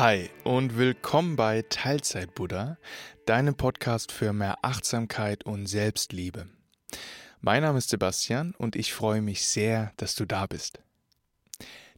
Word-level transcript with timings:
Hi 0.00 0.30
und 0.44 0.78
willkommen 0.78 1.36
bei 1.36 1.60
Teilzeit 1.68 2.34
Buddha, 2.34 2.78
deinem 3.26 3.54
Podcast 3.54 4.12
für 4.12 4.32
mehr 4.32 4.56
Achtsamkeit 4.62 5.44
und 5.44 5.66
Selbstliebe. 5.66 6.48
Mein 7.42 7.60
Name 7.60 7.76
ist 7.76 7.90
Sebastian 7.90 8.54
und 8.56 8.76
ich 8.76 8.94
freue 8.94 9.20
mich 9.20 9.46
sehr, 9.46 9.92
dass 9.98 10.14
du 10.14 10.24
da 10.24 10.46
bist. 10.46 10.80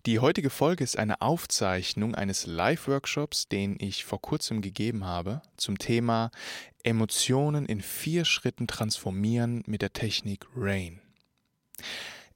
Die 0.04 0.18
heutige 0.18 0.50
Folge 0.50 0.82
ist 0.82 0.98
eine 0.98 1.22
Aufzeichnung 1.22 2.16
eines 2.16 2.44
Live-Workshops, 2.44 3.46
den 3.46 3.76
ich 3.78 4.04
vor 4.04 4.20
kurzem 4.20 4.62
gegeben 4.62 5.04
habe, 5.04 5.40
zum 5.56 5.78
Thema 5.78 6.32
Emotionen 6.82 7.66
in 7.66 7.80
vier 7.80 8.24
Schritten 8.24 8.66
transformieren 8.66 9.62
mit 9.68 9.80
der 9.80 9.92
Technik 9.92 10.44
RAIN. 10.56 11.00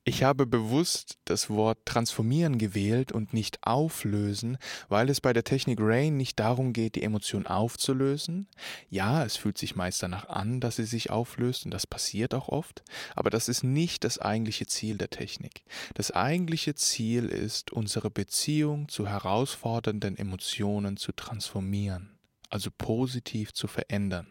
Ich 0.08 0.22
habe 0.22 0.46
bewusst 0.46 1.18
das 1.24 1.50
Wort 1.50 1.84
transformieren 1.84 2.58
gewählt 2.58 3.10
und 3.10 3.34
nicht 3.34 3.58
auflösen, 3.66 4.56
weil 4.88 5.10
es 5.10 5.20
bei 5.20 5.32
der 5.32 5.42
Technik 5.42 5.80
Rain 5.82 6.16
nicht 6.16 6.38
darum 6.38 6.72
geht, 6.72 6.94
die 6.94 7.02
Emotion 7.02 7.44
aufzulösen. 7.48 8.46
Ja, 8.88 9.24
es 9.24 9.36
fühlt 9.36 9.58
sich 9.58 9.74
meist 9.74 10.00
danach 10.04 10.28
an, 10.28 10.60
dass 10.60 10.76
sie 10.76 10.84
sich 10.84 11.10
auflöst 11.10 11.64
und 11.64 11.72
das 11.72 11.88
passiert 11.88 12.34
auch 12.34 12.48
oft, 12.48 12.84
aber 13.16 13.30
das 13.30 13.48
ist 13.48 13.64
nicht 13.64 14.04
das 14.04 14.20
eigentliche 14.20 14.68
Ziel 14.68 14.96
der 14.96 15.10
Technik. 15.10 15.64
Das 15.94 16.12
eigentliche 16.12 16.76
Ziel 16.76 17.24
ist, 17.24 17.72
unsere 17.72 18.08
Beziehung 18.08 18.88
zu 18.88 19.08
herausfordernden 19.08 20.16
Emotionen 20.16 20.96
zu 20.98 21.10
transformieren, 21.10 22.16
also 22.48 22.70
positiv 22.70 23.52
zu 23.52 23.66
verändern. 23.66 24.28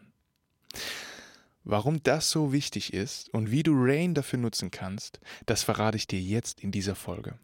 Warum 1.68 2.00
das 2.04 2.30
so 2.30 2.52
wichtig 2.52 2.92
ist 2.92 3.28
und 3.30 3.50
wie 3.50 3.64
du 3.64 3.72
Rain 3.74 4.14
dafür 4.14 4.38
nutzen 4.38 4.70
kannst, 4.70 5.18
das 5.46 5.64
verrate 5.64 5.96
ich 5.96 6.06
dir 6.06 6.20
jetzt 6.20 6.60
in 6.60 6.70
dieser 6.70 6.94
Folge. 6.94 7.40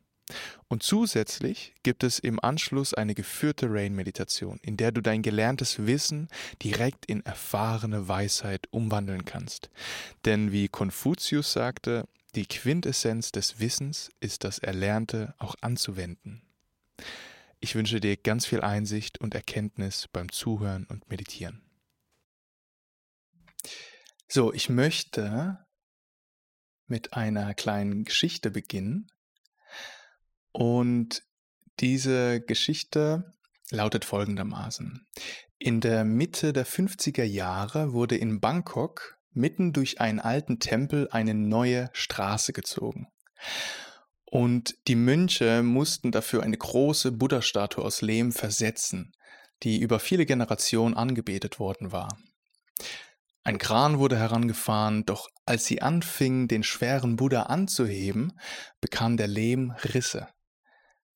Und 0.69 0.85
zusätzlich 0.85 1.75
gibt 1.83 2.05
es 2.05 2.21
im 2.21 2.39
Anschluss 2.39 2.95
eine 2.95 3.17
geführte 3.17 3.67
Rain-Meditation, 3.69 4.61
in 4.63 4.77
der 4.77 4.93
du 4.93 5.01
dein 5.01 5.23
gelerntes 5.23 5.87
Wissen 5.89 6.29
direkt 6.63 7.05
in 7.07 7.27
erfahrene 7.27 8.07
Weisheit 8.07 8.69
umwandeln 8.71 9.25
kannst. 9.25 9.71
Denn 10.25 10.53
wie 10.53 10.69
Konfuzius 10.69 11.53
sagte, 11.53 12.07
die 12.37 12.47
Quintessenz 12.47 13.33
des 13.33 13.59
Wissens 13.59 14.13
ist 14.21 14.45
das 14.45 14.61
Erlernte 14.61 15.35
auch 15.39 15.57
anzuwenden. 15.63 16.43
Ich 17.59 17.75
wünsche 17.75 17.99
dir 17.99 18.17
ganz 18.17 18.47
viel 18.47 18.61
Einsicht 18.61 19.21
und 19.21 19.35
Erkenntnis 19.35 20.07
beim 20.13 20.31
Zuhören 20.31 20.87
und 20.89 21.11
Meditieren. 21.11 21.62
So, 24.35 24.51
ich 24.51 24.71
möchte 24.71 25.59
mit 26.87 27.13
einer 27.13 27.53
kleinen 27.53 28.05
Geschichte 28.05 28.51
beginnen. 28.51 29.09
Und 30.53 31.23
diese 31.81 32.41
Geschichte 32.41 33.35
lautet 33.69 34.07
folgendermaßen. 34.07 35.07
In 35.59 35.83
der 35.83 36.05
Mitte 36.05 36.55
der 36.55 36.65
50er 36.65 37.25
Jahre 37.25 37.93
wurde 37.93 38.17
in 38.17 38.41
Bangkok 38.41 39.19
mitten 39.33 39.75
durch 39.75 40.01
einen 40.01 40.19
alten 40.19 40.61
Tempel 40.61 41.11
eine 41.11 41.35
neue 41.35 41.91
Straße 41.93 42.55
gezogen. 42.55 43.09
Und 44.25 44.79
die 44.89 44.97
Mönche 44.97 45.63
mussten 45.63 46.11
dafür 46.11 46.43
eine 46.43 46.57
große 46.57 47.13
Buddha-Statue 47.13 47.85
aus 47.85 48.01
Lehm 48.01 48.33
versetzen, 48.33 49.13
die 49.63 49.79
über 49.79 50.01
viele 50.01 50.25
Generationen 50.25 50.97
angebetet 50.97 51.59
worden 51.59 51.93
war. 51.93 52.09
Ein 53.45 53.59
Kran 53.59 53.99
wurde 53.99 54.19
herangefahren, 54.19 55.05
doch 55.05 55.29
als 55.47 55.65
sie 55.65 55.83
anfingen, 55.83 56.47
den 56.47 56.63
schweren 56.63 57.17
Buddha 57.17 57.45
anzuheben, 57.45 58.39
bekam 58.81 59.17
der 59.17 59.27
Lehm 59.27 59.73
Risse. 59.95 60.29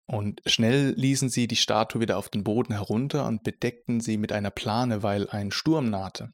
Und 0.06 0.40
schnell 0.46 0.94
ließen 0.96 1.28
sie 1.28 1.46
die 1.46 1.56
Statue 1.56 2.00
wieder 2.00 2.16
auf 2.16 2.28
den 2.28 2.44
Boden 2.44 2.72
herunter 2.72 3.26
und 3.26 3.42
bedeckten 3.42 4.00
sie 4.00 4.18
mit 4.18 4.32
einer 4.32 4.50
Plane, 4.50 5.02
weil 5.02 5.28
ein 5.30 5.50
Sturm 5.50 5.90
nahte. 5.90 6.32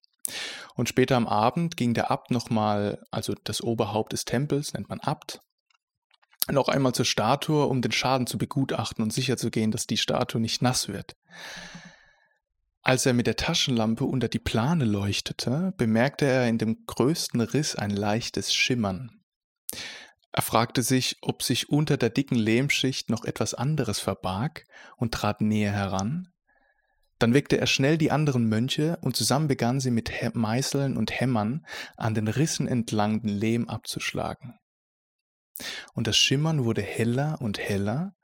Und 0.75 0.89
später 0.89 1.17
am 1.17 1.27
Abend 1.27 1.77
ging 1.77 1.94
der 1.94 2.11
Abt 2.11 2.31
nochmal, 2.31 3.03
also 3.11 3.34
das 3.44 3.62
Oberhaupt 3.62 4.12
des 4.12 4.25
Tempels, 4.25 4.72
nennt 4.75 4.88
man 4.88 5.00
Abt, 5.00 5.41
noch 6.50 6.69
einmal 6.69 6.93
zur 6.93 7.05
Statue, 7.05 7.67
um 7.67 7.83
den 7.83 7.93
Schaden 7.93 8.27
zu 8.27 8.37
begutachten 8.37 9.03
und 9.03 9.12
sicherzugehen, 9.12 9.71
dass 9.71 9.87
die 9.87 9.97
Statue 9.97 10.41
nicht 10.41 10.61
nass 10.61 10.88
wird. 10.88 11.17
Als 12.82 13.06
er 13.06 13.12
mit 13.12 13.28
der 13.28 13.37
Taschenlampe 13.37 14.04
unter 14.04 14.28
die 14.28 14.41
Plane 14.41 14.84
leuchtete, 14.84 15.72
bemerkte 15.76 16.26
er 16.26 16.48
in 16.48 16.59
dem 16.59 16.84
größten 16.87 17.41
Riss 17.41 17.76
ein 17.76 17.91
leichtes 17.91 18.53
Schimmern. 18.53 19.22
Er 20.32 20.43
fragte 20.43 20.82
sich, 20.82 21.19
ob 21.22 21.43
sich 21.43 21.69
unter 21.69 21.97
der 21.97 22.10
dicken 22.10 22.34
Lehmschicht 22.34 23.09
noch 23.09 23.25
etwas 23.25 23.54
anderes 23.54 24.00
verbarg 24.00 24.66
und 24.97 25.15
trat 25.15 25.41
näher 25.41 25.72
heran. 25.72 26.28
Dann 27.19 27.34
weckte 27.34 27.59
er 27.59 27.69
schnell 27.69 27.98
die 27.98 28.10
anderen 28.10 28.48
Mönche 28.48 28.99
und 29.03 29.14
zusammen 29.14 29.47
begannen 29.47 29.78
sie 29.78 29.93
mit 29.93 30.10
Meißeln 30.34 30.97
und 30.97 31.20
Hämmern 31.20 31.64
an 31.97 32.14
den 32.14 32.26
Rissen 32.26 32.66
entlang 32.66 33.22
den 33.22 33.28
Lehm 33.28 33.69
abzuschlagen. 33.69 34.59
Und 35.95 36.06
das 36.06 36.17
Schimmern 36.17 36.65
wurde 36.65 36.83
heller 36.83 37.39
und 37.41 37.59
heller, 37.59 38.15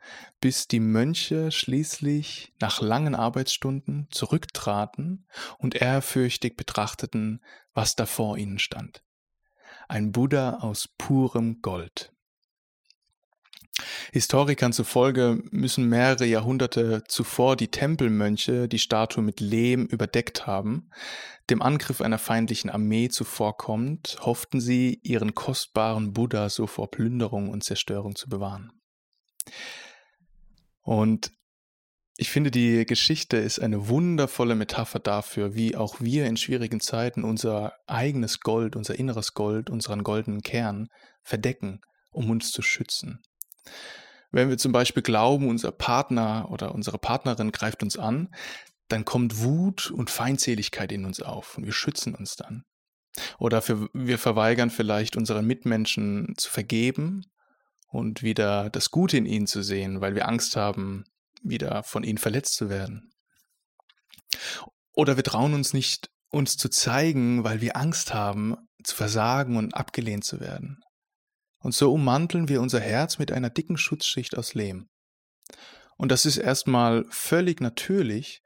bis 0.41 0.69
die 0.69 0.81
Mönche 0.81 1.51
schließlich 1.51 2.53
nach 2.61 2.81
langen 2.81 3.15
Arbeitsstunden 3.15 4.09
zurücktraten 4.11 5.27
und 5.59 5.75
ehrfürchtig 5.75 6.57
betrachteten, 6.57 7.43
was 7.75 7.97
da 7.97 8.07
vor 8.07 8.39
ihnen 8.39 8.59
stand. 8.59 9.03
Ein 9.89 10.13
Buddha 10.13 10.59
aus 10.59 10.89
purem 10.99 11.61
Gold. 11.63 12.13
Historikern 14.13 14.73
zufolge 14.73 15.43
müssen 15.51 15.89
mehrere 15.89 16.27
Jahrhunderte 16.27 17.05
zuvor 17.07 17.57
die 17.57 17.69
Tempelmönche 17.69 18.69
die 18.69 18.79
Statue 18.79 19.23
mit 19.23 19.41
Lehm 19.41 19.87
überdeckt 19.87 20.47
haben. 20.47 20.91
Dem 21.51 21.63
Angriff 21.63 22.01
einer 22.01 22.19
feindlichen 22.19 22.71
Armee 22.71 23.09
zuvorkommend, 23.09 24.19
hofften 24.21 24.61
sie, 24.61 25.01
ihren 25.03 25.35
kostbaren 25.35 26.13
Buddha 26.13 26.49
so 26.49 26.67
vor 26.67 26.91
Plünderung 26.91 27.49
und 27.49 27.65
Zerstörung 27.65 28.17
zu 28.17 28.29
bewahren. 28.29 28.73
Und 30.83 31.31
ich 32.21 32.31
finde, 32.31 32.51
die 32.51 32.85
Geschichte 32.85 33.37
ist 33.37 33.61
eine 33.61 33.89
wundervolle 33.89 34.57
Metapher 34.57 34.99
dafür, 34.99 35.55
wie 35.55 35.77
auch 35.77 36.01
wir 36.01 36.27
in 36.27 36.37
schwierigen 36.37 36.81
Zeiten 36.81 37.23
unser 37.23 37.75
eigenes 37.87 38.41
Gold, 38.41 38.75
unser 38.75 38.99
inneres 38.99 39.35
Gold, 39.35 39.71
unseren 39.71 40.03
goldenen 40.03 40.43
Kern 40.43 40.89
verdecken, 41.23 41.81
um 42.11 42.29
uns 42.29 42.51
zu 42.51 42.61
schützen. 42.61 43.21
Wenn 44.31 44.51
wir 44.51 44.59
zum 44.59 44.73
Beispiel 44.73 45.03
glauben, 45.03 45.49
unser 45.49 45.73
Partner 45.73 46.49
oder 46.51 46.75
unsere 46.75 46.99
Partnerin 46.99 47.53
greift 47.53 47.83
uns 47.83 47.99
an, 47.99 48.29
dann 48.89 49.05
kommt 49.05 49.43
Wut 49.43 49.91
und 49.91 50.11
Feindseligkeit 50.11 50.93
in 50.93 51.05
uns 51.05 51.21
auf 51.21 51.57
und 51.57 51.65
wir 51.65 51.73
schützen 51.73 52.15
uns 52.15 52.37
dann. 52.37 52.65
Oder 53.39 53.63
für, 53.63 53.89
wir 53.93 54.19
verweigern 54.19 54.71
vielleicht 54.71 55.17
unseren 55.17 55.47
Mitmenschen 55.47 56.35
zu 56.37 56.51
vergeben 56.51 57.25
und 57.89 58.23
wieder 58.23 58.71
das 58.71 58.91
Gute 58.91 59.17
in 59.17 59.27
ihnen 59.27 59.47
zu 59.47 59.63
sehen, 59.63 60.01
weil 60.01 60.15
wir 60.15 60.29
Angst 60.29 60.57
haben, 60.57 61.05
wieder 61.43 61.83
von 61.83 62.05
ihnen 62.05 62.19
verletzt 62.19 62.55
zu 62.55 62.69
werden. 62.69 63.11
Oder 64.93 65.17
wir 65.17 65.25
trauen 65.25 65.55
uns 65.55 65.73
nicht, 65.73 66.11
uns 66.29 66.57
zu 66.57 66.69
zeigen, 66.69 67.45
weil 67.45 67.61
wir 67.61 67.77
Angst 67.77 68.13
haben, 68.13 68.57
zu 68.85 68.95
versagen 68.95 69.57
und 69.57 69.75
abgelehnt 69.75 70.25
zu 70.25 70.41
werden. 70.41 70.81
Und 71.61 71.75
so 71.75 71.93
ummanteln 71.93 72.49
wir 72.49 72.61
unser 72.61 72.81
Herz 72.81 73.19
mit 73.19 73.33
einer 73.33 73.51
dicken 73.51 73.77
Schutzschicht 73.77 74.37
aus 74.37 74.55
Lehm. 74.55 74.89
Und 75.97 76.13
das 76.13 76.25
ist 76.25 76.37
erstmal 76.37 77.05
völlig 77.11 77.61
natürlich, 77.61 78.43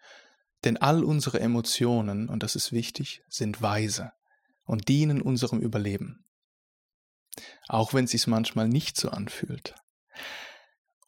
denn 0.64 0.78
all 0.78 1.04
unsere 1.04 1.40
Emotionen, 1.40 2.28
und 2.28 2.42
das 2.42 2.56
ist 2.56 2.72
wichtig, 2.72 3.22
sind 3.28 3.60
weise 3.60 4.12
und 4.64 4.88
dienen 4.88 5.20
unserem 5.20 5.60
Überleben. 5.60 6.24
Auch 7.68 7.92
wenn 7.92 8.04
es 8.04 8.12
sich 8.12 8.26
manchmal 8.26 8.68
nicht 8.68 8.97
so 8.97 9.10
anfühlt. 9.10 9.74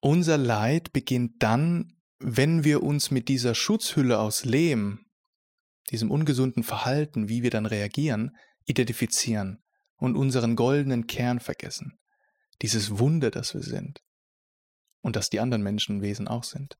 Unser 0.00 0.36
Leid 0.36 0.92
beginnt 0.92 1.42
dann, 1.42 1.96
wenn 2.18 2.64
wir 2.64 2.82
uns 2.82 3.10
mit 3.10 3.28
dieser 3.28 3.54
Schutzhülle 3.54 4.18
aus 4.18 4.44
Lehm, 4.44 5.06
diesem 5.90 6.10
ungesunden 6.10 6.62
Verhalten, 6.62 7.28
wie 7.28 7.42
wir 7.42 7.50
dann 7.50 7.66
reagieren, 7.66 8.36
identifizieren 8.66 9.63
und 9.96 10.16
unseren 10.16 10.56
goldenen 10.56 11.06
Kern 11.06 11.40
vergessen. 11.40 11.98
Dieses 12.62 12.98
Wunder, 12.98 13.30
das 13.30 13.54
wir 13.54 13.62
sind. 13.62 14.02
Und 15.00 15.16
dass 15.16 15.30
die 15.30 15.40
anderen 15.40 15.62
Menschenwesen 15.62 16.28
auch 16.28 16.44
sind. 16.44 16.78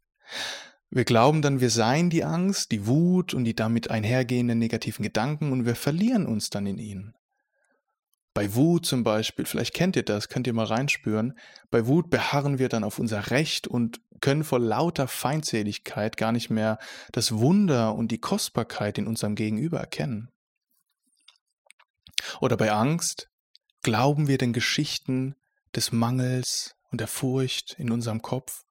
Wir 0.90 1.04
glauben 1.04 1.42
dann, 1.42 1.60
wir 1.60 1.70
seien 1.70 2.08
die 2.08 2.24
Angst, 2.24 2.70
die 2.70 2.86
Wut 2.86 3.34
und 3.34 3.44
die 3.44 3.54
damit 3.54 3.90
einhergehenden 3.90 4.58
negativen 4.58 5.02
Gedanken 5.02 5.52
und 5.52 5.66
wir 5.66 5.74
verlieren 5.74 6.26
uns 6.26 6.50
dann 6.50 6.66
in 6.66 6.78
ihnen. 6.78 7.14
Bei 8.32 8.54
Wut 8.54 8.84
zum 8.84 9.04
Beispiel, 9.04 9.44
vielleicht 9.44 9.74
kennt 9.74 9.94
ihr 9.96 10.02
das, 10.02 10.28
könnt 10.28 10.46
ihr 10.46 10.52
mal 10.52 10.66
reinspüren, 10.66 11.38
bei 11.70 11.86
Wut 11.86 12.10
beharren 12.10 12.58
wir 12.58 12.68
dann 12.68 12.84
auf 12.84 12.98
unser 12.98 13.30
Recht 13.30 13.68
und 13.68 14.00
können 14.20 14.42
vor 14.42 14.58
lauter 14.58 15.06
Feindseligkeit 15.06 16.16
gar 16.16 16.32
nicht 16.32 16.50
mehr 16.50 16.78
das 17.12 17.32
Wunder 17.32 17.94
und 17.94 18.10
die 18.10 18.18
Kostbarkeit 18.18 18.98
in 18.98 19.06
unserem 19.06 19.34
Gegenüber 19.34 19.78
erkennen. 19.78 20.30
Oder 22.40 22.56
bei 22.56 22.72
Angst 22.72 23.28
glauben 23.82 24.28
wir 24.28 24.38
den 24.38 24.52
Geschichten 24.52 25.34
des 25.74 25.92
Mangels 25.92 26.74
und 26.90 27.00
der 27.00 27.08
Furcht 27.08 27.74
in 27.78 27.90
unserem 27.90 28.22
Kopf 28.22 28.64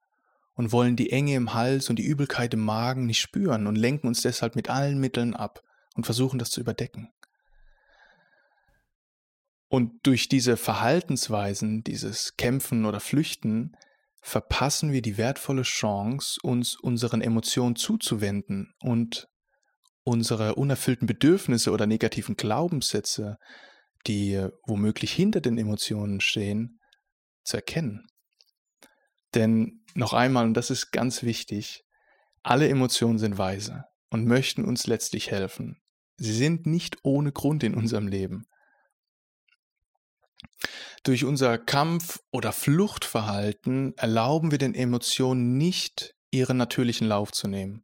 und 0.56 0.72
wollen 0.72 0.96
die 0.96 1.12
Enge 1.12 1.36
im 1.36 1.54
Hals 1.54 1.90
und 1.90 1.98
die 1.98 2.06
Übelkeit 2.06 2.54
im 2.54 2.62
Magen 2.62 3.06
nicht 3.06 3.20
spüren 3.20 3.68
und 3.68 3.76
lenken 3.76 4.08
uns 4.08 4.22
deshalb 4.22 4.56
mit 4.56 4.70
allen 4.70 5.00
Mitteln 5.00 5.36
ab 5.36 5.62
und 5.96 6.06
versuchen 6.06 6.40
das 6.40 6.52
zu 6.52 6.62
überdecken. 6.62 7.12
Und 9.68 10.06
durch 10.06 10.30
diese 10.30 10.56
Verhaltensweisen, 10.56 11.84
dieses 11.84 12.38
Kämpfen 12.38 12.86
oder 12.86 13.00
Flüchten, 13.00 13.76
verpassen 14.22 14.92
wir 14.92 15.02
die 15.02 15.18
wertvolle 15.18 15.64
Chance, 15.64 16.40
uns 16.44 16.76
unseren 16.76 17.22
Emotionen 17.22 17.76
zuzuwenden 17.76 18.74
und 18.80 19.28
unsere 20.04 20.56
unerfüllten 20.56 21.08
Bedürfnisse 21.08 21.72
oder 21.72 21.88
negativen 21.88 22.36
Glaubenssätze, 22.36 23.38
die 24.08 24.48
womöglich 24.66 25.14
hinter 25.14 25.42
den 25.42 25.58
Emotionen 25.58 26.20
stehen, 26.20 26.80
zu 27.44 27.58
erkennen. 27.58 28.08
Denn 29.34 29.84
noch 29.96 30.14
einmal, 30.14 30.46
und 30.46 30.54
das 30.56 30.70
ist 30.70 30.92
ganz 30.92 31.24
wichtig, 31.24 31.86
alle 32.44 32.68
Emotionen 32.68 33.20
sind 33.20 33.38
weise 33.38 33.86
und 34.10 34.26
möchten 34.26 34.66
uns 34.66 34.88
letztlich 34.88 35.32
helfen. 35.32 35.82
Sie 36.18 36.34
sind 36.34 36.66
nicht 36.66 36.98
ohne 37.04 37.32
Grund 37.32 37.64
in 37.64 37.74
unserem 37.74 38.08
Leben. 38.08 38.46
Durch 41.04 41.26
unser 41.26 41.58
Kampf- 41.58 42.20
oder 42.32 42.52
Fluchtverhalten 42.52 43.98
erlauben 43.98 44.52
wir 44.52 44.58
den 44.58 44.76
Emotionen 44.76 45.58
nicht, 45.58 46.16
ihren 46.32 46.58
natürlichen 46.58 47.08
Lauf 47.08 47.32
zu 47.32 47.48
nehmen 47.48 47.84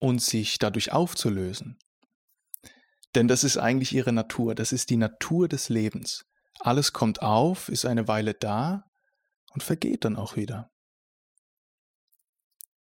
und 0.00 0.20
sich 0.20 0.58
dadurch 0.58 0.92
aufzulösen. 0.92 1.78
Denn 3.14 3.28
das 3.28 3.44
ist 3.44 3.56
eigentlich 3.56 3.94
ihre 3.94 4.12
Natur, 4.12 4.56
das 4.56 4.72
ist 4.72 4.90
die 4.90 4.96
Natur 4.96 5.46
des 5.46 5.68
Lebens. 5.68 6.26
Alles 6.58 6.92
kommt 6.92 7.22
auf, 7.22 7.68
ist 7.68 7.84
eine 7.84 8.08
Weile 8.08 8.34
da 8.34 8.84
und 9.52 9.62
vergeht 9.62 10.04
dann 10.04 10.16
auch 10.16 10.36
wieder. 10.36 10.70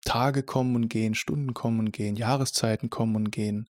Tage 0.05 0.43
kommen 0.43 0.77
und 0.77 0.89
gehen, 0.89 1.15
Stunden 1.15 1.55
kommen 1.55 1.79
und 1.81 1.93
gehen, 1.93 2.17
Jahreszeiten 2.17 2.91
kommen 2.91 3.17
und 3.17 3.31
gehen. 3.31 3.69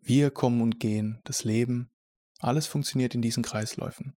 Wir 0.00 0.30
kommen 0.30 0.60
und 0.60 0.80
gehen, 0.80 1.20
das 1.24 1.44
Leben, 1.44 1.90
alles 2.40 2.66
funktioniert 2.66 3.14
in 3.14 3.22
diesen 3.22 3.42
Kreisläufen. 3.42 4.14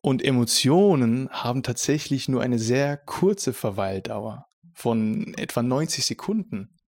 Und 0.00 0.24
Emotionen 0.24 1.28
haben 1.30 1.62
tatsächlich 1.62 2.28
nur 2.28 2.42
eine 2.42 2.58
sehr 2.58 2.96
kurze 2.96 3.52
Verweildauer 3.52 4.46
von 4.72 5.34
etwa 5.34 5.62
90 5.62 6.06
Sekunden. 6.06 6.79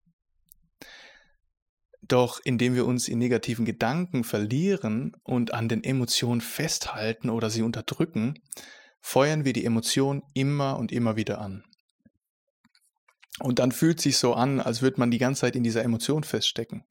Doch 2.02 2.40
indem 2.42 2.74
wir 2.74 2.84
uns 2.86 3.08
in 3.08 3.18
negativen 3.18 3.64
Gedanken 3.64 4.24
verlieren 4.24 5.16
und 5.22 5.54
an 5.54 5.68
den 5.68 5.84
Emotionen 5.84 6.40
festhalten 6.40 7.30
oder 7.30 7.48
sie 7.48 7.62
unterdrücken, 7.62 8.42
feuern 9.00 9.44
wir 9.44 9.52
die 9.52 9.64
Emotion 9.64 10.22
immer 10.34 10.78
und 10.78 10.92
immer 10.92 11.16
wieder 11.16 11.40
an. 11.40 11.64
Und 13.40 13.58
dann 13.58 13.72
fühlt 13.72 14.00
sich 14.00 14.18
so 14.18 14.34
an, 14.34 14.60
als 14.60 14.82
würde 14.82 15.00
man 15.00 15.10
die 15.10 15.18
ganze 15.18 15.42
Zeit 15.42 15.56
in 15.56 15.64
dieser 15.64 15.82
Emotion 15.82 16.24
feststecken. 16.24 16.84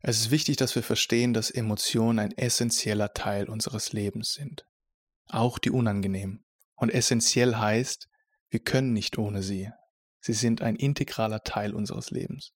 Es 0.00 0.18
ist 0.18 0.30
wichtig, 0.32 0.56
dass 0.56 0.74
wir 0.74 0.82
verstehen, 0.82 1.32
dass 1.32 1.50
Emotionen 1.50 2.18
ein 2.18 2.36
essentieller 2.36 3.14
Teil 3.14 3.48
unseres 3.48 3.92
Lebens 3.92 4.32
sind. 4.34 4.66
Auch 5.28 5.58
die 5.58 5.70
unangenehmen. 5.70 6.44
Und 6.74 6.90
essentiell 6.90 7.54
heißt, 7.54 8.08
wir 8.50 8.60
können 8.60 8.92
nicht 8.92 9.16
ohne 9.16 9.42
sie. 9.42 9.70
Sie 10.22 10.32
sind 10.32 10.62
ein 10.62 10.76
integraler 10.76 11.42
Teil 11.42 11.74
unseres 11.74 12.10
Lebens. 12.10 12.52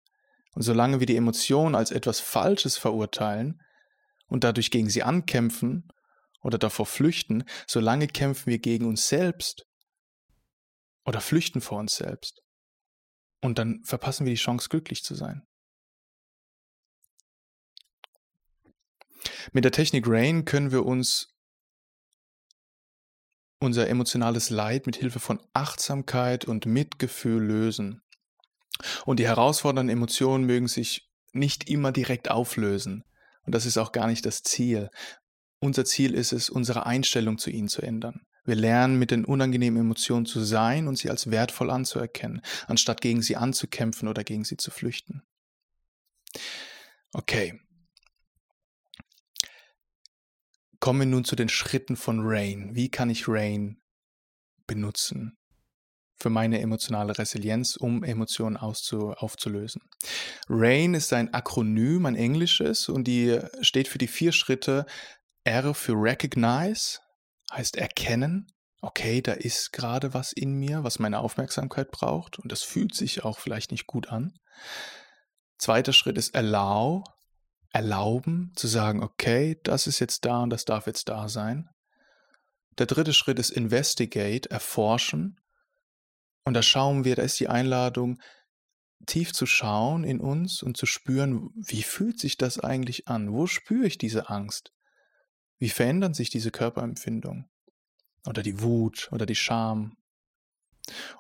Und 0.55 0.63
solange 0.63 1.01
wir 1.01 1.07
die 1.07 1.17
Emotionen 1.17 1.75
als 1.75 1.91
etwas 1.91 2.21
Falsches 2.21 2.79
verurteilen 2.79 3.61
und 4.29 4.45
dadurch 4.45 4.71
gegen 4.71 4.89
sie 4.89 5.03
ankämpfen 5.03 5.89
oder 6.41 6.59
davor 6.59 6.87
flüchten, 6.87 7.45
solange 7.67 8.07
kämpfen 8.07 8.47
wir 8.47 8.61
gegen 8.61 8.87
uns 8.87 9.09
selbst 9.09 9.67
oder 11.05 11.21
flüchten 11.21 11.61
vor 11.61 11.79
uns 11.81 11.97
selbst. 11.97 12.41
Und 13.43 13.59
dann 13.59 13.83
verpassen 13.85 14.25
wir 14.25 14.33
die 14.33 14.41
Chance, 14.41 14.69
glücklich 14.69 15.03
zu 15.03 15.15
sein. 15.15 15.43
Mit 19.53 19.65
der 19.65 19.73
Technik 19.73 20.05
Rain 20.07 20.45
können 20.45 20.71
wir 20.71 20.87
uns 20.87 21.36
unser 23.59 23.89
emotionales 23.89 24.51
Leid 24.51 24.87
mit 24.87 24.97
Hilfe 24.97 25.21
von 25.21 25.41
Achtsamkeit 25.53 26.45
und 26.45 26.67
Mitgefühl 26.67 27.43
lösen. 27.43 28.03
Und 29.05 29.19
die 29.19 29.27
herausfordernden 29.27 29.95
Emotionen 29.95 30.45
mögen 30.45 30.69
sich 30.69 31.09
nicht 31.33 31.69
immer 31.69 31.93
direkt 31.93 32.31
auflösen. 32.31 33.05
Und 33.45 33.55
das 33.55 33.67
ist 33.67 33.79
auch 33.79 33.93
gar 33.93 34.07
nicht 34.07 34.27
das 34.27 34.43
Ziel. 34.43 34.91
Unser 35.59 35.85
Ziel 35.85 36.15
ist 36.15 36.33
es, 36.33 36.51
unsere 36.51 36.87
Einstellung 36.87 37.39
zu 37.39 37.51
ihnen 37.51 37.69
zu 37.69 37.83
ändern. 37.83 38.27
Wir 38.45 38.55
lernen, 38.55 38.99
mit 38.99 39.11
den 39.11 39.25
unangenehmen 39.25 39.81
Emotionen 39.81 40.27
zu 40.27 40.41
sein 40.41 40.87
und 40.87 40.97
sie 40.97 41.11
als 41.11 41.31
wertvoll 41.31 41.71
anzuerkennen, 41.71 42.43
anstatt 42.67 43.01
gegen 43.01 43.23
sie 43.23 43.37
anzukämpfen 43.37 44.09
oder 44.09 44.23
gegen 44.23 44.45
sie 44.45 44.57
zu 44.57 44.71
flüchten. 44.71 45.23
Okay, 47.13 47.61
Kommen 50.81 51.01
wir 51.01 51.07
nun 51.07 51.25
zu 51.25 51.37
den 51.37 51.49
Schritten 51.49 51.97
von 51.97 52.21
Rain. 52.23 52.75
Wie 52.75 52.91
kann 52.91 53.11
ich 53.11 53.29
Rain 53.29 53.81
benutzen 54.67 55.37
für 56.19 56.31
meine 56.31 56.61
emotionale 56.61 57.19
Resilienz, 57.19 57.77
um 57.77 58.03
Emotionen 58.05 58.57
aufzulösen? 58.57 59.83
Rain 60.49 60.95
ist 60.95 61.13
ein 61.13 61.33
Akronym, 61.35 62.07
ein 62.07 62.17
englisches, 62.17 62.89
und 62.89 63.05
die 63.05 63.39
steht 63.61 63.89
für 63.89 63.99
die 63.99 64.09
vier 64.09 64.33
Schritte 64.33 64.87
R 65.45 65.75
für 65.75 65.93
Recognize, 65.93 66.99
heißt 67.53 67.77
erkennen. 67.77 68.53
Okay, 68.83 69.23
da 69.23 69.33
ist 69.33 69.73
gerade 69.73 70.15
was 70.15 70.33
in 70.33 70.55
mir, 70.55 70.85
was 70.85 70.99
meine 70.99 71.21
Aufmerksamkeit 71.21 71.91
braucht, 71.91 72.39
und 72.39 72.53
das 72.53 72.63
fühlt 72.63 72.95
sich 72.95 73.25
auch 73.25 73.39
vielleicht 73.39 73.71
nicht 73.71 73.87
gut 73.87 74.09
an. 74.09 74.39
Zweiter 75.59 75.93
Schritt 75.93 76.19
ist 76.19 76.35
Allow, 76.35 77.05
erlauben, 77.73 78.53
zu 78.57 78.67
sagen, 78.67 79.03
okay, 79.03 79.59
das 79.63 79.87
ist 79.87 79.99
jetzt 79.99 80.25
da 80.25 80.43
und 80.43 80.51
das 80.51 80.65
darf 80.65 80.87
jetzt 80.87 81.09
da 81.09 81.29
sein. 81.29 81.69
Der 82.79 82.87
dritte 82.87 83.15
Schritt 83.15 83.39
ist 83.39 83.51
Investigate, 83.51 84.51
erforschen. 84.51 85.41
Und 86.45 86.55
da 86.55 86.63
schauen 86.63 87.05
wir, 87.05 87.17
da 87.17 87.23
ist 87.23 87.41
die 87.41 87.49
Einladung, 87.49 88.21
tief 89.07 89.33
zu 89.33 89.47
schauen 89.47 90.05
in 90.05 90.21
uns 90.21 90.63
und 90.63 90.77
zu 90.77 90.87
spüren, 90.87 91.51
wie 91.55 91.83
fühlt 91.83 92.19
sich 92.19 92.37
das 92.37 92.59
eigentlich 92.59 93.09
an? 93.09 93.33
Wo 93.33 93.47
spüre 93.47 93.87
ich 93.87 93.99
diese 93.99 94.31
Angst? 94.31 94.73
Wie 95.59 95.69
verändern 95.69 96.15
sich 96.15 96.31
diese 96.31 96.51
Körperempfindungen? 96.51 97.49
Oder 98.27 98.43
die 98.43 98.61
Wut 98.61 99.09
oder 99.13 99.27
die 99.27 99.35
Scham? 99.35 99.97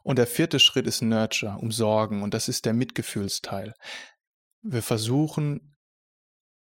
Und 0.02 0.16
der 0.18 0.26
vierte 0.26 0.60
Schritt 0.60 0.86
ist 0.86 1.02
Nurture, 1.02 1.58
umsorgen, 1.58 2.22
und 2.22 2.34
das 2.34 2.48
ist 2.48 2.64
der 2.66 2.72
Mitgefühlsteil. 2.72 3.74
Wir 4.62 4.82
versuchen 4.82 5.75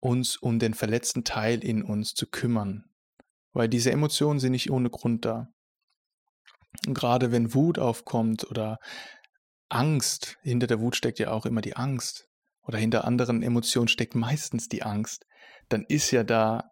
uns 0.01 0.37
um 0.37 0.59
den 0.59 0.75
verletzten 0.75 1.25
Teil 1.25 1.63
in 1.65 1.83
uns 1.83 2.15
zu 2.15 2.27
kümmern, 2.27 2.85
weil 3.53 3.69
diese 3.69 3.91
Emotionen 3.91 4.41
sind 4.41 4.53
nicht 4.53 4.71
ohne 4.71 4.91
Grund 4.91 5.25
da. 5.25 5.49
Und 6.87 6.95
gerade 6.95 7.33
wenn 7.33 7.55
Wut 7.55 7.79
aufkommt 7.79 8.49
oder 8.51 8.79
Angst, 9.69 10.37
hinter 10.43 10.67
der 10.67 10.81
Wut 10.81 10.97
steckt 10.97 11.19
ja 11.19 11.31
auch 11.31 11.47
immer 11.47 11.61
die 11.61 11.77
Angst, 11.77 12.29
oder 12.69 12.79
hinter 12.79 13.07
anderen 13.07 13.43
Emotionen 13.43 13.89
steckt 13.89 14.15
meistens 14.15 14.69
die 14.69 14.83
Angst, 14.83 15.27
dann 15.71 15.85
ist 15.89 16.11
ja 16.11 16.23
da, 16.23 16.71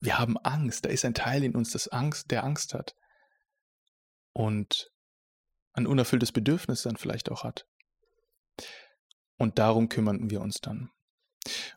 wir 0.00 0.18
haben 0.18 0.36
Angst, 0.36 0.84
da 0.84 0.90
ist 0.90 1.06
ein 1.06 1.14
Teil 1.14 1.42
in 1.42 1.56
uns, 1.56 1.70
das 1.70 1.88
Angst, 1.88 2.30
der 2.30 2.44
Angst 2.44 2.74
hat 2.74 2.94
und 4.34 4.90
ein 5.72 5.86
unerfülltes 5.86 6.30
Bedürfnis 6.30 6.82
dann 6.82 6.96
vielleicht 6.96 7.30
auch 7.30 7.42
hat. 7.42 7.66
Und 9.38 9.58
darum 9.58 9.88
kümmern 9.88 10.28
wir 10.30 10.42
uns 10.42 10.60
dann. 10.60 10.90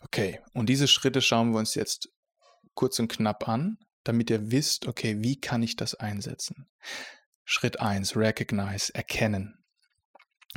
Okay, 0.02 0.40
und 0.54 0.68
diese 0.70 0.88
Schritte 0.88 1.22
schauen 1.22 1.52
wir 1.52 1.60
uns 1.60 1.76
jetzt 1.76 2.10
kurz 2.74 3.00
und 3.00 3.08
knapp 3.08 3.48
an, 3.48 3.78
damit 4.04 4.30
ihr 4.30 4.52
wisst, 4.52 4.88
okay, 4.88 5.18
wie 5.20 5.40
kann 5.40 5.64
ich 5.64 5.76
das 5.76 5.96
einsetzen? 5.96 6.68
Schritt 7.44 7.80
1, 7.80 8.16
Recognize, 8.16 8.94
erkennen. 8.94 9.58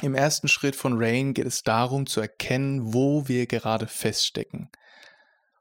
Im 0.02 0.14
ersten 0.14 0.48
Schritt 0.48 0.76
von 0.76 0.94
Rain 0.96 1.34
geht 1.34 1.46
es 1.46 1.62
darum 1.62 2.06
zu 2.06 2.20
erkennen, 2.20 2.94
wo 2.94 3.28
wir 3.28 3.46
gerade 3.46 3.86
feststecken. 3.86 4.70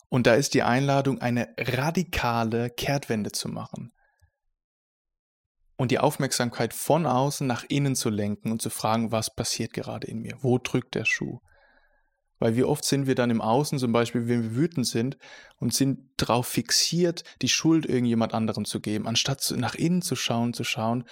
Und 0.08 0.28
da 0.28 0.34
ist 0.34 0.54
die 0.54 0.64
Einladung, 0.64 1.22
eine 1.22 1.54
radikale 1.58 2.70
Kehrtwende 2.70 3.32
zu 3.32 3.48
machen. 3.48 3.94
Und 5.78 5.92
die 5.92 6.00
Aufmerksamkeit 6.00 6.74
von 6.74 7.06
außen 7.06 7.46
nach 7.46 7.64
innen 7.70 7.96
zu 7.96 8.10
lenken 8.10 8.52
und 8.52 8.62
zu 8.62 8.70
fragen, 8.70 9.12
was 9.12 9.34
passiert 9.34 9.74
gerade 9.74 10.08
in 10.08 10.20
mir? 10.20 10.38
Wo 10.42 10.58
drückt 10.58 10.96
der 10.96 11.06
Schuh? 11.06 11.40
Weil 12.40 12.56
wie 12.56 12.64
oft 12.64 12.84
sind 12.86 13.06
wir 13.06 13.16
dann 13.16 13.30
im 13.30 13.42
Außen, 13.42 13.80
zum 13.80 13.92
Beispiel, 13.92 14.28
wenn 14.28 14.44
wir 14.44 14.56
wütend 14.56 14.88
sind 14.88 15.18
und 15.58 15.74
sind 15.74 16.10
darauf 16.18 16.48
fixiert, 16.48 17.24
die 17.42 17.50
Schuld 17.50 17.86
irgendjemand 17.86 18.34
anderem 18.34 18.66
zu 18.66 18.80
geben, 18.80 19.08
anstatt 19.08 19.54
nach 19.58 19.76
innen 19.76 20.02
zu 20.02 20.16
schauen, 20.16 20.54
zu 20.54 20.64
schauen, 20.64 21.04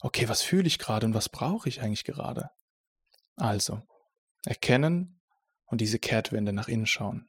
okay, 0.00 0.28
was 0.28 0.42
fühle 0.42 0.66
ich 0.66 0.78
gerade 0.78 1.06
und 1.06 1.14
was 1.14 1.28
brauche 1.28 1.68
ich 1.68 1.82
eigentlich 1.82 2.04
gerade? 2.04 2.50
Also, 3.36 3.82
erkennen 4.44 5.20
und 5.66 5.80
diese 5.80 5.98
Kehrtwende 5.98 6.52
nach 6.52 6.68
innen 6.68 6.86
schauen. 6.86 7.28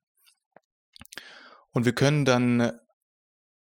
Und 1.72 1.86
wir 1.86 1.94
können 1.94 2.26
dann 2.26 2.80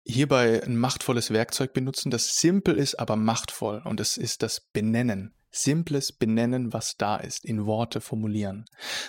hierbei 0.04 0.62
ein 0.62 0.76
machtvolles 0.76 1.30
Werkzeug 1.30 1.72
benutzen, 1.72 2.10
das 2.10 2.36
simpel 2.36 2.76
ist, 2.76 2.96
aber 2.96 3.16
machtvoll. 3.16 3.82
Und 3.84 4.00
es 4.00 4.16
ist 4.16 4.42
das 4.42 4.60
Benennen. 4.60 5.34
Simples 5.52 6.12
Benennen, 6.12 6.72
was 6.72 6.96
da 6.96 7.16
ist, 7.16 7.44
in 7.44 7.66
Worte 7.66 8.00
formulieren. 8.00 8.64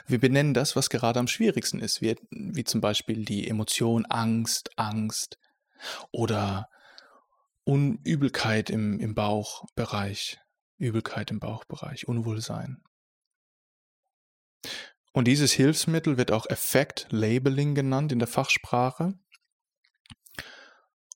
Wir 0.06 0.20
benennen 0.20 0.54
das, 0.54 0.76
was 0.76 0.90
gerade 0.90 1.20
am 1.20 1.28
schwierigsten 1.28 1.80
ist, 1.80 2.02
wie, 2.02 2.16
wie 2.30 2.66
zum 2.66 2.82
Beispiel 2.82 3.24
die 3.26 3.48
Emotion 3.48 4.06
Angst, 4.06 4.72
Angst 4.78 5.40
oder 6.12 6.70
Unübelkeit 7.64 8.70
im, 8.70 9.00
im 9.00 9.16
Bauchbereich, 9.16 10.40
Übelkeit 10.78 11.32
im 11.32 11.40
Bauchbereich, 11.40 12.08
Unwohlsein. 12.08 12.84
Und 15.14 15.26
dieses 15.26 15.54
Hilfsmittel 15.54 16.18
wird 16.18 16.32
auch 16.32 16.48
Effect 16.48 17.08
Labeling 17.10 17.76
genannt 17.76 18.12
in 18.12 18.20
der 18.20 18.28
Fachsprache. 18.28 19.14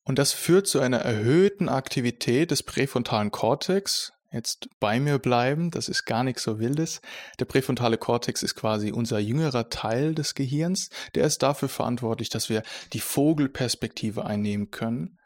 Und 0.03 0.19
das 0.19 0.31
führt 0.31 0.67
zu 0.67 0.79
einer 0.79 1.00
erhöhten 1.00 1.67
Aktivität 1.67 2.51
des 2.51 2.63
präfrontalen 2.63 3.31
Kortex. 3.31 4.13
Jetzt 4.31 4.69
bei 4.79 5.00
mir 5.00 5.19
bleiben, 5.19 5.72
das 5.72 5.88
ist 5.88 6.05
gar 6.05 6.24
nichts 6.24 6.43
so 6.43 6.60
Wildes. 6.60 7.01
Der 7.39 7.46
präfrontale 7.46 7.98
Kortex 7.98 8.43
ist 8.43 8.55
quasi 8.55 8.91
unser 8.91 9.19
jüngerer 9.19 9.69
Teil 9.69 10.15
des 10.15 10.36
Gehirns. 10.36 10.89
Der 11.15 11.25
ist 11.25 11.43
dafür 11.43 11.69
verantwortlich, 11.69 12.29
dass 12.29 12.50
wir 12.50 12.63
die 12.91 13.00
Vogelperspektive 13.00 14.25
einnehmen 14.25 14.69
können 14.69 15.17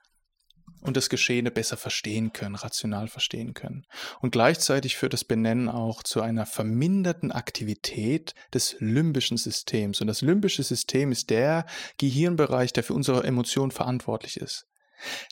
und 0.81 0.97
das 0.97 1.09
Geschehene 1.09 1.51
besser 1.51 1.77
verstehen 1.77 2.33
können, 2.33 2.55
rational 2.55 3.07
verstehen 3.07 3.53
können. 3.53 3.85
Und 4.19 4.31
gleichzeitig 4.31 4.97
führt 4.97 5.13
das 5.13 5.23
Benennen 5.23 5.69
auch 5.69 6.03
zu 6.03 6.21
einer 6.21 6.45
verminderten 6.45 7.31
Aktivität 7.31 8.33
des 8.53 8.75
limbischen 8.79 9.37
Systems. 9.37 10.01
Und 10.01 10.07
das 10.07 10.21
limbische 10.21 10.63
System 10.63 11.11
ist 11.11 11.29
der 11.29 11.65
Gehirnbereich, 11.97 12.73
der 12.73 12.83
für 12.83 12.93
unsere 12.93 13.23
Emotionen 13.23 13.71
verantwortlich 13.71 14.37
ist. 14.37 14.67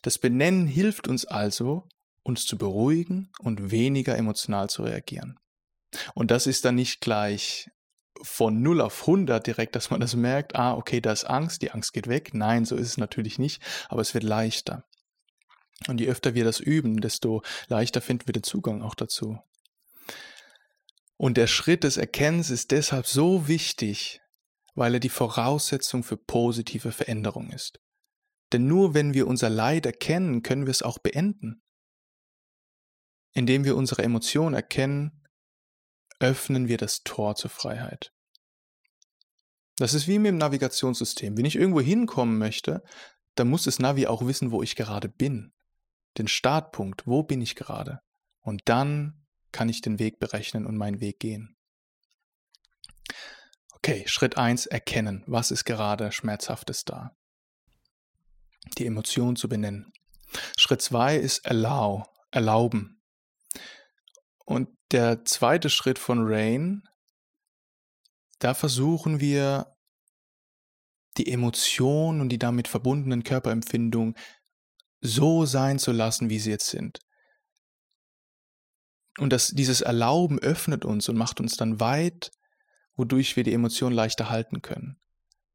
Das 0.01 0.17
Benennen 0.17 0.67
hilft 0.67 1.07
uns 1.07 1.25
also, 1.25 1.87
uns 2.29 2.45
zu 2.45 2.57
beruhigen 2.57 3.31
und 3.39 3.71
weniger 3.71 4.17
emotional 4.17 4.69
zu 4.69 4.83
reagieren. 4.83 5.37
Und 6.13 6.31
das 6.31 6.47
ist 6.47 6.63
dann 6.65 6.75
nicht 6.75 7.01
gleich 7.01 7.69
von 8.21 8.61
0 8.61 8.81
auf 8.81 9.01
100 9.01 9.45
direkt, 9.45 9.75
dass 9.75 9.89
man 9.89 9.99
das 9.99 10.15
merkt, 10.15 10.55
ah, 10.55 10.73
okay, 10.75 11.01
da 11.01 11.11
ist 11.11 11.25
Angst, 11.25 11.61
die 11.61 11.71
Angst 11.71 11.93
geht 11.93 12.07
weg. 12.07 12.33
Nein, 12.33 12.65
so 12.65 12.75
ist 12.75 12.87
es 12.87 12.97
natürlich 12.97 13.39
nicht, 13.39 13.61
aber 13.87 14.01
es 14.01 14.13
wird 14.13 14.23
leichter. 14.23 14.85
Und 15.87 16.01
je 16.01 16.07
öfter 16.07 16.33
wir 16.33 16.43
das 16.43 16.59
üben, 16.59 16.99
desto 16.99 17.41
leichter 17.67 18.01
finden 18.01 18.27
wir 18.27 18.33
den 18.33 18.43
Zugang 18.43 18.81
auch 18.81 18.95
dazu. 18.95 19.39
Und 21.17 21.37
der 21.37 21.47
Schritt 21.47 21.83
des 21.83 21.97
Erkennens 21.97 22.49
ist 22.49 22.71
deshalb 22.71 23.07
so 23.07 23.47
wichtig, 23.47 24.21
weil 24.75 24.93
er 24.93 24.99
die 24.99 25.09
Voraussetzung 25.09 26.03
für 26.03 26.17
positive 26.17 26.91
Veränderung 26.91 27.49
ist. 27.51 27.79
Denn 28.51 28.67
nur 28.67 28.93
wenn 28.93 29.13
wir 29.13 29.27
unser 29.27 29.49
Leid 29.49 29.85
erkennen, 29.85 30.43
können 30.43 30.65
wir 30.65 30.71
es 30.71 30.81
auch 30.81 30.97
beenden. 30.97 31.61
Indem 33.39 33.63
wir 33.63 33.77
unsere 33.77 34.03
Emotionen 34.03 34.53
erkennen, 34.53 35.23
öffnen 36.19 36.67
wir 36.67 36.75
das 36.75 37.03
Tor 37.05 37.35
zur 37.35 37.49
Freiheit. 37.49 38.11
Das 39.77 39.93
ist 39.93 40.09
wie 40.09 40.19
mit 40.19 40.27
dem 40.27 40.37
Navigationssystem. 40.37 41.37
Wenn 41.37 41.45
ich 41.45 41.55
irgendwo 41.55 41.79
hinkommen 41.79 42.37
möchte, 42.37 42.83
dann 43.35 43.47
muss 43.47 43.63
das 43.63 43.79
Navi 43.79 44.07
auch 44.07 44.27
wissen, 44.27 44.51
wo 44.51 44.61
ich 44.61 44.75
gerade 44.75 45.07
bin 45.07 45.53
den 46.17 46.27
Startpunkt, 46.27 47.07
wo 47.07 47.23
bin 47.23 47.39
ich 47.41 47.55
gerade? 47.55 48.01
Und 48.41 48.63
dann 48.65 49.25
kann 49.53 49.69
ich 49.69 49.79
den 49.79 49.99
Weg 49.99 50.19
berechnen 50.19 50.65
und 50.65 50.75
meinen 50.75 50.99
Weg 50.99 51.21
gehen. 51.21 51.55
Okay, 53.71 54.03
Schritt 54.05 54.37
1, 54.37 54.65
erkennen. 54.65 55.23
Was 55.27 55.49
ist 55.49 55.63
gerade 55.63 56.11
Schmerzhaftes 56.11 56.83
da? 56.83 57.15
Die 58.77 58.85
Emotion 58.85 59.37
zu 59.37 59.47
benennen. 59.47 59.93
Schritt 60.57 60.81
2 60.81 61.15
ist 61.15 61.45
allow, 61.45 62.03
erlauben. 62.31 62.98
Und 64.49 64.67
der 64.91 65.25
zweite 65.25 65.69
Schritt 65.69 65.99
von 65.99 66.25
Rain, 66.25 66.81
da 68.39 68.55
versuchen 68.55 69.19
wir 69.19 69.77
die 71.17 71.31
Emotion 71.31 72.19
und 72.19 72.29
die 72.29 72.39
damit 72.39 72.67
verbundenen 72.67 73.23
Körperempfindungen 73.23 74.15
so 75.01 75.45
sein 75.45 75.77
zu 75.77 75.91
lassen, 75.91 76.31
wie 76.31 76.39
sie 76.39 76.49
jetzt 76.49 76.65
sind. 76.65 76.97
Und 79.19 79.33
das, 79.33 79.49
dieses 79.49 79.81
Erlauben 79.81 80.39
öffnet 80.39 80.83
uns 80.83 81.07
und 81.09 81.15
macht 81.15 81.39
uns 81.39 81.55
dann 81.55 81.79
weit, 81.79 82.31
wodurch 82.95 83.35
wir 83.35 83.43
die 83.43 83.53
Emotionen 83.53 83.95
leichter 83.95 84.31
halten 84.31 84.63
können. 84.63 84.99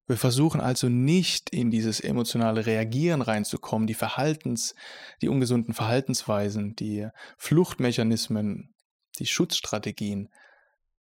Wir 0.07 0.19
versuchen 0.19 0.61
also 0.61 0.89
nicht 0.89 1.51
in 1.51 1.73
dieses 1.73 1.99
emotionale 1.99 2.65
Reagieren 2.65 3.23
reinzukommen, 3.23 3.89
die 3.89 3.95
Verhaltens, 3.95 4.77
die 5.21 5.29
ungesunden 5.29 5.75
Verhaltensweisen, 5.75 6.77
die 6.77 7.09
Fluchtmechanismen, 7.39 8.74
die 9.19 9.27
Schutzstrategien, 9.27 10.29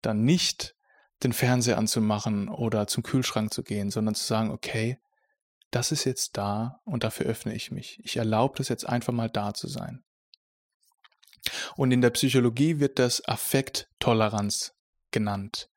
dann 0.01 0.23
nicht 0.23 0.75
den 1.23 1.33
Fernseher 1.33 1.77
anzumachen 1.77 2.49
oder 2.49 2.87
zum 2.87 3.03
Kühlschrank 3.03 3.53
zu 3.53 3.63
gehen, 3.63 3.91
sondern 3.91 4.15
zu 4.15 4.25
sagen, 4.25 4.51
okay, 4.51 4.99
das 5.71 5.91
ist 5.91 6.03
jetzt 6.03 6.37
da 6.37 6.81
und 6.85 7.03
dafür 7.03 7.25
öffne 7.25 7.53
ich 7.55 7.71
mich. 7.71 7.99
Ich 8.03 8.17
erlaube 8.17 8.61
es 8.61 8.69
jetzt 8.69 8.87
einfach 8.87 9.13
mal 9.13 9.29
da 9.29 9.53
zu 9.53 9.67
sein. 9.67 10.03
Und 11.75 11.91
in 11.91 12.01
der 12.01 12.11
Psychologie 12.11 12.79
wird 12.79 12.99
das 12.99 13.27
Affekttoleranz 13.27 14.75
genannt. 15.11 15.69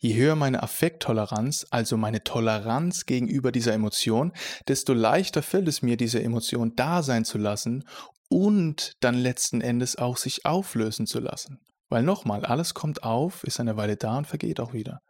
Je 0.00 0.14
höher 0.14 0.36
meine 0.36 0.62
Affekttoleranz, 0.62 1.66
also 1.70 1.96
meine 1.96 2.22
Toleranz 2.22 3.04
gegenüber 3.04 3.50
dieser 3.50 3.72
Emotion, 3.72 4.32
desto 4.68 4.92
leichter 4.92 5.42
fällt 5.42 5.66
es 5.66 5.82
mir, 5.82 5.96
diese 5.96 6.22
Emotion 6.22 6.74
da 6.76 7.02
sein 7.02 7.24
zu 7.24 7.36
lassen 7.36 7.84
und 8.28 8.92
dann 9.00 9.14
letzten 9.14 9.60
Endes 9.60 9.96
auch 9.96 10.16
sich 10.16 10.46
auflösen 10.46 11.06
zu 11.06 11.18
lassen. 11.18 11.58
Weil 11.88 12.02
nochmal, 12.04 12.44
alles 12.44 12.74
kommt 12.74 13.02
auf, 13.02 13.42
ist 13.44 13.58
eine 13.58 13.76
Weile 13.76 13.96
da 13.96 14.18
und 14.18 14.26
vergeht 14.26 14.60
auch 14.60 14.72
wieder. 14.72 15.00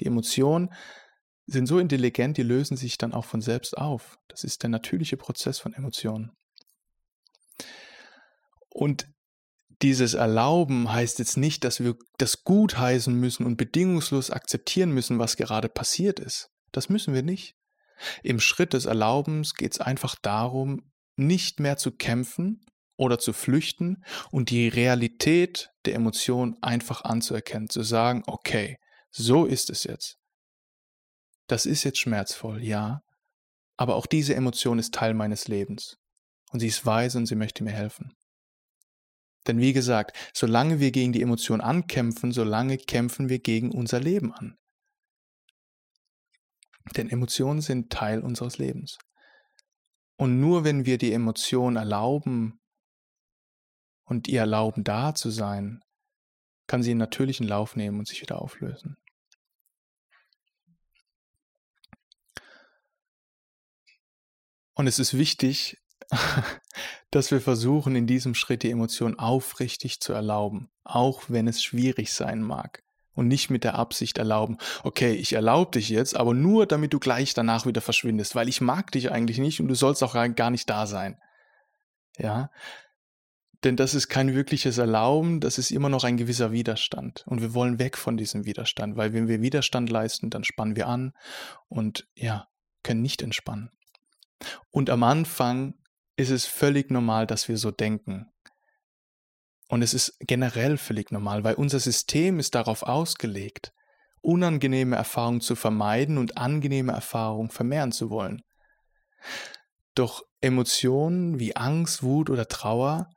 Die 0.00 0.06
Emotion 0.06 0.70
sind 1.46 1.66
so 1.66 1.78
intelligent, 1.78 2.36
die 2.36 2.42
lösen 2.42 2.76
sich 2.76 2.98
dann 2.98 3.14
auch 3.14 3.24
von 3.24 3.40
selbst 3.40 3.78
auf. 3.78 4.18
Das 4.28 4.44
ist 4.44 4.62
der 4.62 4.70
natürliche 4.70 5.16
Prozess 5.16 5.58
von 5.58 5.72
Emotionen. 5.72 6.32
Und 8.68 9.06
dieses 9.84 10.14
Erlauben 10.14 10.90
heißt 10.90 11.18
jetzt 11.18 11.36
nicht, 11.36 11.62
dass 11.62 11.84
wir 11.84 11.96
das 12.16 12.42
gutheißen 12.42 13.14
müssen 13.14 13.44
und 13.44 13.58
bedingungslos 13.58 14.30
akzeptieren 14.30 14.92
müssen, 14.92 15.18
was 15.18 15.36
gerade 15.36 15.68
passiert 15.68 16.20
ist. 16.20 16.50
Das 16.72 16.88
müssen 16.88 17.12
wir 17.12 17.22
nicht. 17.22 17.54
Im 18.22 18.40
Schritt 18.40 18.72
des 18.72 18.86
Erlaubens 18.86 19.52
geht 19.52 19.72
es 19.72 19.80
einfach 19.80 20.16
darum, 20.16 20.90
nicht 21.16 21.60
mehr 21.60 21.76
zu 21.76 21.92
kämpfen 21.92 22.64
oder 22.96 23.18
zu 23.18 23.34
flüchten 23.34 24.02
und 24.30 24.48
die 24.48 24.68
Realität 24.68 25.68
der 25.84 25.96
Emotion 25.96 26.56
einfach 26.62 27.04
anzuerkennen, 27.04 27.68
zu 27.68 27.82
sagen, 27.82 28.22
okay, 28.26 28.78
so 29.10 29.44
ist 29.44 29.68
es 29.68 29.84
jetzt. 29.84 30.16
Das 31.46 31.66
ist 31.66 31.84
jetzt 31.84 31.98
schmerzvoll, 31.98 32.64
ja, 32.64 33.02
aber 33.76 33.96
auch 33.96 34.06
diese 34.06 34.34
Emotion 34.34 34.78
ist 34.78 34.94
Teil 34.94 35.12
meines 35.12 35.46
Lebens. 35.46 35.98
Und 36.52 36.60
sie 36.60 36.68
ist 36.68 36.86
weise 36.86 37.18
und 37.18 37.26
sie 37.26 37.34
möchte 37.34 37.64
mir 37.64 37.72
helfen. 37.72 38.14
Denn 39.46 39.58
wie 39.58 39.72
gesagt, 39.72 40.16
solange 40.32 40.80
wir 40.80 40.90
gegen 40.90 41.12
die 41.12 41.22
Emotion 41.22 41.60
ankämpfen, 41.60 42.32
solange 42.32 42.78
kämpfen 42.78 43.28
wir 43.28 43.38
gegen 43.38 43.72
unser 43.72 44.00
Leben 44.00 44.32
an. 44.32 44.56
Denn 46.96 47.10
Emotionen 47.10 47.60
sind 47.60 47.90
Teil 47.90 48.20
unseres 48.20 48.58
Lebens. 48.58 48.98
Und 50.16 50.40
nur 50.40 50.64
wenn 50.64 50.86
wir 50.86 50.98
die 50.98 51.12
Emotion 51.12 51.76
erlauben 51.76 52.60
und 54.04 54.28
ihr 54.28 54.40
erlauben, 54.40 54.84
da 54.84 55.14
zu 55.14 55.30
sein, 55.30 55.80
kann 56.66 56.82
sie 56.82 56.90
einen 56.90 57.00
natürlichen 57.00 57.46
Lauf 57.46 57.76
nehmen 57.76 57.98
und 57.98 58.08
sich 58.08 58.22
wieder 58.22 58.40
auflösen. 58.40 58.96
Und 64.74 64.86
es 64.86 64.98
ist 64.98 65.16
wichtig, 65.16 65.78
dass 67.10 67.30
wir 67.30 67.40
versuchen, 67.40 67.96
in 67.96 68.06
diesem 68.06 68.34
Schritt 68.34 68.62
die 68.62 68.70
Emotion 68.70 69.18
aufrichtig 69.18 70.00
zu 70.00 70.12
erlauben, 70.12 70.70
auch 70.84 71.22
wenn 71.28 71.48
es 71.48 71.62
schwierig 71.62 72.12
sein 72.12 72.42
mag. 72.42 72.82
Und 73.16 73.28
nicht 73.28 73.48
mit 73.48 73.62
der 73.62 73.76
Absicht 73.76 74.18
erlauben, 74.18 74.58
okay, 74.82 75.12
ich 75.12 75.34
erlaube 75.34 75.70
dich 75.70 75.88
jetzt, 75.88 76.16
aber 76.16 76.34
nur 76.34 76.66
damit 76.66 76.92
du 76.92 76.98
gleich 76.98 77.32
danach 77.32 77.64
wieder 77.64 77.80
verschwindest, 77.80 78.34
weil 78.34 78.48
ich 78.48 78.60
mag 78.60 78.90
dich 78.90 79.12
eigentlich 79.12 79.38
nicht 79.38 79.60
und 79.60 79.68
du 79.68 79.76
sollst 79.76 80.02
auch 80.02 80.14
gar 80.34 80.50
nicht 80.50 80.68
da 80.68 80.86
sein. 80.86 81.16
Ja, 82.18 82.50
denn 83.64 83.76
das 83.76 83.94
ist 83.94 84.08
kein 84.08 84.34
wirkliches 84.34 84.76
Erlauben, 84.76 85.40
das 85.40 85.56
ist 85.56 85.70
immer 85.70 85.88
noch 85.88 86.04
ein 86.04 86.18
gewisser 86.18 86.52
Widerstand. 86.52 87.24
Und 87.26 87.40
wir 87.40 87.54
wollen 87.54 87.78
weg 87.78 87.96
von 87.96 88.18
diesem 88.18 88.44
Widerstand, 88.44 88.96
weil 88.96 89.14
wenn 89.14 89.26
wir 89.26 89.40
Widerstand 89.40 89.88
leisten, 89.88 90.28
dann 90.28 90.44
spannen 90.44 90.76
wir 90.76 90.86
an 90.86 91.14
und 91.68 92.06
ja, 92.14 92.46
können 92.82 93.00
nicht 93.00 93.22
entspannen. 93.22 93.70
Und 94.70 94.90
am 94.90 95.02
Anfang 95.02 95.74
ist 96.16 96.30
es 96.30 96.46
völlig 96.46 96.90
normal, 96.90 97.26
dass 97.26 97.48
wir 97.48 97.58
so 97.58 97.70
denken. 97.70 98.26
Und 99.68 99.82
es 99.82 99.94
ist 99.94 100.16
generell 100.20 100.76
völlig 100.76 101.10
normal, 101.10 101.42
weil 101.44 101.54
unser 101.54 101.80
System 101.80 102.38
ist 102.38 102.54
darauf 102.54 102.82
ausgelegt, 102.82 103.72
unangenehme 104.20 104.96
Erfahrungen 104.96 105.40
zu 105.40 105.56
vermeiden 105.56 106.18
und 106.18 106.38
angenehme 106.38 106.92
Erfahrungen 106.92 107.50
vermehren 107.50 107.92
zu 107.92 108.10
wollen. 108.10 108.42
Doch 109.94 110.22
Emotionen 110.40 111.38
wie 111.38 111.56
Angst, 111.56 112.02
Wut 112.02 112.30
oder 112.30 112.48
Trauer 112.48 113.10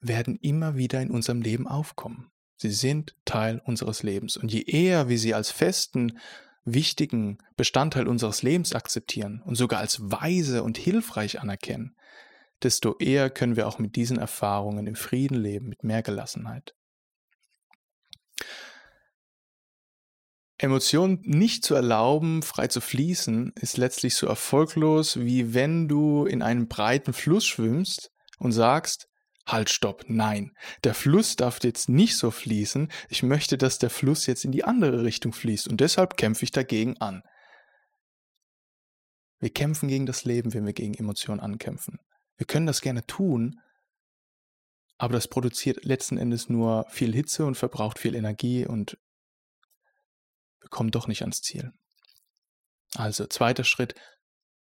werden 0.00 0.36
immer 0.36 0.76
wieder 0.76 1.00
in 1.00 1.10
unserem 1.10 1.40
Leben 1.40 1.66
aufkommen. 1.66 2.30
Sie 2.56 2.70
sind 2.70 3.14
Teil 3.24 3.60
unseres 3.64 4.02
Lebens. 4.02 4.36
Und 4.36 4.52
je 4.52 4.62
eher 4.62 5.08
wir 5.08 5.18
sie 5.18 5.34
als 5.34 5.50
festen, 5.50 6.18
wichtigen 6.64 7.38
Bestandteil 7.56 8.08
unseres 8.08 8.42
Lebens 8.42 8.74
akzeptieren 8.74 9.42
und 9.44 9.54
sogar 9.54 9.80
als 9.80 10.10
weise 10.10 10.62
und 10.62 10.78
hilfreich 10.78 11.40
anerkennen, 11.40 11.96
desto 12.62 12.96
eher 12.98 13.30
können 13.30 13.56
wir 13.56 13.66
auch 13.66 13.78
mit 13.78 13.96
diesen 13.96 14.18
Erfahrungen 14.18 14.86
im 14.86 14.94
Frieden 14.94 15.36
leben, 15.36 15.68
mit 15.68 15.84
mehr 15.84 16.02
Gelassenheit. 16.02 16.74
Emotionen 20.58 21.20
nicht 21.22 21.64
zu 21.64 21.74
erlauben, 21.74 22.42
frei 22.42 22.68
zu 22.68 22.80
fließen, 22.80 23.52
ist 23.60 23.76
letztlich 23.76 24.14
so 24.14 24.26
erfolglos, 24.26 25.20
wie 25.20 25.52
wenn 25.52 25.86
du 25.86 26.24
in 26.24 26.42
einem 26.42 26.66
breiten 26.66 27.12
Fluss 27.12 27.44
schwimmst 27.44 28.10
und 28.38 28.52
sagst, 28.52 29.06
halt, 29.46 29.68
stopp, 29.70 30.04
nein, 30.08 30.52
der 30.82 30.94
Fluss 30.94 31.36
darf 31.36 31.62
jetzt 31.62 31.90
nicht 31.90 32.16
so 32.16 32.30
fließen, 32.30 32.90
ich 33.10 33.22
möchte, 33.22 33.58
dass 33.58 33.78
der 33.78 33.90
Fluss 33.90 34.26
jetzt 34.26 34.44
in 34.44 34.52
die 34.52 34.64
andere 34.64 35.04
Richtung 35.04 35.32
fließt 35.32 35.68
und 35.68 35.80
deshalb 35.80 36.16
kämpfe 36.16 36.44
ich 36.44 36.52
dagegen 36.52 36.96
an. 36.98 37.22
Wir 39.38 39.50
kämpfen 39.50 39.88
gegen 39.88 40.06
das 40.06 40.24
Leben, 40.24 40.54
wenn 40.54 40.64
wir 40.64 40.72
gegen 40.72 40.94
Emotionen 40.94 41.40
ankämpfen. 41.40 41.98
Wir 42.36 42.46
können 42.46 42.66
das 42.66 42.80
gerne 42.80 43.06
tun, 43.06 43.60
aber 44.98 45.14
das 45.14 45.28
produziert 45.28 45.84
letzten 45.84 46.18
Endes 46.18 46.48
nur 46.48 46.86
viel 46.88 47.12
Hitze 47.12 47.46
und 47.46 47.56
verbraucht 47.56 47.98
viel 47.98 48.14
Energie 48.14 48.66
und 48.66 48.98
wir 50.60 50.68
kommen 50.68 50.90
doch 50.90 51.06
nicht 51.06 51.22
ans 51.22 51.42
Ziel. 51.42 51.72
Also, 52.94 53.26
zweiter 53.26 53.64
Schritt, 53.64 53.94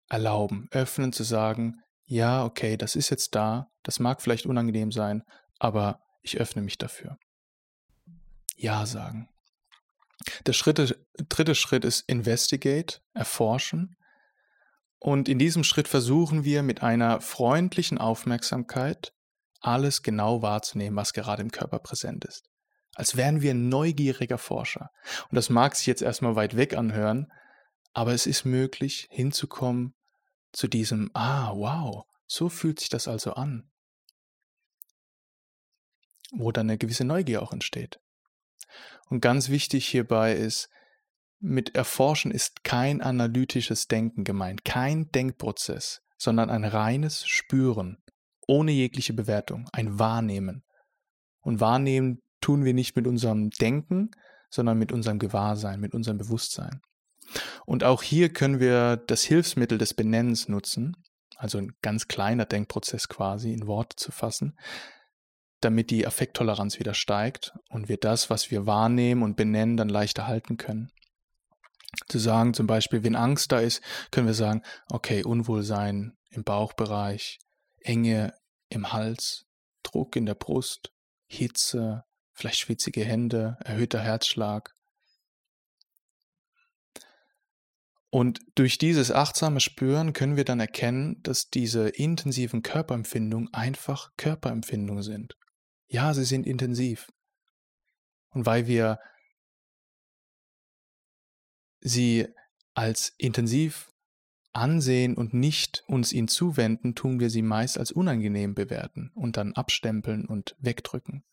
erlauben, 0.09 0.69
öffnen, 0.71 1.13
zu 1.13 1.23
sagen, 1.23 1.81
ja, 2.05 2.45
okay, 2.45 2.77
das 2.77 2.97
ist 2.97 3.11
jetzt 3.11 3.35
da, 3.35 3.71
das 3.83 4.01
mag 4.01 4.21
vielleicht 4.21 4.47
unangenehm 4.47 4.91
sein, 4.91 5.23
aber 5.59 6.01
ich 6.23 6.39
öffne 6.39 6.63
mich 6.63 6.79
dafür. 6.79 7.19
Ja 8.57 8.87
sagen. 8.87 9.29
Der 10.47 10.53
Schritte, 10.53 11.05
dritte 11.29 11.55
Schritt 11.55 11.85
ist 11.85 12.09
investigate, 12.09 13.01
erforschen. 13.13 13.97
Und 15.03 15.29
in 15.29 15.39
diesem 15.39 15.65
Schritt 15.65 15.89
versuchen 15.89 16.45
wir 16.45 16.63
mit 16.63 16.83
einer 16.83 17.21
freundlichen 17.21 17.99
Aufmerksamkeit 17.99 19.13
alles 19.61 20.03
genau 20.03 20.43
wahrzunehmen, 20.43 20.97
was 20.97 21.13
gerade 21.13 21.43
im 21.43 21.51
Körper 21.51 21.79
präsent 21.79 22.25
ist 22.25 22.53
als 22.95 23.17
wären 23.17 23.41
wir 23.41 23.53
ein 23.53 23.69
neugieriger 23.69 24.39
Forscher. 24.39 24.91
Und 25.31 25.37
das 25.37 25.49
mag 25.49 25.77
sich 25.77 25.87
jetzt 25.87 26.03
erstmal 26.03 26.37
weit 26.37 26.57
weg 26.57 26.77
anhören, 26.77 27.33
aber 27.93 28.13
es 28.13 28.27
ist 28.27 28.45
möglich, 28.45 29.09
hinzukommen 29.11 29.95
zu 30.53 30.69
diesem, 30.69 31.11
ah, 31.15 31.53
wow, 31.55 32.05
so 32.27 32.49
fühlt 32.49 32.81
sich 32.81 32.89
das 32.89 33.09
also 33.09 33.33
an. 33.35 33.71
Wo 36.31 36.53
dann 36.53 36.69
eine 36.69 36.79
gewisse 36.79 37.05
Neugier 37.05 37.43
auch 37.43 37.53
entsteht. 37.53 38.01
Und 39.09 39.21
ganz 39.21 39.49
wichtig 39.49 39.87
hierbei 39.87 40.35
ist, 40.35 40.69
mit 41.43 41.75
Erforschen 41.75 42.31
ist 42.31 42.63
kein 42.63 43.03
analytisches 43.03 43.89
Denken 43.89 44.23
gemeint, 44.25 44.65
kein 44.65 45.11
Denkprozess, 45.11 46.01
sondern 46.17 46.51
ein 46.51 46.65
reines 46.65 47.27
Spüren, 47.27 47.99
ohne 48.47 48.71
jegliche 48.71 49.13
Bewertung, 49.13 49.69
ein 49.73 49.99
Wahrnehmen. 49.99 50.63
Und 51.41 51.61
Wahrnehmen 51.61 52.23
tun 52.41 52.65
wir 52.65 52.75
nicht 52.75 52.95
mit 52.95 53.09
unserem 53.09 53.51
Denken, 53.51 54.11
sondern 54.51 54.79
mit 54.79 54.93
unserem 54.93 55.19
Gewahrsein, 55.19 55.81
mit 55.81 55.95
unserem 55.95 56.19
Bewusstsein. 56.19 56.81
Und 57.67 57.83
auch 57.83 58.03
hier 58.03 58.33
können 58.33 58.61
wir 58.61 58.97
das 58.97 59.23
Hilfsmittel 59.25 59.79
des 59.79 59.95
Benennens 59.95 60.49
nutzen, 60.49 60.97
also 61.37 61.59
ein 61.59 61.73
ganz 61.83 62.07
kleiner 62.07 62.45
Denkprozess 62.45 63.09
quasi 63.09 63.53
in 63.53 63.67
Worte 63.67 63.97
zu 63.97 64.13
fassen, 64.13 64.57
damit 65.61 65.91
die 65.91 66.07
Affekttoleranz 66.07 66.79
wieder 66.79 66.95
steigt 66.95 67.53
und 67.69 67.89
wir 67.89 67.97
das, 67.97 68.31
was 68.31 68.51
wir 68.53 68.67
wahrnehmen 68.67 69.25
und 69.25 69.37
benennen, 69.37 69.77
dann 69.77 69.89
leichter 69.89 70.29
halten 70.29 70.57
können. 70.57 70.93
Zu 72.09 72.19
sagen 72.19 72.55
zum 72.55 72.67
Beispiel, 72.67 73.05
wenn 73.05 73.17
Angst 73.17 73.53
da 73.53 73.61
ist, 73.61 73.83
können 74.11 74.27
wir 74.27 74.35
sagen, 74.35 74.63
okay, 74.91 75.25
Unwohlsein 75.25 76.17
im 76.31 76.45
Bauchbereich, 76.45 77.39
Enge 77.81 78.35
im 78.69 78.93
Hals, 78.93 79.47
Druck 79.83 80.17
in 80.17 80.27
der 80.27 80.35
Brust, 80.35 80.93
Hitze, 81.27 82.05
vielleicht 82.33 82.59
schwitzige 82.59 83.05
Hände, 83.05 83.59
erhöhter 83.65 84.01
Herzschlag. 84.01 84.75
Und 88.11 88.41
durch 88.55 88.77
dieses 88.77 89.11
achtsame 89.11 89.61
Spüren 89.61 90.13
können 90.13 90.37
wir 90.37 90.45
dann 90.45 90.61
erkennen, 90.61 91.23
dass 91.23 91.49
diese 91.49 91.89
intensiven 91.89 92.63
Körperempfindungen 92.63 93.53
einfach 93.55 94.11
Körperempfindungen 94.19 95.03
sind. 95.03 95.37
Ja, 95.89 96.13
sie 96.13 96.25
sind 96.25 96.47
intensiv. 96.47 97.09
Und 98.31 98.45
weil 98.45 98.67
wir 98.67 98.99
sie 101.83 102.29
als 102.75 103.13
intensiv 103.19 103.91
ansehen 104.53 105.15
und 105.15 105.35
nicht 105.35 105.85
uns 105.87 106.13
ihnen 106.13 106.29
zuwenden, 106.29 106.95
tun 106.95 107.21
wir 107.21 107.31
sie 107.31 107.43
meist 107.43 107.79
als 107.79 107.91
unangenehm 107.93 108.55
bewerten 108.55 109.11
und 109.15 109.37
dann 109.37 109.53
abstempeln 109.55 110.27
und 110.27 110.57
wegdrücken. 110.59 111.25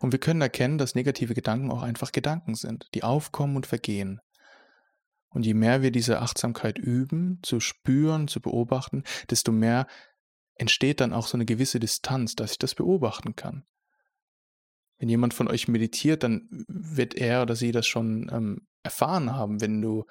Und 0.00 0.12
wir 0.12 0.18
können 0.18 0.40
erkennen, 0.40 0.78
dass 0.78 0.94
negative 0.94 1.34
Gedanken 1.34 1.70
auch 1.70 1.82
einfach 1.82 2.12
Gedanken 2.12 2.54
sind, 2.54 2.88
die 2.94 3.02
aufkommen 3.02 3.56
und 3.56 3.66
vergehen. 3.66 4.20
Und 5.30 5.44
je 5.44 5.54
mehr 5.54 5.82
wir 5.82 5.90
diese 5.90 6.20
Achtsamkeit 6.20 6.78
üben, 6.78 7.40
zu 7.42 7.60
spüren, 7.60 8.28
zu 8.28 8.40
beobachten, 8.40 9.04
desto 9.30 9.52
mehr 9.52 9.86
entsteht 10.54 11.00
dann 11.00 11.12
auch 11.12 11.26
so 11.26 11.36
eine 11.36 11.44
gewisse 11.44 11.80
Distanz, 11.80 12.34
dass 12.34 12.52
ich 12.52 12.58
das 12.58 12.74
beobachten 12.74 13.36
kann. 13.36 13.64
Wenn 14.98 15.08
jemand 15.08 15.34
von 15.34 15.48
euch 15.48 15.68
meditiert, 15.68 16.22
dann 16.22 16.48
wird 16.66 17.14
er 17.14 17.42
oder 17.42 17.54
sie 17.54 17.72
das 17.72 17.86
schon 17.86 18.28
ähm, 18.32 18.66
erfahren 18.88 19.34
haben, 19.34 19.60
wenn 19.60 19.80
du 19.80 20.04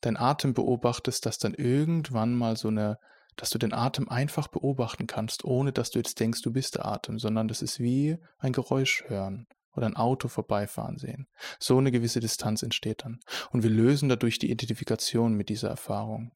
deinen 0.00 0.16
Atem 0.16 0.54
beobachtest, 0.54 1.26
dass 1.26 1.38
dann 1.38 1.54
irgendwann 1.54 2.34
mal 2.34 2.56
so 2.56 2.68
eine 2.68 2.98
dass 3.36 3.50
du 3.50 3.58
den 3.58 3.72
Atem 3.72 4.08
einfach 4.08 4.48
beobachten 4.48 5.06
kannst, 5.06 5.44
ohne 5.44 5.72
dass 5.72 5.90
du 5.90 5.98
jetzt 5.98 6.20
denkst, 6.20 6.42
du 6.42 6.52
bist 6.52 6.74
der 6.74 6.84
Atem, 6.84 7.18
sondern 7.18 7.48
das 7.48 7.62
ist 7.62 7.80
wie 7.80 8.18
ein 8.38 8.52
Geräusch 8.52 9.04
hören 9.06 9.46
oder 9.72 9.86
ein 9.86 9.96
Auto 9.96 10.28
vorbeifahren 10.28 10.98
sehen. 10.98 11.26
So 11.58 11.78
eine 11.78 11.90
gewisse 11.90 12.20
Distanz 12.20 12.62
entsteht 12.62 13.04
dann. 13.04 13.20
Und 13.50 13.62
wir 13.62 13.70
lösen 13.70 14.08
dadurch 14.08 14.38
die 14.38 14.50
Identifikation 14.50 15.34
mit 15.34 15.48
dieser 15.48 15.68
Erfahrung. 15.68 16.32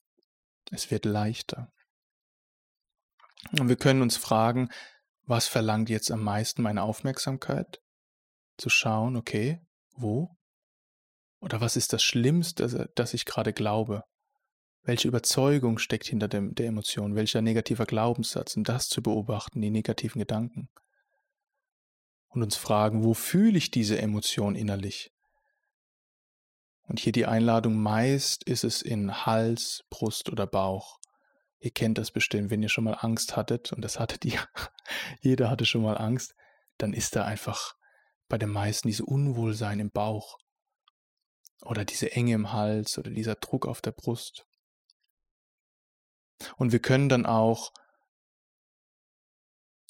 Es 0.71 0.91
wird 0.91 1.05
leichter. 1.05 1.71
Und 3.59 3.69
wir 3.69 3.77
können 3.77 4.01
uns 4.01 4.17
fragen, 4.17 4.71
was 5.27 5.47
verlangt 5.47 5.91
jetzt 5.91 6.11
am 6.11 6.23
meisten 6.23 6.63
meine 6.63 6.83
Aufmerksamkeit? 6.83 7.83
Zu 8.57 8.71
schauen, 8.71 9.17
okay, 9.17 9.61
wo? 9.97 10.37
Oder 11.45 11.61
was 11.61 11.77
ist 11.77 11.93
das 11.93 12.03
Schlimmste, 12.03 12.89
das 12.95 13.13
ich 13.13 13.27
gerade 13.27 13.53
glaube? 13.53 14.05
Welche 14.83 15.09
Überzeugung 15.09 15.77
steckt 15.77 16.07
hinter 16.07 16.27
dem, 16.27 16.55
der 16.55 16.69
Emotion? 16.69 17.17
Welcher 17.17 17.43
negativer 17.43 17.85
Glaubenssatz? 17.85 18.57
Und 18.57 18.67
das 18.67 18.89
zu 18.89 19.03
beobachten, 19.03 19.61
die 19.61 19.69
negativen 19.69 20.21
Gedanken. 20.21 20.71
Und 22.29 22.43
uns 22.43 22.57
fragen, 22.57 23.05
wo 23.05 23.13
fühle 23.13 23.59
ich 23.59 23.71
diese 23.71 23.99
Emotion 23.99 24.57
innerlich? 24.57 25.13
Und 26.87 26.99
hier 26.99 27.13
die 27.13 27.27
Einladung, 27.27 27.77
meist 27.77 28.45
ist 28.45 28.65
es 28.65 28.81
in 28.81 29.27
Hals, 29.27 29.85
Brust 29.91 30.31
oder 30.31 30.47
Bauch. 30.47 30.99
Ihr 31.59 31.73
kennt 31.73 31.99
das 31.99 32.11
bestimmt, 32.11 32.49
wenn 32.49 32.63
ihr 32.63 32.71
schon 32.71 32.85
mal 32.85 32.97
Angst 32.99 33.37
hattet, 33.37 33.71
und 33.75 33.83
das 33.83 34.01
hattet 34.01 34.25
ihr, 34.25 34.41
jeder 35.21 35.51
hatte 35.51 35.67
schon 35.67 35.83
mal 35.83 35.99
Angst, 35.99 36.35
dann 36.79 36.95
ist 36.95 37.17
da 37.17 37.27
einfach 37.27 37.75
bei 38.31 38.39
den 38.39 38.51
meisten 38.51 38.89
diese 38.89 39.05
Unwohlsein 39.05 39.79
im 39.79 39.91
Bauch 39.91 40.39
oder 41.63 41.85
diese 41.85 42.13
Enge 42.13 42.35
im 42.35 42.53
Hals 42.53 42.99
oder 42.99 43.11
dieser 43.11 43.37
Druck 43.37 43.67
auf 43.67 43.81
der 43.81 43.93
Brust. 43.93 44.47
Und 46.57 46.73
wir 46.73 46.81
können 46.81 47.09
dann 47.09 47.27
auch 47.27 47.73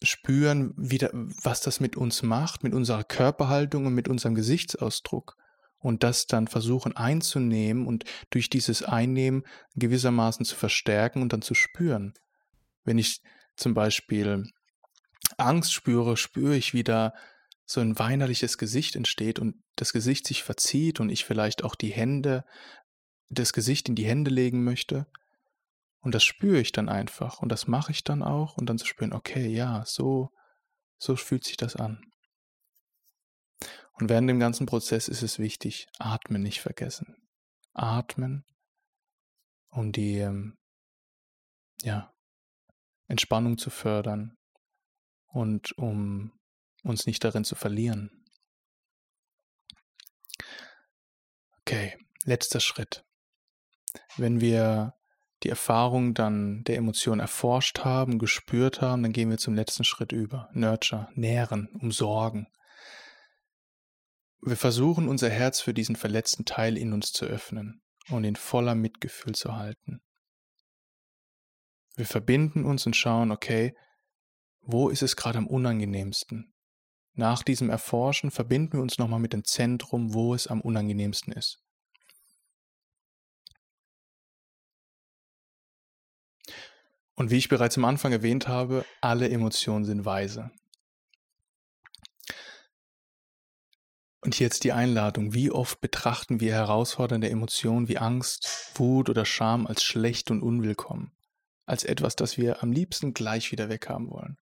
spüren, 0.02 0.74
wieder, 0.76 1.10
was 1.12 1.60
das 1.60 1.80
mit 1.80 1.96
uns 1.96 2.22
macht, 2.22 2.62
mit 2.62 2.74
unserer 2.74 3.04
Körperhaltung 3.04 3.86
und 3.86 3.94
mit 3.94 4.08
unserem 4.08 4.34
Gesichtsausdruck. 4.34 5.36
Und 5.78 6.02
das 6.02 6.26
dann 6.26 6.48
versuchen 6.48 6.96
einzunehmen 6.96 7.86
und 7.86 8.04
durch 8.30 8.48
dieses 8.48 8.82
Einnehmen 8.82 9.44
gewissermaßen 9.74 10.46
zu 10.46 10.56
verstärken 10.56 11.20
und 11.20 11.34
dann 11.34 11.42
zu 11.42 11.54
spüren. 11.54 12.14
Wenn 12.84 12.96
ich 12.96 13.20
zum 13.56 13.74
Beispiel 13.74 14.44
Angst 15.36 15.74
spüre, 15.74 16.16
spüre 16.16 16.56
ich 16.56 16.72
wieder 16.72 17.12
so 17.66 17.80
ein 17.80 17.98
weinerliches 17.98 18.58
Gesicht 18.58 18.96
entsteht 18.96 19.38
und 19.38 19.56
das 19.76 19.92
Gesicht 19.92 20.26
sich 20.26 20.42
verzieht 20.42 21.00
und 21.00 21.08
ich 21.10 21.24
vielleicht 21.24 21.64
auch 21.64 21.74
die 21.74 21.92
Hände, 21.92 22.44
das 23.30 23.52
Gesicht 23.52 23.88
in 23.88 23.94
die 23.94 24.06
Hände 24.06 24.30
legen 24.30 24.64
möchte 24.64 25.06
und 26.00 26.14
das 26.14 26.22
spüre 26.22 26.60
ich 26.60 26.72
dann 26.72 26.90
einfach 26.90 27.40
und 27.40 27.48
das 27.48 27.66
mache 27.66 27.90
ich 27.90 28.04
dann 28.04 28.22
auch 28.22 28.58
und 28.58 28.66
dann 28.66 28.76
zu 28.76 28.86
spüren, 28.86 29.14
okay, 29.14 29.46
ja, 29.46 29.84
so, 29.86 30.28
so 30.98 31.16
fühlt 31.16 31.44
sich 31.44 31.56
das 31.56 31.76
an. 31.76 32.02
Und 33.94 34.10
während 34.10 34.28
dem 34.28 34.38
ganzen 34.40 34.66
Prozess 34.66 35.08
ist 35.08 35.22
es 35.22 35.38
wichtig, 35.38 35.86
atmen 35.98 36.42
nicht 36.42 36.60
vergessen. 36.60 37.16
Atmen, 37.72 38.44
um 39.70 39.92
die, 39.92 40.18
ähm, 40.18 40.58
ja, 41.82 42.12
Entspannung 43.06 43.56
zu 43.56 43.70
fördern 43.70 44.36
und 45.28 45.72
um 45.78 46.32
uns 46.84 47.06
nicht 47.06 47.24
darin 47.24 47.44
zu 47.44 47.54
verlieren. 47.54 48.10
Okay, 51.62 51.96
letzter 52.24 52.60
Schritt. 52.60 53.04
Wenn 54.16 54.40
wir 54.40 54.94
die 55.42 55.48
Erfahrung 55.48 56.14
dann 56.14 56.62
der 56.64 56.76
Emotion 56.76 57.20
erforscht 57.20 57.80
haben, 57.80 58.18
gespürt 58.18 58.80
haben, 58.80 59.02
dann 59.02 59.12
gehen 59.12 59.30
wir 59.30 59.38
zum 59.38 59.54
letzten 59.54 59.84
Schritt 59.84 60.12
über. 60.12 60.48
Nurture, 60.52 61.08
nähren, 61.14 61.68
umsorgen. 61.80 62.48
Wir 64.40 64.56
versuchen 64.56 65.08
unser 65.08 65.30
Herz 65.30 65.60
für 65.60 65.74
diesen 65.74 65.96
verletzten 65.96 66.44
Teil 66.44 66.76
in 66.76 66.92
uns 66.92 67.12
zu 67.12 67.24
öffnen 67.24 67.82
und 68.10 68.24
in 68.24 68.36
voller 68.36 68.74
Mitgefühl 68.74 69.34
zu 69.34 69.56
halten. 69.56 70.00
Wir 71.96 72.06
verbinden 72.06 72.64
uns 72.64 72.86
und 72.86 72.96
schauen, 72.96 73.30
okay, 73.30 73.74
wo 74.60 74.88
ist 74.88 75.02
es 75.02 75.16
gerade 75.16 75.38
am 75.38 75.46
unangenehmsten? 75.46 76.53
Nach 77.14 77.44
diesem 77.44 77.70
Erforschen 77.70 78.32
verbinden 78.32 78.74
wir 78.74 78.82
uns 78.82 78.98
nochmal 78.98 79.20
mit 79.20 79.32
dem 79.32 79.44
Zentrum, 79.44 80.14
wo 80.14 80.34
es 80.34 80.48
am 80.48 80.60
unangenehmsten 80.60 81.32
ist. 81.32 81.60
Und 87.14 87.30
wie 87.30 87.38
ich 87.38 87.48
bereits 87.48 87.78
am 87.78 87.84
Anfang 87.84 88.10
erwähnt 88.10 88.48
habe, 88.48 88.84
alle 89.00 89.28
Emotionen 89.30 89.84
sind 89.84 90.04
weise. 90.04 90.50
Und 94.20 94.40
jetzt 94.40 94.64
die 94.64 94.72
Einladung, 94.72 95.34
wie 95.34 95.52
oft 95.52 95.80
betrachten 95.80 96.40
wir 96.40 96.54
herausfordernde 96.54 97.30
Emotionen 97.30 97.88
wie 97.88 97.98
Angst, 97.98 98.72
Wut 98.74 99.08
oder 99.08 99.24
Scham 99.24 99.66
als 99.68 99.84
schlecht 99.84 100.30
und 100.32 100.42
unwillkommen, 100.42 101.12
als 101.66 101.84
etwas, 101.84 102.16
das 102.16 102.36
wir 102.36 102.62
am 102.62 102.72
liebsten 102.72 103.14
gleich 103.14 103.52
wieder 103.52 103.68
weghaben 103.68 104.10
wollen. 104.10 104.38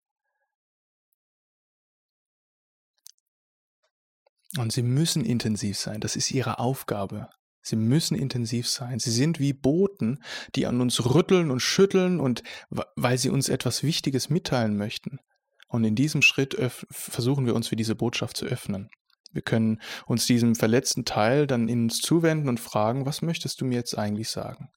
Und 4.55 4.71
sie 4.71 4.83
müssen 4.83 5.25
intensiv 5.25 5.77
sein, 5.77 5.99
das 5.99 6.15
ist 6.15 6.31
ihre 6.31 6.59
Aufgabe. 6.59 7.29
Sie 7.61 7.75
müssen 7.75 8.15
intensiv 8.15 8.69
sein. 8.69 8.99
Sie 8.99 9.11
sind 9.11 9.39
wie 9.39 9.51
Boten, 9.51 10.23
die 10.55 10.67
an 10.67 10.79
uns 10.79 11.13
rütteln 11.13 11.51
und 11.51 11.59
schütteln 11.59 12.21
und 12.21 12.43
weil 12.69 13.17
sie 13.17 13.29
uns 13.29 13.49
etwas 13.49 13.83
Wichtiges 13.83 14.29
mitteilen 14.29 14.77
möchten. 14.77 15.19
Und 15.67 15.83
in 15.83 15.95
diesem 15.95 16.21
Schritt 16.21 16.55
versuchen 16.89 17.45
wir 17.45 17.55
uns 17.55 17.67
für 17.67 17.75
diese 17.75 17.95
Botschaft 17.95 18.37
zu 18.37 18.45
öffnen. 18.45 18.89
Wir 19.33 19.41
können 19.41 19.81
uns 20.05 20.25
diesem 20.25 20.55
verletzten 20.55 21.03
Teil 21.03 21.45
dann 21.45 21.67
in 21.67 21.83
uns 21.83 21.99
zuwenden 21.99 22.47
und 22.47 22.61
fragen, 22.61 23.05
was 23.05 23.21
möchtest 23.21 23.59
du 23.59 23.65
mir 23.65 23.75
jetzt 23.75 23.97
eigentlich 23.97 24.29
sagen? 24.29 24.69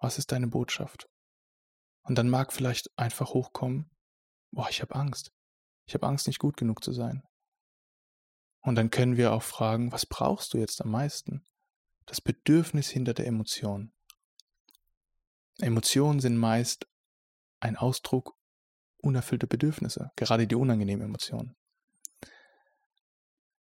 Was 0.00 0.18
ist 0.18 0.32
deine 0.32 0.48
Botschaft? 0.48 1.06
Und 2.02 2.18
dann 2.18 2.28
mag 2.28 2.52
vielleicht 2.52 2.90
einfach 2.96 3.32
hochkommen, 3.32 3.90
boah, 4.50 4.66
ich 4.68 4.82
habe 4.82 4.96
Angst. 4.96 5.30
Ich 5.86 5.94
habe 5.94 6.08
Angst, 6.08 6.26
nicht 6.26 6.40
gut 6.40 6.56
genug 6.56 6.82
zu 6.82 6.92
sein. 6.92 7.22
Und 8.62 8.76
dann 8.76 8.90
können 8.90 9.16
wir 9.16 9.32
auch 9.32 9.42
fragen, 9.42 9.92
was 9.92 10.06
brauchst 10.06 10.54
du 10.54 10.58
jetzt 10.58 10.80
am 10.82 10.90
meisten? 10.90 11.44
das 12.06 12.20
Bedürfnis 12.20 12.88
hinter 12.88 13.14
der 13.14 13.26
Emotion. 13.26 13.92
Emotionen 15.60 16.20
sind 16.20 16.36
meist 16.36 16.86
ein 17.60 17.76
Ausdruck 17.76 18.34
unerfüllter 18.98 19.46
Bedürfnisse, 19.46 20.10
gerade 20.16 20.46
die 20.46 20.54
unangenehmen 20.54 21.06
Emotionen. 21.06 21.54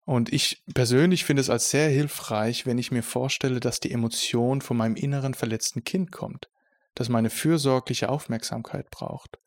Und 0.05 0.33
ich 0.33 0.63
persönlich 0.73 1.23
finde 1.23 1.41
es 1.41 1.49
als 1.49 1.69
sehr 1.69 1.89
hilfreich, 1.89 2.65
wenn 2.65 2.77
ich 2.77 2.91
mir 2.91 3.03
vorstelle, 3.03 3.59
dass 3.59 3.79
die 3.79 3.91
Emotion 3.91 4.61
von 4.61 4.75
meinem 4.75 4.95
inneren 4.95 5.33
verletzten 5.33 5.83
Kind 5.83 6.11
kommt, 6.11 6.49
das 6.93 7.07
meine 7.07 7.29
fürsorgliche 7.29 8.09
Aufmerksamkeit 8.09 8.89
braucht. 8.91 9.39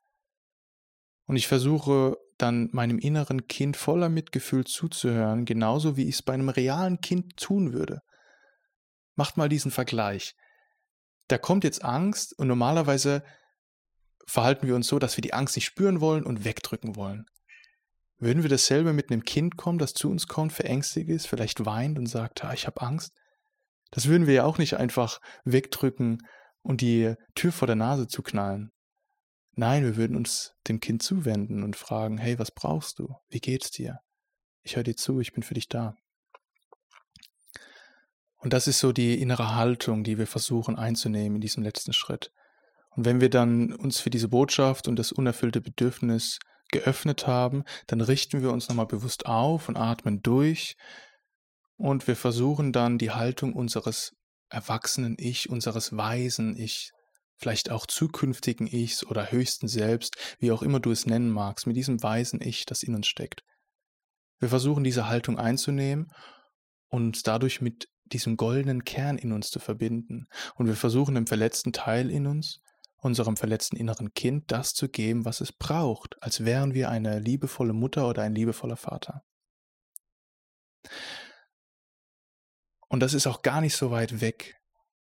Und 1.26 1.37
ich 1.37 1.46
versuche 1.46 2.16
dann 2.38 2.68
meinem 2.72 2.99
inneren 2.99 3.46
Kind 3.49 3.77
voller 3.77 4.09
Mitgefühl 4.09 4.64
zuzuhören, 4.64 5.44
genauso 5.44 5.96
wie 5.96 6.09
ich 6.09 6.16
es 6.16 6.22
bei 6.22 6.35
einem 6.35 6.49
realen 6.49 7.01
Kind 7.01 7.37
tun 7.37 7.72
würde. 7.72 8.01
Macht 9.14 9.37
mal 9.37 9.49
diesen 9.49 9.70
Vergleich. 9.70 10.35
Da 11.29 11.38
kommt 11.38 11.64
jetzt 11.64 11.85
Angst 11.85 12.38
und 12.38 12.49
normalerweise 12.49 13.22
verhalten 14.27 14.66
wir 14.66 14.75
uns 14.75 14.88
so, 14.88 14.99
dass 14.99 15.16
wir 15.16 15.22
die 15.22 15.33
Angst 15.33 15.57
nicht 15.57 15.64
spüren 15.64 16.01
wollen 16.01 16.25
und 16.25 16.44
wegdrücken 16.44 16.96
wollen. 16.96 17.27
Würden 18.18 18.42
wir 18.42 18.51
dasselbe 18.51 18.92
mit 18.92 19.11
einem 19.11 19.25
Kind 19.25 19.57
kommen, 19.57 19.79
das 19.79 19.92
zu 19.92 20.11
uns 20.11 20.27
kommt, 20.27 20.53
verängstigt 20.53 21.11
ist, 21.11 21.27
vielleicht 21.27 21.66
weint 21.66 21.99
und 21.99 22.07
sagt, 22.07 22.44
ah, 22.44 22.53
ich 22.53 22.66
habe 22.66 22.81
Angst? 22.81 23.12
Das 23.90 24.09
würden 24.09 24.27
wir 24.27 24.35
ja 24.35 24.44
auch 24.44 24.59
nicht 24.59 24.77
einfach 24.77 25.20
wegdrücken 25.44 26.18
und 26.62 26.81
die 26.81 27.14
Tür 27.35 27.53
vor 27.53 27.66
der 27.66 27.77
Nase 27.77 28.09
zuknallen. 28.09 28.70
Nein, 29.59 29.85
wir 29.85 29.97
würden 29.97 30.16
uns 30.16 30.55
dem 30.69 30.81
Kind 30.81 31.03
zuwenden 31.03 31.62
und 31.62 31.77
fragen, 31.77 32.19
hey, 32.19 32.38
was 32.38 32.51
brauchst 32.51 32.99
du? 32.99 33.16
Wie 33.29 33.40
geht's 33.40 33.71
dir? 33.71 34.01
Ich 34.62 34.77
höre 34.77 34.83
dir 34.83 34.97
zu, 34.97 35.19
ich 35.19 35.33
bin 35.33 35.42
für 35.42 35.55
dich 35.55 35.69
da. 35.69 35.97
Und 38.37 38.53
das 38.53 38.69
ist 38.69 38.79
so 38.79 38.92
die 38.92 39.21
innere 39.21 39.55
Haltung, 39.55 40.05
die 40.05 40.19
wir 40.19 40.27
versuchen 40.27 40.77
einzunehmen 40.77 41.37
in 41.37 41.40
diesem 41.40 41.62
letzten 41.62 41.95
Schritt. 41.95 42.33
Und 42.90 43.07
wenn 43.07 43.23
wir 43.23 43.31
dann 43.31 43.73
uns 43.73 43.99
für 43.99 44.11
diese 44.11 44.29
Botschaft 44.29 44.88
und 44.88 44.97
das 44.97 45.11
unerfüllte 45.11 45.62
Bedürfnis 45.62 46.38
geöffnet 46.71 47.27
haben, 47.27 47.64
dann 47.87 48.03
richten 48.03 48.42
wir 48.42 48.53
uns 48.53 48.69
nochmal 48.69 48.87
bewusst 48.87 49.25
auf 49.25 49.71
und 49.71 49.77
atmen 49.77 50.23
durch 50.23 50.77
und 51.79 52.07
wir 52.07 52.16
versuchen 52.16 52.73
dann 52.73 52.99
die 52.99 53.11
Haltung 53.11 53.55
unseres 53.55 54.14
erwachsenen 54.49 55.16
Ich, 55.19 55.49
unseres 55.49 55.97
weisen 55.97 56.57
Ich, 56.57 56.92
vielleicht 57.37 57.70
auch 57.70 57.87
zukünftigen 57.87 58.66
Ichs 58.66 59.05
oder 59.05 59.31
höchsten 59.31 59.68
Selbst, 59.68 60.16
wie 60.38 60.53
auch 60.53 60.62
immer 60.62 60.81
du 60.81 60.90
es 60.90 61.07
nennen 61.07 61.31
magst, 61.31 61.66
mit 61.66 61.77
diesem 61.77 62.03
weisen 62.03 62.40
Ich, 62.40 62.66
das 62.66 62.83
in 62.83 62.94
uns 62.94 63.07
steckt. 63.07 63.44
Wir 64.38 64.49
versuchen 64.49 64.85
diese 64.85 65.09
Haltung 65.09 65.38
einzunehmen 65.38 66.12
und 66.88 67.27
dadurch 67.27 67.61
mit 67.61 67.88
diesem 68.05 68.37
goldenen 68.37 68.85
Kern 68.85 69.18
in 69.18 69.33
uns 69.33 69.51
zu 69.51 69.59
verbinden. 69.59 70.29
Und 70.55 70.66
wir 70.66 70.77
versuchen 70.77 71.14
dem 71.14 71.27
verletzten 71.27 71.72
Teil 71.72 72.11
in 72.11 72.27
uns, 72.27 72.61
unserem 72.96 73.37
verletzten 73.37 73.77
inneren 73.77 74.12
Kind, 74.14 74.51
das 74.51 74.75
zu 74.75 74.88
geben, 74.88 75.25
was 75.25 75.40
es 75.40 75.53
braucht, 75.53 76.20
als 76.22 76.44
wären 76.44 76.75
wir 76.75 76.90
eine 76.90 77.18
liebevolle 77.18 77.72
Mutter 77.72 78.09
oder 78.09 78.22
ein 78.22 78.35
liebevoller 78.35 78.77
Vater. 78.77 79.22
Und 82.88 83.01
das 83.01 83.14
ist 83.14 83.27
auch 83.27 83.42
gar 83.42 83.61
nicht 83.61 83.77
so 83.77 83.90
weit 83.90 84.20
weg. 84.20 84.61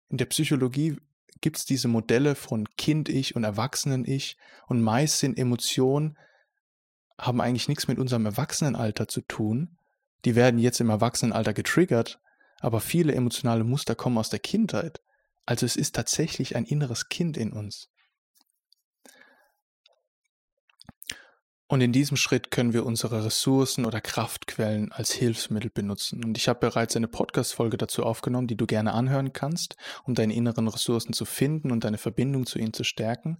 In 0.09 0.17
der 0.17 0.25
Psychologie 0.25 0.97
gibt 1.41 1.57
es 1.57 1.65
diese 1.65 1.87
Modelle 1.87 2.35
von 2.35 2.67
Kind-Ich 2.77 3.35
und 3.35 3.43
Erwachsenen-Ich 3.43 4.37
und 4.67 4.81
meist 4.81 5.19
sind 5.19 5.37
Emotionen, 5.37 6.17
haben 7.19 7.41
eigentlich 7.41 7.67
nichts 7.67 7.87
mit 7.87 7.99
unserem 7.99 8.25
Erwachsenenalter 8.25 9.07
zu 9.07 9.21
tun. 9.21 9.77
Die 10.25 10.35
werden 10.35 10.59
jetzt 10.59 10.79
im 10.81 10.89
Erwachsenenalter 10.89 11.53
getriggert, 11.53 12.19
aber 12.59 12.79
viele 12.79 13.13
emotionale 13.13 13.63
Muster 13.63 13.95
kommen 13.95 14.17
aus 14.17 14.29
der 14.29 14.39
Kindheit. 14.39 15.01
Also 15.45 15.65
es 15.65 15.75
ist 15.75 15.95
tatsächlich 15.95 16.55
ein 16.55 16.65
inneres 16.65 17.09
Kind 17.09 17.37
in 17.37 17.53
uns. 17.53 17.89
Und 21.67 21.81
in 21.81 21.91
diesem 21.91 22.15
Schritt 22.15 22.51
können 22.51 22.73
wir 22.73 22.85
unsere 22.85 23.25
Ressourcen 23.25 23.85
oder 23.85 23.99
Kraftquellen 23.99 24.91
als 24.91 25.11
Hilfsmittel 25.11 25.71
benutzen. 25.71 26.23
Und 26.23 26.37
ich 26.37 26.47
habe 26.47 26.59
bereits 26.59 26.95
eine 26.95 27.07
Podcast-Folge 27.07 27.77
dazu 27.77 28.03
aufgenommen, 28.03 28.47
die 28.47 28.55
du 28.55 28.67
gerne 28.67 28.93
anhören 28.93 29.33
kannst, 29.33 29.75
um 30.03 30.13
deine 30.13 30.35
inneren 30.35 30.67
Ressourcen 30.67 31.13
zu 31.13 31.25
finden 31.25 31.71
und 31.71 31.83
deine 31.83 31.97
Verbindung 31.97 32.45
zu 32.45 32.59
ihnen 32.59 32.73
zu 32.73 32.83
stärken. 32.83 33.39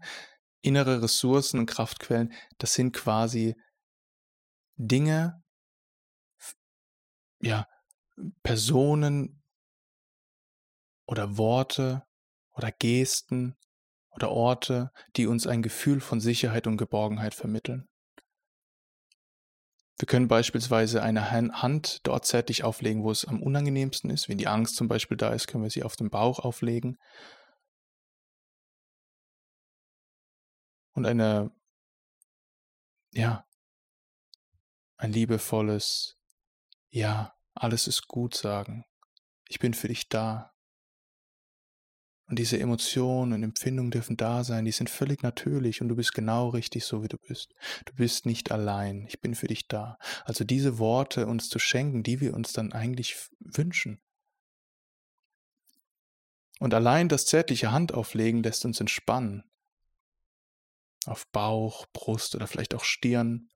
Innere 0.62 1.04
Ressourcen 1.04 1.60
und 1.60 1.68
Kraftquellen, 1.68 2.34
das 2.58 2.74
sind 2.74 2.94
quasi 2.94 3.56
Dinge, 4.78 5.44
ja, 7.42 7.68
Personen 8.42 9.44
oder 11.06 11.38
Worte 11.38 12.04
oder 12.54 12.72
Gesten 12.72 13.56
oder 14.10 14.32
Orte, 14.32 14.92
die 15.16 15.28
uns 15.28 15.46
ein 15.46 15.62
Gefühl 15.62 16.00
von 16.00 16.20
Sicherheit 16.20 16.66
und 16.66 16.78
Geborgenheit 16.78 17.36
vermitteln. 17.36 17.88
Wir 19.98 20.08
können 20.08 20.28
beispielsweise 20.28 21.02
eine 21.02 21.32
Hand 21.32 22.00
dort 22.04 22.26
zärtlich 22.26 22.64
auflegen, 22.64 23.04
wo 23.04 23.12
es 23.12 23.26
am 23.26 23.42
unangenehmsten 23.42 24.10
ist. 24.10 24.28
Wenn 24.28 24.38
die 24.38 24.48
Angst 24.48 24.76
zum 24.76 24.88
Beispiel 24.88 25.18
da 25.18 25.30
ist, 25.30 25.48
können 25.48 25.64
wir 25.64 25.70
sie 25.70 25.84
auf 25.84 25.96
den 25.96 26.10
Bauch 26.10 26.40
auflegen. 26.40 26.98
Und 30.94 31.06
eine, 31.06 31.52
ja, 33.12 33.46
ein 34.98 35.12
liebevolles 35.12 36.18
Ja 36.90 37.36
alles 37.56 37.88
ist 37.88 38.08
gut 38.08 38.36
sagen. 38.36 38.86
Ich 39.48 39.60
bin 39.60 39.74
für 39.74 39.88
dich 39.88 40.10
da. 40.10 40.55
Und 42.28 42.40
diese 42.40 42.60
Emotionen 42.60 43.34
und 43.34 43.44
Empfindungen 43.44 43.92
dürfen 43.92 44.18
da 44.18 44.44
sein, 44.44 44.66
die 44.66 44.72
sind 44.72 44.90
völlig 44.90 45.22
natürlich 45.22 45.82
und 45.82 45.90
du 45.90 45.96
bist 45.96 46.14
genau 46.14 46.50
richtig 46.50 46.84
so, 46.86 47.04
wie 47.04 47.08
du 47.08 47.18
bist. 47.18 47.54
Du 47.86 47.94
bist 47.94 48.26
nicht 48.26 48.52
allein, 48.52 49.06
ich 49.08 49.22
bin 49.22 49.36
für 49.36 49.48
dich 49.48 49.68
da. 49.68 49.98
Also 50.24 50.44
diese 50.44 50.80
Worte 50.80 51.28
uns 51.28 51.50
zu 51.50 51.60
schenken, 51.60 52.02
die 52.02 52.22
wir 52.22 52.34
uns 52.34 52.52
dann 52.52 52.74
eigentlich 52.74 53.16
wünschen. 53.40 54.02
Und 56.60 56.74
allein 56.74 57.10
das 57.10 57.26
zärtliche 57.26 57.72
Handauflegen 57.72 58.42
lässt 58.42 58.66
uns 58.66 58.80
entspannen. 58.80 59.44
auf 61.06 61.28
Bauch, 61.32 61.86
Brust 61.94 62.34
oder 62.34 62.48
vielleicht 62.48 62.74
auch 62.74 62.84
Stirn, 62.84 63.50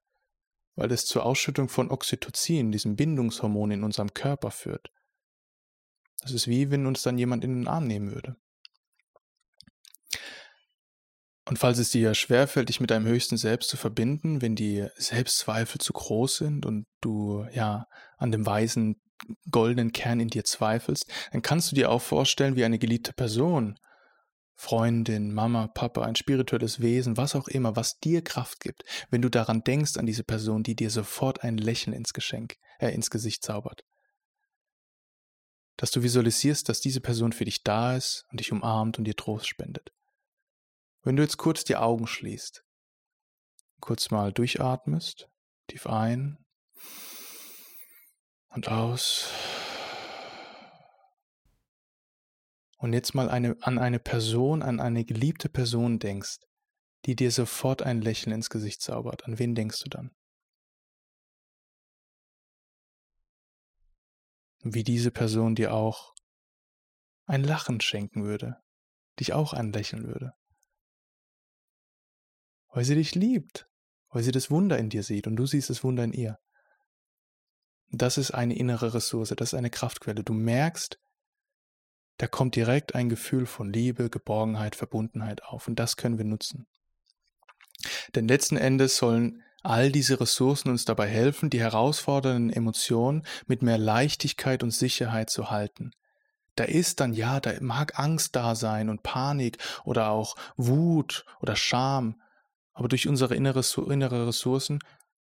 weil 0.75 0.91
es 0.91 1.05
zur 1.05 1.25
Ausschüttung 1.25 1.67
von 1.67 1.89
Oxytocin, 1.89 2.71
diesem 2.71 2.95
Bindungshormon 2.95 3.71
in 3.71 3.84
unserem 3.84 4.13
Körper 4.13 4.51
führt. 4.51 4.91
Das 6.21 6.32
ist 6.32 6.47
wie 6.47 6.69
wenn 6.69 6.86
uns 6.86 7.01
dann 7.01 7.17
jemand 7.17 7.43
in 7.43 7.55
den 7.55 7.67
Arm 7.67 7.88
nehmen 7.88 8.12
würde. 8.12 8.36
Und 11.45 11.58
falls 11.58 11.80
es 11.80 11.89
dir 11.89 12.13
schwerfällt, 12.13 12.69
dich 12.69 12.80
mit 12.80 12.91
deinem 12.91 13.08
höchsten 13.08 13.36
Selbst 13.36 13.69
zu 13.69 13.78
verbinden, 13.78 14.41
wenn 14.41 14.56
die 14.56 14.88
Selbstzweifel 14.95 15.82
zu 15.82 15.93
groß 15.93 16.38
sind 16.38 16.65
und 16.65 16.86
du 17.02 17.43
ja 17.52 17.88
an 18.17 18.32
dem 18.32 18.45
weisen 18.45 19.02
goldenen 19.50 19.91
Kern 19.91 20.19
in 20.19 20.30
dir 20.30 20.43
zweifelst, 20.43 21.12
dann 21.32 21.41
kannst 21.41 21.72
du 21.72 21.76
dir 21.76 21.89
auch 21.89 22.02
vorstellen, 22.02 22.56
wie 22.56 22.65
eine 22.65 22.80
geliebte 22.80 23.13
Person, 23.13 23.80
Freundin, 24.56 25.34
Mama, 25.34 25.67
Papa, 25.67 26.04
ein 26.04 26.15
spirituelles 26.15 26.82
Wesen, 26.82 27.17
was 27.17 27.36
auch 27.36 27.48
immer, 27.48 27.76
was 27.76 27.98
dir 27.98 28.22
Kraft 28.22 28.60
gibt, 28.60 28.84
wenn 29.10 29.22
du 29.22 29.30
daran 29.30 29.63
denkst 29.63 29.98
an 29.98 30.06
diese 30.06 30.24
Person, 30.24 30.63
die 30.63 30.76
dir 30.76 30.89
sofort 30.89 31.43
ein 31.43 31.58
Lächeln 31.58 31.93
ins 31.95 32.13
Geschenk, 32.13 32.58
äh, 32.78 32.93
ins 32.93 33.10
Gesicht 33.10 33.43
zaubert. 33.43 33.86
Dass 35.78 35.91
du 35.91 36.04
visualisierst, 36.04 36.67
dass 36.67 36.82
diese 36.82 37.00
Person 37.00 37.32
für 37.32 37.45
dich 37.45 37.63
da 37.63 37.95
ist 37.95 38.26
und 38.32 38.39
dich 38.39 38.52
umarmt 38.52 38.98
und 38.98 39.06
dir 39.06 39.15
Trost 39.15 39.48
spendet. 39.48 39.91
Wenn 41.10 41.15
du 41.15 41.24
jetzt 41.24 41.38
kurz 41.38 41.63
die 41.63 41.76
Augen 41.76 42.06
schließt, 42.06 42.63
kurz 43.80 44.12
mal 44.12 44.32
durchatmest, 44.32 45.28
tief 45.65 45.88
ein 45.88 46.38
und 48.50 48.69
aus. 48.69 49.28
Und 52.78 52.93
jetzt 52.93 53.15
mal 53.15 53.28
eine, 53.28 53.58
an 53.62 53.80
eine 53.80 53.98
Person, 53.98 54.62
an 54.62 54.80
eine 54.80 55.04
geliebte 55.04 55.50
Person 55.50 55.98
denkst, 55.98 56.41
die 57.06 57.15
dir 57.15 57.32
sofort 57.32 57.82
ein 57.82 58.04
Lächeln 58.04 58.36
ins 58.36 58.52
Gesicht 58.52 58.84
zaubert. 58.84 59.26
An 59.26 59.39
wen 59.39 59.56
denkst 59.56 59.82
du 59.82 59.89
dann? 59.89 60.12
Wie 64.62 64.84
diese 64.84 65.10
Person 65.10 65.56
dir 65.56 65.74
auch 65.74 66.13
ein 67.26 67.43
Lachen 67.43 67.82
schenken 67.82 68.26
würde, 68.26 68.62
dich 69.19 69.34
auch 69.34 69.54
anlächeln 69.54 70.06
würde 70.06 70.36
weil 72.71 72.84
sie 72.84 72.95
dich 72.95 73.15
liebt, 73.15 73.67
weil 74.10 74.23
sie 74.23 74.32
das 74.32 74.51
Wunder 74.51 74.77
in 74.77 74.89
dir 74.89 75.03
sieht 75.03 75.27
und 75.27 75.36
du 75.36 75.45
siehst 75.45 75.69
das 75.69 75.84
Wunder 75.84 76.03
in 76.03 76.13
ihr. 76.13 76.39
Das 77.91 78.17
ist 78.17 78.32
eine 78.32 78.55
innere 78.55 78.93
Ressource, 78.93 79.34
das 79.36 79.53
ist 79.53 79.58
eine 79.58 79.71
Kraftquelle. 79.71 80.23
Du 80.23 80.34
merkst, 80.34 80.99
da 82.17 82.27
kommt 82.27 82.55
direkt 82.55 82.95
ein 82.95 83.10
Gefühl 83.10 83.45
von 83.45 83.71
Liebe, 83.71 84.10
Geborgenheit, 84.10 84.75
Verbundenheit 84.75 85.43
auf 85.43 85.67
und 85.67 85.79
das 85.79 85.97
können 85.97 86.17
wir 86.17 86.25
nutzen. 86.25 86.67
Denn 88.13 88.27
letzten 88.27 88.58
Endes 88.58 88.97
sollen 88.97 89.41
all 89.63 89.91
diese 89.91 90.19
Ressourcen 90.19 90.69
uns 90.69 90.86
dabei 90.86 91.08
helfen, 91.08 91.49
die 91.49 91.60
herausfordernden 91.60 92.51
Emotionen 92.51 93.25
mit 93.47 93.62
mehr 93.62 93.77
Leichtigkeit 93.77 94.63
und 94.63 94.71
Sicherheit 94.71 95.29
zu 95.29 95.49
halten. 95.49 95.91
Da 96.55 96.65
ist 96.65 96.99
dann, 96.99 97.13
ja, 97.13 97.39
da 97.39 97.53
mag 97.62 97.97
Angst 97.97 98.36
da 98.36 98.53
sein 98.55 98.89
und 98.89 99.03
Panik 99.03 99.58
oder 99.86 100.10
auch 100.10 100.36
Wut 100.58 101.25
oder 101.39 101.55
Scham, 101.55 102.21
aber 102.80 102.88
durch 102.88 103.10
unsere 103.10 103.36
innere, 103.36 104.28
Ressourcen 104.28 104.80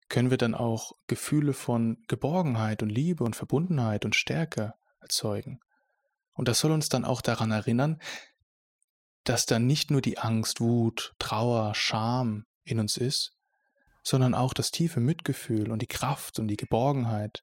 können 0.09 0.31
wir 0.31 0.39
dann 0.39 0.55
auch 0.55 0.93
Gefühle 1.09 1.53
von 1.53 2.01
Geborgenheit 2.07 2.85
und 2.85 2.89
Liebe 2.89 3.25
und 3.25 3.35
Verbundenheit 3.35 4.05
und 4.05 4.15
Stärke 4.15 4.75
erzeugen. 5.01 5.59
Und 6.35 6.47
das 6.47 6.61
soll 6.61 6.71
uns 6.71 6.89
dann 6.89 7.05
auch 7.05 7.21
daran 7.21 7.51
erinnern, 7.51 8.01
dass 9.25 9.45
da 9.45 9.59
nicht 9.59 9.91
nur 9.91 10.01
die 10.01 10.19
Angst, 10.19 10.61
Wut, 10.61 11.17
Trauer, 11.19 11.75
Scham 11.75 12.47
in 12.63 12.79
uns 12.79 12.97
ist, 12.97 13.33
sondern 14.05 14.37
auch 14.37 14.55
das 14.55 14.71
tiefe 14.71 15.01
Mitgefühl 15.01 15.73
und 15.73 15.83
die 15.83 15.89
Kraft 15.89 16.39
und 16.39 16.47
die 16.47 16.57
Geborgenheit, 16.57 17.43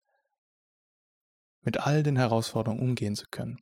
mit 1.60 1.82
all 1.82 2.04
den 2.04 2.16
Herausforderungen 2.16 2.82
umgehen 2.82 3.18
zu 3.18 3.26
können. 3.30 3.60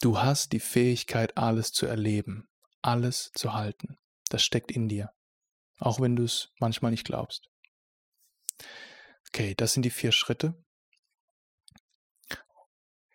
Du 0.00 0.18
hast 0.18 0.50
die 0.50 0.58
Fähigkeit, 0.58 1.38
alles 1.38 1.70
zu 1.70 1.86
erleben, 1.86 2.48
alles 2.82 3.30
zu 3.36 3.54
halten. 3.54 3.96
Das 4.28 4.42
steckt 4.42 4.72
in 4.72 4.88
dir 4.88 5.12
auch 5.80 6.00
wenn 6.00 6.16
du 6.16 6.24
es 6.24 6.52
manchmal 6.60 6.90
nicht 6.90 7.04
glaubst. 7.04 7.48
Okay, 9.28 9.54
das 9.54 9.72
sind 9.72 9.82
die 9.82 9.90
vier 9.90 10.12
Schritte. 10.12 10.54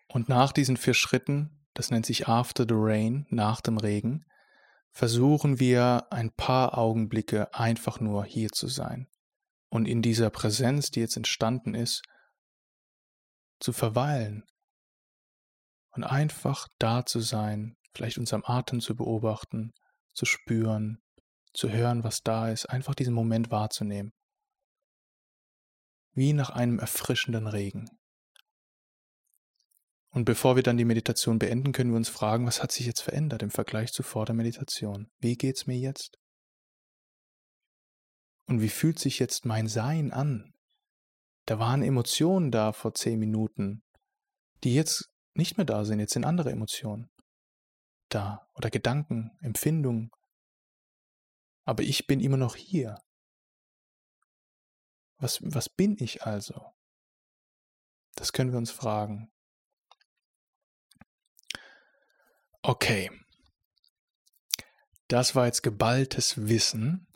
Und 0.08 0.28
nach 0.28 0.52
diesen 0.52 0.76
vier 0.76 0.94
Schritten, 0.94 1.66
das 1.74 1.90
nennt 1.90 2.06
sich 2.06 2.26
After 2.28 2.64
the 2.68 2.74
Rain, 2.74 3.26
nach 3.28 3.60
dem 3.60 3.76
Regen, 3.76 4.24
versuchen 4.92 5.60
wir 5.60 6.06
ein 6.10 6.32
paar 6.32 6.78
Augenblicke 6.78 7.52
einfach 7.54 8.00
nur 8.00 8.24
hier 8.24 8.48
zu 8.50 8.66
sein 8.66 9.08
und 9.68 9.86
in 9.86 10.00
dieser 10.00 10.30
Präsenz, 10.30 10.90
die 10.90 11.00
jetzt 11.00 11.16
entstanden 11.16 11.74
ist, 11.74 12.02
zu 13.60 13.74
verweilen 13.74 14.44
und 15.90 16.04
einfach 16.04 16.68
da 16.78 17.04
zu 17.04 17.20
sein, 17.20 17.76
vielleicht 17.94 18.16
unserem 18.16 18.42
Atem 18.46 18.80
zu 18.80 18.96
beobachten, 18.96 19.72
zu 20.14 20.24
spüren, 20.24 21.02
zu 21.56 21.70
hören, 21.70 22.04
was 22.04 22.22
da 22.22 22.50
ist, 22.50 22.66
einfach 22.66 22.94
diesen 22.94 23.14
Moment 23.14 23.50
wahrzunehmen. 23.50 24.12
Wie 26.12 26.32
nach 26.32 26.50
einem 26.50 26.78
erfrischenden 26.78 27.46
Regen. 27.46 27.88
Und 30.10 30.24
bevor 30.24 30.56
wir 30.56 30.62
dann 30.62 30.78
die 30.78 30.84
Meditation 30.84 31.38
beenden, 31.38 31.72
können 31.72 31.90
wir 31.90 31.96
uns 31.98 32.08
fragen, 32.08 32.46
was 32.46 32.62
hat 32.62 32.72
sich 32.72 32.86
jetzt 32.86 33.02
verändert 33.02 33.42
im 33.42 33.50
Vergleich 33.50 33.92
zu 33.92 34.02
vor 34.02 34.24
der 34.24 34.34
Meditation? 34.34 35.10
Wie 35.18 35.36
geht's 35.36 35.66
mir 35.66 35.78
jetzt? 35.78 36.16
Und 38.46 38.60
wie 38.60 38.68
fühlt 38.68 38.98
sich 38.98 39.18
jetzt 39.18 39.44
mein 39.44 39.68
Sein 39.68 40.12
an? 40.12 40.54
Da 41.46 41.58
waren 41.58 41.82
Emotionen 41.82 42.50
da 42.50 42.72
vor 42.72 42.94
zehn 42.94 43.18
Minuten, 43.18 43.82
die 44.64 44.74
jetzt 44.74 45.10
nicht 45.34 45.58
mehr 45.58 45.66
da 45.66 45.84
sind, 45.84 46.00
jetzt 46.00 46.14
sind 46.14 46.24
andere 46.24 46.50
Emotionen 46.50 47.10
da 48.08 48.46
oder 48.54 48.70
Gedanken, 48.70 49.36
Empfindungen, 49.40 50.10
aber 51.66 51.82
ich 51.82 52.06
bin 52.06 52.20
immer 52.20 52.38
noch 52.38 52.56
hier. 52.56 53.02
Was, 55.18 55.40
was 55.42 55.68
bin 55.68 55.96
ich 55.98 56.22
also? 56.22 56.72
Das 58.14 58.32
können 58.32 58.52
wir 58.52 58.58
uns 58.58 58.70
fragen. 58.70 59.30
Okay. 62.62 63.10
Das 65.08 65.34
war 65.34 65.46
jetzt 65.46 65.62
geballtes 65.62 66.48
Wissen. 66.48 67.06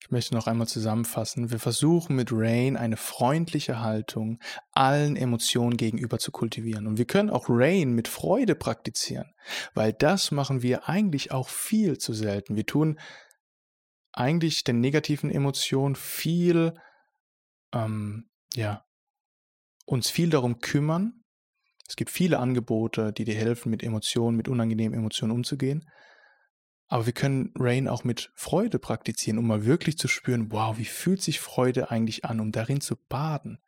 Ich 0.00 0.10
möchte 0.10 0.34
noch 0.34 0.46
einmal 0.46 0.66
zusammenfassen. 0.66 1.50
Wir 1.50 1.60
versuchen 1.60 2.16
mit 2.16 2.30
Rain 2.32 2.76
eine 2.76 2.96
freundliche 2.96 3.80
Haltung 3.80 4.40
allen 4.72 5.16
Emotionen 5.16 5.76
gegenüber 5.76 6.18
zu 6.18 6.32
kultivieren. 6.32 6.86
Und 6.86 6.98
wir 6.98 7.04
können 7.04 7.30
auch 7.30 7.46
Rain 7.48 7.92
mit 7.92 8.08
Freude 8.08 8.54
praktizieren, 8.54 9.32
weil 9.74 9.92
das 9.92 10.30
machen 10.30 10.62
wir 10.62 10.88
eigentlich 10.88 11.32
auch 11.32 11.48
viel 11.48 11.98
zu 11.98 12.12
selten. 12.12 12.56
Wir 12.56 12.66
tun 12.66 12.98
eigentlich 14.12 14.64
den 14.64 14.80
negativen 14.80 15.30
Emotionen 15.30 15.96
viel, 15.96 16.74
ähm, 17.72 18.30
ja, 18.54 18.84
uns 19.86 20.10
viel 20.10 20.30
darum 20.30 20.58
kümmern. 20.58 21.24
Es 21.88 21.96
gibt 21.96 22.10
viele 22.10 22.38
Angebote, 22.38 23.12
die 23.12 23.24
dir 23.24 23.34
helfen, 23.34 23.70
mit 23.70 23.82
Emotionen, 23.82 24.36
mit 24.36 24.48
unangenehmen 24.48 24.98
Emotionen 24.98 25.32
umzugehen. 25.32 25.88
Aber 26.88 27.06
wir 27.06 27.12
können 27.14 27.52
Rain 27.56 27.88
auch 27.88 28.04
mit 28.04 28.30
Freude 28.34 28.78
praktizieren, 28.78 29.38
um 29.38 29.46
mal 29.46 29.64
wirklich 29.64 29.96
zu 29.96 30.08
spüren, 30.08 30.52
wow, 30.52 30.76
wie 30.76 30.84
fühlt 30.84 31.22
sich 31.22 31.40
Freude 31.40 31.90
eigentlich 31.90 32.26
an, 32.26 32.38
um 32.38 32.52
darin 32.52 32.82
zu 32.82 32.96
baden. 32.96 33.62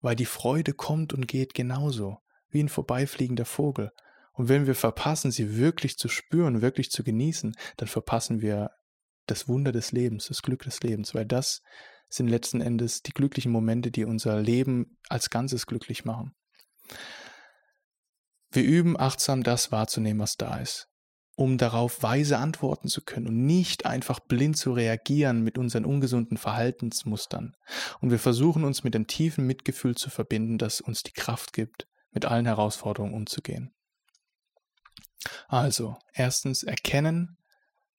Weil 0.00 0.16
die 0.16 0.24
Freude 0.24 0.74
kommt 0.74 1.12
und 1.12 1.28
geht 1.28 1.54
genauso, 1.54 2.18
wie 2.50 2.60
ein 2.60 2.68
vorbeifliegender 2.68 3.44
Vogel. 3.44 3.92
Und 4.32 4.48
wenn 4.48 4.66
wir 4.66 4.74
verpassen, 4.74 5.30
sie 5.30 5.56
wirklich 5.56 5.96
zu 5.96 6.08
spüren, 6.08 6.62
wirklich 6.62 6.90
zu 6.90 7.04
genießen, 7.04 7.54
dann 7.76 7.88
verpassen 7.88 8.40
wir 8.40 8.72
das 9.26 9.48
Wunder 9.48 9.72
des 9.72 9.92
Lebens, 9.92 10.26
das 10.26 10.42
Glück 10.42 10.62
des 10.62 10.80
Lebens, 10.82 11.14
weil 11.14 11.26
das 11.26 11.62
sind 12.08 12.28
letzten 12.28 12.60
Endes 12.60 13.02
die 13.02 13.12
glücklichen 13.12 13.52
Momente, 13.52 13.90
die 13.90 14.04
unser 14.04 14.40
Leben 14.40 14.98
als 15.08 15.30
Ganzes 15.30 15.66
glücklich 15.66 16.04
machen. 16.04 16.34
Wir 18.50 18.62
üben 18.62 18.98
achtsam 18.98 19.42
das 19.42 19.72
wahrzunehmen, 19.72 20.20
was 20.20 20.36
da 20.36 20.58
ist, 20.58 20.86
um 21.34 21.58
darauf 21.58 22.02
weise 22.02 22.38
antworten 22.38 22.88
zu 22.88 23.02
können 23.02 23.26
und 23.26 23.44
nicht 23.44 23.84
einfach 23.84 24.20
blind 24.20 24.56
zu 24.56 24.72
reagieren 24.72 25.42
mit 25.42 25.58
unseren 25.58 25.84
ungesunden 25.84 26.36
Verhaltensmustern. 26.36 27.56
Und 28.00 28.10
wir 28.10 28.20
versuchen 28.20 28.64
uns 28.64 28.84
mit 28.84 28.94
dem 28.94 29.08
tiefen 29.08 29.46
Mitgefühl 29.46 29.96
zu 29.96 30.08
verbinden, 30.08 30.58
das 30.58 30.80
uns 30.80 31.02
die 31.02 31.12
Kraft 31.12 31.52
gibt, 31.52 31.88
mit 32.12 32.26
allen 32.26 32.46
Herausforderungen 32.46 33.14
umzugehen. 33.14 33.74
Also, 35.48 35.96
erstens 36.12 36.62
erkennen, 36.62 37.38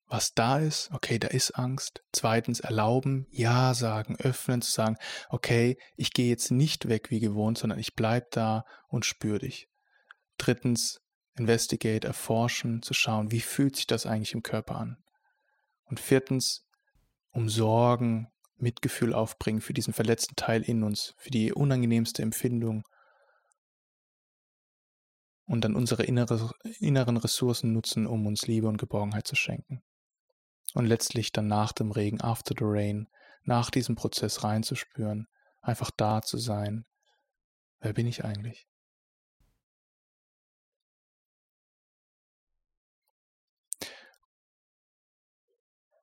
was 0.08 0.32
da 0.34 0.58
ist, 0.58 0.90
okay, 0.92 1.18
da 1.18 1.28
ist 1.28 1.52
Angst. 1.52 2.02
Zweitens 2.12 2.60
erlauben, 2.60 3.26
ja 3.30 3.74
sagen, 3.74 4.16
öffnen, 4.16 4.62
zu 4.62 4.70
sagen, 4.70 4.96
okay, 5.28 5.76
ich 5.96 6.12
gehe 6.12 6.28
jetzt 6.28 6.50
nicht 6.50 6.88
weg 6.88 7.10
wie 7.10 7.20
gewohnt, 7.20 7.58
sondern 7.58 7.78
ich 7.78 7.94
bleibe 7.94 8.26
da 8.30 8.64
und 8.88 9.04
spüre 9.04 9.40
dich. 9.40 9.68
Drittens, 10.38 11.00
investigate, 11.36 12.06
erforschen, 12.06 12.82
zu 12.82 12.94
schauen, 12.94 13.32
wie 13.32 13.40
fühlt 13.40 13.76
sich 13.76 13.86
das 13.86 14.06
eigentlich 14.06 14.32
im 14.32 14.42
Körper 14.42 14.76
an. 14.76 14.96
Und 15.84 15.98
viertens, 15.98 16.64
um 17.30 17.48
Sorgen, 17.48 18.28
Mitgefühl 18.58 19.12
aufbringen 19.12 19.60
für 19.60 19.74
diesen 19.74 19.92
verletzten 19.92 20.36
Teil 20.36 20.62
in 20.62 20.82
uns, 20.82 21.14
für 21.18 21.30
die 21.30 21.52
unangenehmste 21.52 22.22
Empfindung 22.22 22.84
und 25.46 25.62
dann 25.64 25.74
unsere 25.74 26.04
innere, 26.04 26.50
inneren 26.78 27.16
Ressourcen 27.16 27.72
nutzen, 27.72 28.06
um 28.06 28.26
uns 28.26 28.46
Liebe 28.46 28.68
und 28.68 28.78
Geborgenheit 28.78 29.26
zu 29.26 29.36
schenken. 29.36 29.82
Und 30.76 30.84
letztlich 30.84 31.32
dann 31.32 31.46
nach 31.46 31.72
dem 31.72 31.90
Regen, 31.90 32.20
after 32.20 32.54
the 32.56 32.66
rain, 32.66 33.08
nach 33.44 33.70
diesem 33.70 33.94
Prozess 33.96 34.44
reinzuspüren, 34.44 35.26
einfach 35.62 35.90
da 35.90 36.20
zu 36.20 36.36
sein. 36.36 36.84
Wer 37.80 37.94
bin 37.94 38.06
ich 38.06 38.26
eigentlich? 38.26 38.68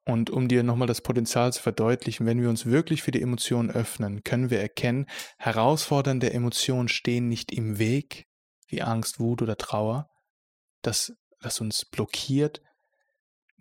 Und 0.05 0.31
um 0.31 0.47
dir 0.47 0.63
nochmal 0.63 0.87
das 0.87 1.01
Potenzial 1.01 1.53
zu 1.53 1.61
verdeutlichen, 1.61 2.25
wenn 2.25 2.41
wir 2.41 2.49
uns 2.49 2.65
wirklich 2.65 3.03
für 3.03 3.11
die 3.11 3.21
Emotionen 3.21 3.69
öffnen, 3.69 4.23
können 4.23 4.49
wir 4.49 4.59
erkennen, 4.59 5.05
herausfordernde 5.37 6.33
Emotionen 6.33 6.87
stehen 6.87 7.29
nicht 7.29 7.51
im 7.51 7.77
Weg, 7.77 8.25
wie 8.69 8.81
Angst, 8.81 9.19
Wut 9.19 9.43
oder 9.43 9.55
Trauer, 9.55 10.09
das, 10.81 11.13
das 11.41 11.61
uns 11.61 11.85
blockiert. 11.85 12.63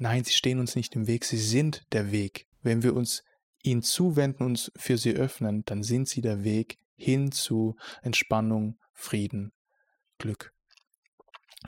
Nein, 0.02 0.24
sie 0.24 0.32
stehen 0.32 0.58
uns 0.58 0.74
nicht 0.74 0.96
im 0.96 1.06
Weg, 1.06 1.24
sie 1.24 1.38
sind 1.38 1.84
der 1.92 2.10
Weg. 2.10 2.48
Wenn 2.60 2.82
wir 2.82 2.96
uns 2.96 3.22
ihnen 3.62 3.82
zuwenden, 3.82 4.42
uns 4.42 4.72
für 4.74 4.98
sie 4.98 5.12
öffnen, 5.12 5.62
dann 5.64 5.84
sind 5.84 6.08
sie 6.08 6.20
der 6.20 6.42
Weg 6.42 6.80
hin 6.96 7.30
zu 7.30 7.76
Entspannung, 8.02 8.80
Frieden, 8.92 9.52
Glück. 10.18 10.52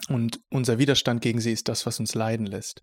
Und 0.09 0.41
unser 0.51 0.79
Widerstand 0.81 1.21
gegen 1.21 1.41
sie 1.41 1.53
ist 1.53 1.69
das, 1.69 1.87
was 1.87 2.01
uns 2.01 2.17
leiden 2.17 2.47
lässt. 2.47 2.83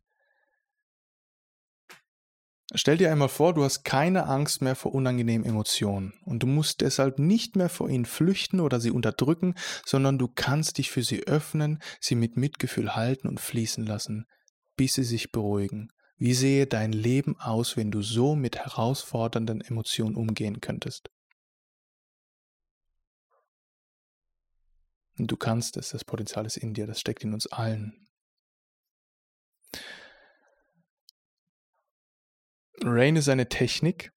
Stell 2.74 2.96
dir 2.96 3.12
einmal 3.12 3.28
vor, 3.28 3.54
du 3.54 3.66
hast 3.66 3.84
keine 3.84 4.28
Angst 4.28 4.62
mehr 4.62 4.78
vor 4.78 4.96
unangenehmen 4.96 5.46
Emotionen 5.46 6.14
und 6.24 6.44
du 6.44 6.48
musst 6.48 6.80
deshalb 6.80 7.20
nicht 7.20 7.58
mehr 7.58 7.68
vor 7.68 7.90
ihnen 7.90 8.06
flüchten 8.06 8.62
oder 8.62 8.80
sie 8.80 8.92
unterdrücken, 8.92 9.56
sondern 9.86 10.18
du 10.18 10.30
kannst 10.30 10.78
dich 10.78 10.92
für 10.92 11.04
sie 11.04 11.28
öffnen, 11.28 11.82
sie 12.00 12.16
mit 12.16 12.38
Mitgefühl 12.38 12.96
halten 12.96 13.28
und 13.28 13.42
fließen 13.42 13.86
lassen, 13.86 14.28
bis 14.82 14.96
sie 14.96 15.04
sich 15.04 15.32
beruhigen. 15.32 15.94
Wie 16.18 16.34
sehe 16.34 16.66
dein 16.66 16.92
Leben 16.92 17.40
aus, 17.40 17.78
wenn 17.78 17.92
du 17.92 18.02
so 18.02 18.36
mit 18.36 18.58
herausfordernden 18.58 19.62
Emotionen 19.62 20.16
umgehen 20.16 20.60
könntest? 20.60 21.12
Und 25.20 25.28
du 25.28 25.38
kannst 25.38 25.78
es, 25.78 25.90
das 25.90 26.04
Potenzial 26.04 26.48
ist 26.48 26.58
in 26.58 26.74
dir, 26.74 26.88
das 26.88 27.00
steckt 27.00 27.24
in 27.24 27.36
uns 27.36 27.46
allen. 27.46 28.08
Rain 32.82 33.18
ist 33.18 33.30
eine 33.30 33.50
Technik 33.50 34.12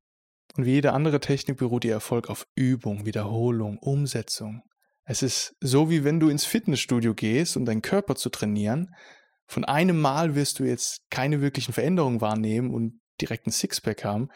und 0.56 0.64
wie 0.64 0.70
jede 0.70 0.94
andere 0.94 1.20
Technik 1.20 1.58
beruht 1.58 1.84
ihr 1.84 1.92
Erfolg 1.92 2.30
auf 2.30 2.46
Übung, 2.54 3.04
Wiederholung, 3.04 3.76
Umsetzung. 3.80 4.62
Es 5.04 5.22
ist 5.22 5.56
so, 5.60 5.90
wie 5.90 6.04
wenn 6.04 6.20
du 6.20 6.30
ins 6.30 6.46
Fitnessstudio 6.46 7.12
gehst, 7.12 7.58
um 7.58 7.66
deinen 7.66 7.82
Körper 7.82 8.16
zu 8.16 8.30
trainieren. 8.30 8.94
Von 9.46 9.64
einem 9.64 10.00
Mal 10.00 10.34
wirst 10.34 10.58
du 10.58 10.64
jetzt 10.64 11.02
keine 11.10 11.40
wirklichen 11.40 11.72
Veränderungen 11.72 12.20
wahrnehmen 12.20 12.72
und 12.72 13.00
direkt 13.20 13.46
ein 13.46 13.52
Sixpack 13.52 14.04
haben. 14.04 14.28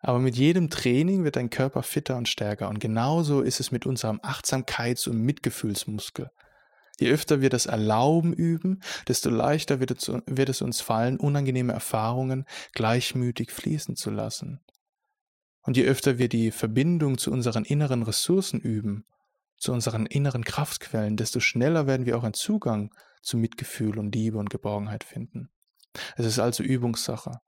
Aber 0.00 0.18
mit 0.18 0.36
jedem 0.36 0.70
Training 0.70 1.24
wird 1.24 1.36
dein 1.36 1.50
Körper 1.50 1.82
fitter 1.82 2.16
und 2.16 2.28
stärker. 2.28 2.68
Und 2.68 2.78
genauso 2.78 3.40
ist 3.40 3.60
es 3.60 3.72
mit 3.72 3.86
unserem 3.86 4.20
Achtsamkeits- 4.20 5.08
und 5.08 5.20
Mitgefühlsmuskel. 5.20 6.30
Je 6.98 7.10
öfter 7.10 7.40
wir 7.40 7.50
das 7.50 7.66
Erlauben 7.66 8.32
üben, 8.32 8.80
desto 9.06 9.28
leichter 9.30 9.80
wird 9.80 9.90
es, 9.90 10.62
uns 10.62 10.80
fallen, 10.80 11.18
unangenehme 11.18 11.72
Erfahrungen 11.72 12.46
gleichmütig 12.72 13.50
fließen 13.50 13.96
zu 13.96 14.10
lassen. 14.10 14.60
Und 15.62 15.76
je 15.76 15.84
öfter 15.84 16.18
wir 16.18 16.28
die 16.28 16.52
Verbindung 16.52 17.18
zu 17.18 17.32
unseren 17.32 17.64
inneren 17.64 18.02
Ressourcen 18.02 18.60
üben, 18.60 19.04
zu 19.58 19.72
unseren 19.72 20.06
inneren 20.06 20.44
Kraftquellen, 20.44 21.16
desto 21.16 21.40
schneller 21.40 21.86
werden 21.86 22.06
wir 22.06 22.16
auch 22.16 22.24
einen 22.24 22.34
Zugang 22.34 22.94
zu 23.26 23.36
Mitgefühl 23.36 23.98
und 23.98 24.14
Liebe 24.14 24.38
und 24.38 24.50
Geborgenheit 24.50 25.04
finden. 25.04 25.50
Es 26.16 26.26
ist 26.26 26.38
also 26.38 26.62
Übungssache. 26.62 27.40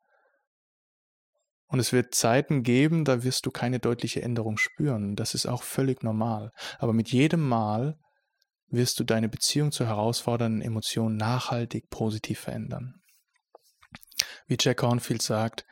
Und 1.67 1.81
es 1.81 1.93
wird 1.93 2.15
Zeiten 2.15 2.63
geben, 2.63 3.05
da 3.05 3.23
wirst 3.25 3.45
du 3.45 3.51
keine 3.51 3.79
deutliche 3.79 4.23
Änderung 4.23 4.57
spüren. 4.57 5.17
Das 5.17 5.35
ist 5.35 5.47
auch 5.47 5.63
völlig 5.63 6.03
normal. 6.03 6.51
Aber 6.79 6.95
mit 6.95 7.11
jedem 7.11 7.47
Mal, 7.47 7.99
wirst 8.71 9.01
du 9.01 9.05
deine 9.05 9.29
Beziehung 9.29 9.73
zu 9.73 9.87
herausfordernden 9.87 10.63
Emotionen 10.63 11.17
nachhaltig 11.17 11.89
positiv 11.91 12.41
verändern. 12.41 13.01
Wie 14.47 14.57
Jack 14.59 14.83
Hornfield 14.83 15.23
sagt, 15.23 15.65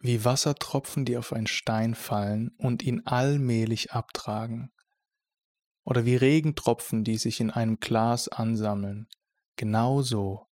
wie 0.00 0.24
Wassertropfen, 0.24 1.04
die 1.04 1.16
auf 1.16 1.32
einen 1.32 1.46
Stein 1.46 1.94
fallen 1.94 2.50
und 2.58 2.82
ihn 2.82 3.02
allmählich 3.04 3.92
abtragen. 3.92 4.72
Oder 5.84 6.04
wie 6.04 6.16
Regentropfen, 6.16 7.04
die 7.04 7.18
sich 7.18 7.40
in 7.40 7.50
einem 7.50 7.80
Glas 7.80 8.28
ansammeln. 8.28 9.08
Genauso, 9.56 10.46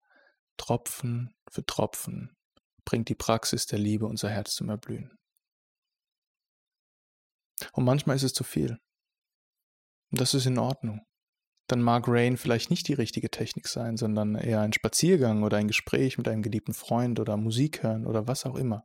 Tropfen 0.57 1.35
für 1.51 1.64
Tropfen, 1.64 2.37
bringt 2.85 3.09
die 3.09 3.14
Praxis 3.14 3.66
der 3.66 3.79
Liebe 3.79 4.07
unser 4.07 4.29
Herz 4.29 4.55
zum 4.55 4.69
Erblühen. 4.69 5.16
Und 7.73 7.85
manchmal 7.85 8.16
ist 8.16 8.25
es 8.25 8.33
zu 8.33 8.45
viel. 8.45 8.79
Und 10.11 10.21
das 10.21 10.35
ist 10.35 10.47
in 10.47 10.59
Ordnung 10.59 11.07
dann 11.71 11.83
mag 11.83 12.05
Rain 12.09 12.37
vielleicht 12.37 12.71
nicht 12.71 12.88
die 12.88 12.95
richtige 12.95 13.31
Technik 13.31 13.69
sein, 13.69 13.97
sondern 13.97 14.35
eher 14.35 14.61
ein 14.61 14.73
Spaziergang 14.73 15.45
oder 15.45 15.57
ein 15.57 15.69
Gespräch 15.69 16.19
mit 16.19 16.27
einem 16.27 16.43
geliebten 16.43 16.75
Freund 16.75 17.21
oder 17.21 17.37
Musik 17.37 17.83
hören 17.83 18.07
oder 18.07 18.27
was 18.27 18.45
auch 18.45 18.57
immer. 18.57 18.85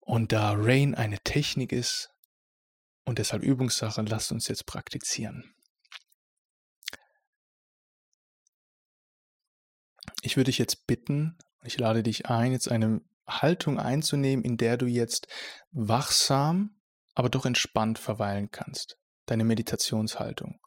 Und 0.00 0.32
da 0.32 0.54
Rain 0.56 0.94
eine 0.94 1.18
Technik 1.18 1.72
ist 1.72 2.13
und 3.04 3.18
deshalb 3.18 3.42
Übungssache, 3.42 4.02
lasst 4.02 4.32
uns 4.32 4.48
jetzt 4.48 4.66
praktizieren. 4.66 5.54
Ich 10.22 10.36
würde 10.36 10.48
dich 10.48 10.58
jetzt 10.58 10.86
bitten, 10.86 11.36
ich 11.62 11.78
lade 11.78 12.02
dich 12.02 12.26
ein, 12.26 12.52
jetzt 12.52 12.70
eine 12.70 13.02
Haltung 13.26 13.78
einzunehmen, 13.78 14.44
in 14.44 14.56
der 14.56 14.76
du 14.76 14.86
jetzt 14.86 15.28
wachsam, 15.72 16.80
aber 17.14 17.28
doch 17.28 17.46
entspannt 17.46 17.98
verweilen 17.98 18.50
kannst 18.50 18.98
deine 19.26 19.44
Meditationshaltung. 19.44 20.60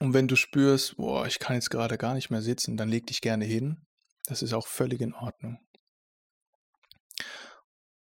Und 0.00 0.14
wenn 0.14 0.28
du 0.28 0.36
spürst, 0.36 0.96
boah, 0.96 1.26
ich 1.26 1.40
kann 1.40 1.56
jetzt 1.56 1.70
gerade 1.70 1.98
gar 1.98 2.14
nicht 2.14 2.30
mehr 2.30 2.42
sitzen, 2.42 2.76
dann 2.76 2.88
leg 2.88 3.06
dich 3.06 3.20
gerne 3.20 3.44
hin. 3.44 3.84
Das 4.26 4.42
ist 4.42 4.52
auch 4.52 4.66
völlig 4.66 5.00
in 5.00 5.14
Ordnung. 5.14 5.58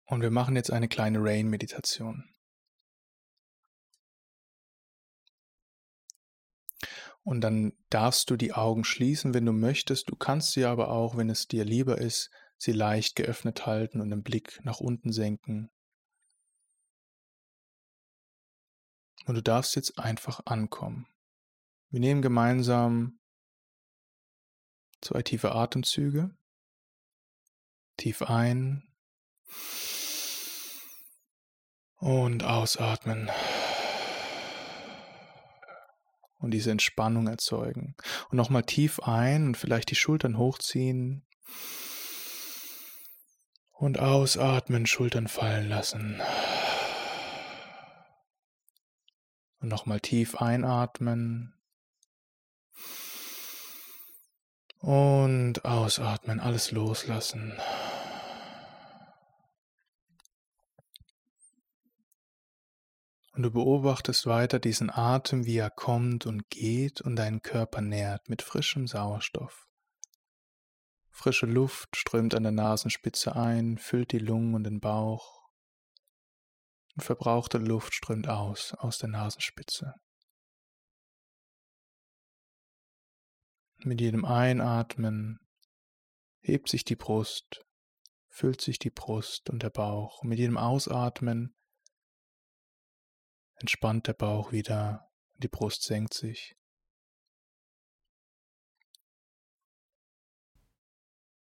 Und 0.07 0.23
wir 0.23 0.31
machen 0.31 0.57
jetzt 0.57 0.71
eine 0.71 0.89
kleine 0.89 1.19
Rain-Meditation. 1.21 2.33
Und 7.23 7.41
dann 7.41 7.73
darfst 7.91 8.31
du 8.31 8.37
die 8.37 8.53
Augen 8.53 8.85
schließen, 8.85 9.35
wenn 9.35 9.47
du 9.47 9.53
möchtest. 9.53 10.09
Du 10.09 10.17
kannst 10.17 10.53
sie 10.53 10.65
aber 10.65 10.91
auch, 10.91 11.17
wenn 11.17 11.29
es 11.29 11.49
dir 11.49 11.65
lieber 11.65 11.99
ist, 11.99 12.31
sie 12.57 12.73
leicht 12.73 13.17
geöffnet 13.17 13.67
halten 13.67 14.01
und 14.01 14.11
den 14.11 14.23
Blick 14.23 14.61
nach 14.63 14.79
unten 14.79 15.13
senken 15.13 15.71
Und 19.27 19.35
du 19.35 19.43
darfst 19.43 19.75
jetzt 19.75 19.99
einfach 19.99 20.41
ankommen. 20.47 21.09
Wir 21.91 21.99
nehmen 21.99 22.23
gemeinsam 22.23 23.19
zwei 25.01 25.23
tiefe 25.23 25.53
Atemzüge. 25.53 26.31
Tief 27.97 28.23
ein 28.23 28.85
und 31.99 32.45
ausatmen. 32.45 33.31
Und 36.39 36.51
diese 36.51 36.71
Entspannung 36.71 37.27
erzeugen. 37.27 37.97
Und 38.31 38.37
nochmal 38.37 38.63
tief 38.63 39.01
ein 39.01 39.49
und 39.49 39.57
vielleicht 39.57 39.91
die 39.91 39.97
Schultern 39.97 40.39
hochziehen. 40.39 41.27
Und 43.73 43.99
ausatmen, 43.99 44.87
Schultern 44.87 45.29
fallen 45.29 45.69
lassen. 45.69 46.21
Und 49.61 49.69
nochmal 49.69 50.01
tief 50.01 50.37
einatmen. 50.37 51.55
Und 54.79 55.65
ausatmen, 55.65 56.39
alles 56.39 56.71
loslassen. 56.71 57.59
Und 63.37 63.43
du 63.43 63.51
beobachtest 63.51 64.25
weiter 64.25 64.59
diesen 64.59 64.89
Atem, 64.91 65.45
wie 65.45 65.59
er 65.59 65.69
kommt 65.69 66.25
und 66.25 66.49
geht 66.49 67.03
und 67.03 67.17
deinen 67.17 67.43
Körper 67.43 67.83
nährt 67.83 68.31
mit 68.31 68.41
frischem 68.41 68.87
Sauerstoff. 68.87 69.69
Frische 71.11 71.45
Luft 71.45 71.95
strömt 71.97 72.35
an 72.35 72.45
der 72.45 72.53
Nasenspitze 72.53 73.37
ein, 73.37 73.77
füllt 73.77 74.13
die 74.13 74.21
Lungen 74.21 74.55
und 74.55 74.65
den 74.65 74.81
Bauch 74.81 75.51
und 76.95 77.03
verbrauchte 77.03 77.59
Luft 77.59 77.93
strömt 77.93 78.27
aus 78.27 78.73
aus 78.73 78.97
der 78.97 79.11
Nasenspitze. 79.11 79.93
Mit 83.85 84.01
jedem 84.01 84.25
Einatmen 84.25 85.41
hebt 86.41 86.71
sich 86.71 86.85
die 86.85 86.97
Brust, 86.97 87.67
füllt 88.31 88.63
sich 88.63 88.79
die 88.79 88.89
Brust 88.91 89.51
und 89.51 89.63
der 89.63 89.69
Bauch. 89.69 90.23
Mit 90.23 90.39
jedem 90.39 90.57
Ausatmen 90.57 91.55
entspannt 93.57 94.07
der 94.07 94.15
Bauch 94.15 94.53
wieder, 94.53 95.11
die 95.39 95.49
Brust 95.49 95.83
senkt 95.83 96.15
sich. 96.15 96.57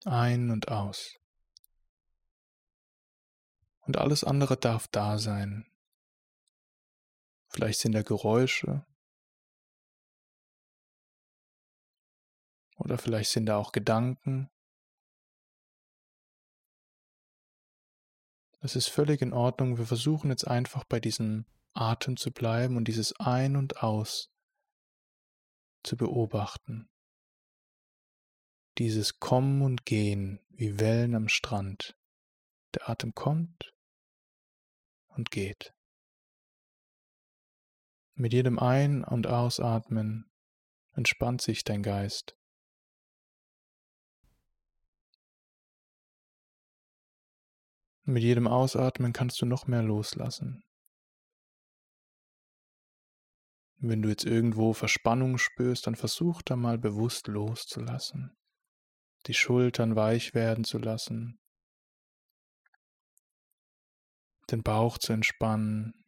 Ein 0.05 0.51
und 0.51 0.67
aus. 0.67 1.17
Und 3.81 3.97
alles 3.97 4.23
andere 4.23 4.57
darf 4.57 4.87
da 4.87 5.17
sein. 5.17 5.65
Vielleicht 7.47 7.79
sind 7.79 7.93
da 7.93 8.01
Geräusche. 8.01 8.85
Oder 12.77 12.97
vielleicht 12.97 13.31
sind 13.31 13.45
da 13.45 13.57
auch 13.57 13.71
Gedanken. 13.71 14.49
Das 18.61 18.75
ist 18.75 18.87
völlig 18.87 19.21
in 19.21 19.33
Ordnung. 19.33 19.77
Wir 19.77 19.85
versuchen 19.85 20.29
jetzt 20.29 20.47
einfach 20.47 20.83
bei 20.85 20.99
diesem 20.99 21.45
Atem 21.73 22.17
zu 22.17 22.31
bleiben 22.31 22.77
und 22.77 22.87
dieses 22.87 23.19
Ein 23.19 23.55
und 23.55 23.81
Aus 23.83 24.29
zu 25.83 25.97
beobachten. 25.97 26.89
Dieses 28.77 29.19
Kommen 29.19 29.61
und 29.61 29.85
Gehen 29.85 30.39
wie 30.49 30.79
Wellen 30.79 31.15
am 31.15 31.27
Strand. 31.27 31.95
Der 32.73 32.89
Atem 32.89 33.13
kommt 33.13 33.73
und 35.07 35.29
geht. 35.29 35.73
Mit 38.15 38.33
jedem 38.33 38.59
Ein- 38.59 39.03
und 39.03 39.27
Ausatmen 39.27 40.31
entspannt 40.93 41.41
sich 41.41 41.63
dein 41.63 41.83
Geist. 41.83 42.35
Mit 48.05 48.21
jedem 48.21 48.47
Ausatmen 48.47 49.13
kannst 49.13 49.41
du 49.41 49.45
noch 49.45 49.65
mehr 49.65 49.81
loslassen. 49.81 50.63
Wenn 53.85 54.01
du 54.01 54.07
jetzt 54.07 54.23
irgendwo 54.23 54.71
Verspannung 54.71 55.37
spürst, 55.37 55.87
dann 55.87 55.97
versuch 55.97 56.41
da 56.41 56.55
mal 56.55 56.77
bewusst 56.77 57.27
loszulassen. 57.27 58.33
Die 59.25 59.33
Schultern 59.33 59.97
weich 59.97 60.33
werden 60.33 60.63
zu 60.63 60.77
lassen. 60.77 61.37
Den 64.49 64.63
Bauch 64.63 64.97
zu 64.97 65.11
entspannen. 65.11 66.05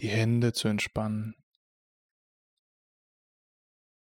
Die 0.00 0.08
Hände 0.08 0.52
zu 0.52 0.66
entspannen. 0.66 1.36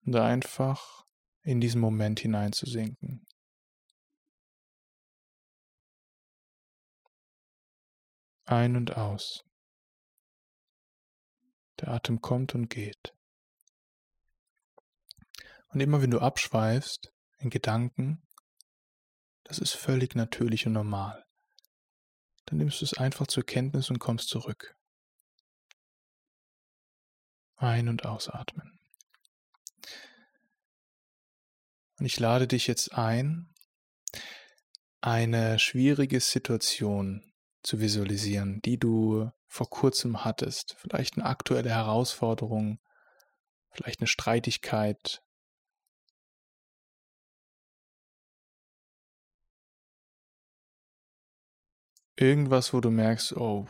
Und 0.07 0.15
einfach 0.15 1.05
in 1.43 1.61
diesen 1.61 1.81
Moment 1.81 2.21
hineinzusinken. 2.21 3.27
Ein 8.45 8.77
und 8.77 8.97
aus. 8.97 9.45
Der 11.83 11.89
Atem 11.89 12.21
kommt 12.21 12.55
und 12.55 12.71
geht. 12.71 13.13
Und 15.69 15.81
immer 15.81 16.01
wenn 16.01 16.11
du 16.11 16.21
abschweifst 16.21 17.13
in 17.39 17.51
Gedanken, 17.51 18.23
das 19.45 19.59
ist 19.59 19.73
völlig 19.73 20.15
natürlich 20.15 20.67
und 20.67 20.75
normal. 20.75 21.25
Dann 22.47 22.59
nimmst 22.59 22.81
du 22.81 22.85
es 22.85 22.95
einfach 22.95 23.27
zur 23.27 23.45
Kenntnis 23.45 23.91
und 23.91 23.99
kommst 23.99 24.29
zurück. 24.29 24.77
Ein- 27.57 27.89
und 27.89 28.07
ausatmen. 28.07 28.79
Und 31.99 32.07
ich 32.07 32.19
lade 32.19 32.47
dich 32.47 32.67
jetzt 32.67 32.93
ein, 32.93 33.53
eine 35.01 35.59
schwierige 35.59 36.21
Situation 36.21 37.33
zu 37.63 37.81
visualisieren, 37.81 38.61
die 38.63 38.79
du 38.79 39.31
vor 39.53 39.69
kurzem 39.69 40.25
hattest. 40.25 40.77
Vielleicht 40.79 41.19
eine 41.19 41.27
aktuelle 41.27 41.69
Herausforderung, 41.69 42.81
vielleicht 43.71 44.01
eine 44.01 44.07
Streitigkeit. 44.07 45.23
Irgendwas, 52.17 52.73
wo 52.73 52.81
du 52.81 52.91
merkst, 52.91 53.37
oh, 53.37 53.69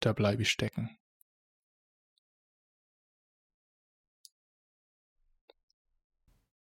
da 0.00 0.12
bleibe 0.12 0.42
ich 0.42 0.50
stecken. 0.50 0.98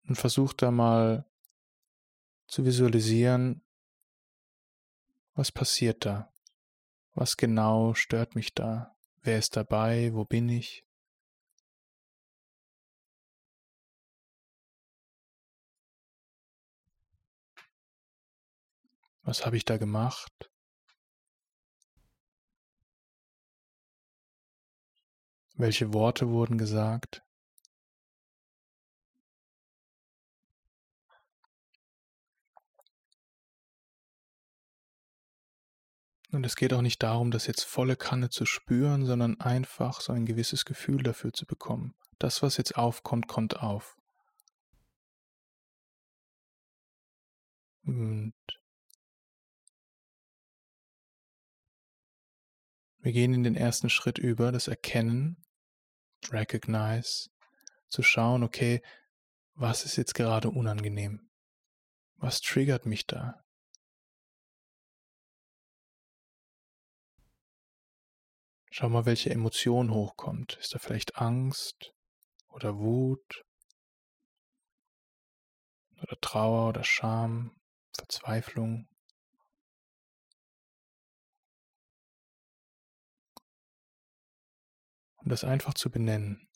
Und 0.04 0.14
versuch 0.14 0.52
da 0.52 0.70
mal 0.70 1.28
zu 2.46 2.64
visualisieren, 2.64 3.64
was 5.34 5.50
passiert 5.50 6.04
da. 6.06 6.32
Was 7.20 7.36
genau 7.36 7.94
stört 7.94 8.36
mich 8.36 8.54
da? 8.54 8.94
Wer 9.22 9.40
ist 9.40 9.56
dabei? 9.56 10.14
Wo 10.14 10.24
bin 10.24 10.48
ich? 10.48 10.84
Was 19.22 19.44
habe 19.44 19.56
ich 19.56 19.64
da 19.64 19.78
gemacht? 19.78 20.48
Welche 25.56 25.92
Worte 25.92 26.28
wurden 26.28 26.56
gesagt? 26.56 27.27
Und 36.30 36.44
es 36.44 36.56
geht 36.56 36.74
auch 36.74 36.82
nicht 36.82 37.02
darum, 37.02 37.30
das 37.30 37.46
jetzt 37.46 37.64
volle 37.64 37.96
Kanne 37.96 38.28
zu 38.28 38.44
spüren, 38.44 39.06
sondern 39.06 39.40
einfach 39.40 40.00
so 40.00 40.12
ein 40.12 40.26
gewisses 40.26 40.64
Gefühl 40.66 41.02
dafür 41.02 41.32
zu 41.32 41.46
bekommen. 41.46 41.94
Das, 42.18 42.42
was 42.42 42.58
jetzt 42.58 42.76
aufkommt, 42.76 43.28
kommt 43.28 43.60
auf. 43.62 43.96
Und 47.82 48.34
wir 52.98 53.12
gehen 53.12 53.32
in 53.32 53.42
den 53.44 53.56
ersten 53.56 53.88
Schritt 53.88 54.18
über, 54.18 54.52
das 54.52 54.68
Erkennen, 54.68 55.42
Recognize, 56.30 57.30
zu 57.88 58.02
schauen, 58.02 58.42
okay, 58.42 58.82
was 59.54 59.86
ist 59.86 59.96
jetzt 59.96 60.14
gerade 60.14 60.50
unangenehm? 60.50 61.30
Was 62.16 62.42
triggert 62.42 62.84
mich 62.84 63.06
da? 63.06 63.42
Schau 68.70 68.88
mal, 68.88 69.06
welche 69.06 69.30
Emotion 69.30 69.90
hochkommt. 69.92 70.56
Ist 70.60 70.74
da 70.74 70.78
vielleicht 70.78 71.16
Angst 71.16 71.94
oder 72.48 72.78
Wut 72.78 73.44
oder 76.02 76.20
Trauer 76.20 76.68
oder 76.68 76.84
Scham, 76.84 77.56
Verzweiflung? 77.94 78.88
Um 85.16 85.28
das 85.30 85.44
einfach 85.44 85.74
zu 85.74 85.90
benennen. 85.90 86.47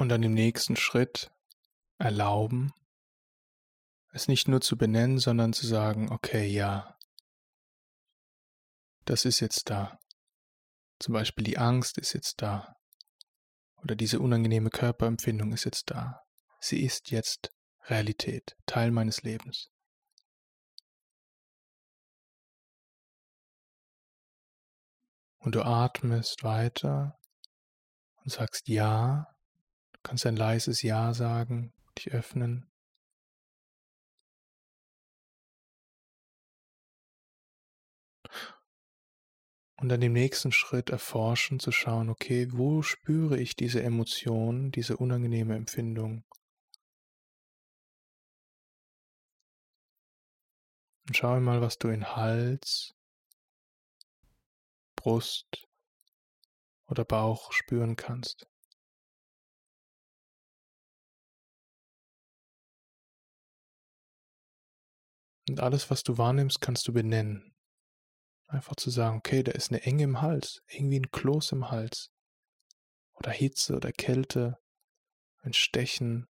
Und 0.00 0.08
dann 0.08 0.22
im 0.22 0.32
nächsten 0.32 0.76
Schritt 0.76 1.30
erlauben, 1.98 2.72
es 4.12 4.28
nicht 4.28 4.48
nur 4.48 4.62
zu 4.62 4.78
benennen, 4.78 5.18
sondern 5.18 5.52
zu 5.52 5.66
sagen, 5.66 6.10
okay, 6.10 6.46
ja, 6.46 6.96
das 9.04 9.26
ist 9.26 9.40
jetzt 9.40 9.68
da. 9.68 10.00
Zum 11.00 11.12
Beispiel 11.12 11.44
die 11.44 11.58
Angst 11.58 11.98
ist 11.98 12.14
jetzt 12.14 12.40
da. 12.40 12.76
Oder 13.82 13.94
diese 13.94 14.20
unangenehme 14.20 14.70
Körperempfindung 14.70 15.52
ist 15.52 15.64
jetzt 15.64 15.90
da. 15.90 16.22
Sie 16.60 16.82
ist 16.82 17.10
jetzt 17.10 17.52
Realität, 17.84 18.56
Teil 18.64 18.92
meines 18.92 19.20
Lebens. 19.20 19.68
Und 25.40 25.54
du 25.54 25.62
atmest 25.62 26.42
weiter 26.42 27.18
und 28.24 28.32
sagst 28.32 28.66
Ja 28.66 29.26
Du 30.02 30.08
kannst 30.08 30.26
ein 30.26 30.36
leises 30.36 30.82
Ja 30.82 31.12
sagen, 31.12 31.72
dich 31.96 32.12
öffnen. 32.12 32.66
Und 39.76 39.88
dann 39.88 40.02
im 40.02 40.12
nächsten 40.12 40.52
Schritt 40.52 40.90
erforschen, 40.90 41.58
zu 41.58 41.72
schauen, 41.72 42.10
okay, 42.10 42.48
wo 42.50 42.82
spüre 42.82 43.38
ich 43.40 43.56
diese 43.56 43.82
Emotion, 43.82 44.70
diese 44.70 44.96
unangenehme 44.98 45.56
Empfindung? 45.56 46.24
Und 51.08 51.16
schau 51.16 51.40
mal, 51.40 51.60
was 51.62 51.78
du 51.78 51.88
in 51.88 52.14
Hals, 52.14 52.94
Brust 54.96 55.66
oder 56.86 57.06
Bauch 57.06 57.52
spüren 57.52 57.96
kannst. 57.96 58.49
Und 65.50 65.58
alles, 65.58 65.90
was 65.90 66.04
du 66.04 66.16
wahrnimmst, 66.16 66.60
kannst 66.60 66.86
du 66.86 66.92
benennen. 66.92 67.52
Einfach 68.46 68.76
zu 68.76 68.88
sagen, 68.88 69.18
okay, 69.18 69.42
da 69.42 69.50
ist 69.50 69.72
eine 69.72 69.82
Enge 69.82 70.04
im 70.04 70.20
Hals, 70.20 70.62
irgendwie 70.68 71.00
ein 71.00 71.10
Kloß 71.10 71.50
im 71.50 71.72
Hals. 71.72 72.12
Oder 73.14 73.32
Hitze 73.32 73.74
oder 73.74 73.90
Kälte, 73.90 74.58
ein 75.42 75.52
Stechen 75.52 76.28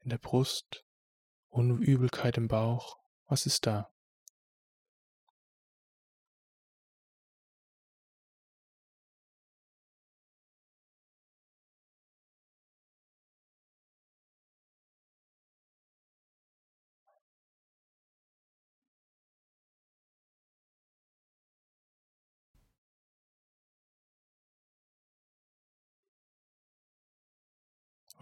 in 0.00 0.10
der 0.10 0.18
Brust, 0.18 0.84
Unübelkeit 1.48 2.36
im 2.36 2.48
Bauch. 2.48 2.98
Was 3.28 3.46
ist 3.46 3.64
da? 3.64 3.90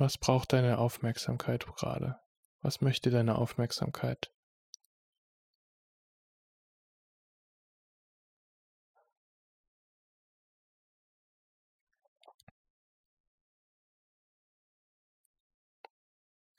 Was 0.01 0.17
braucht 0.17 0.53
deine 0.53 0.79
Aufmerksamkeit 0.79 1.67
gerade? 1.67 2.21
Was 2.63 2.81
möchte 2.81 3.11
deine 3.11 3.35
Aufmerksamkeit? 3.35 4.33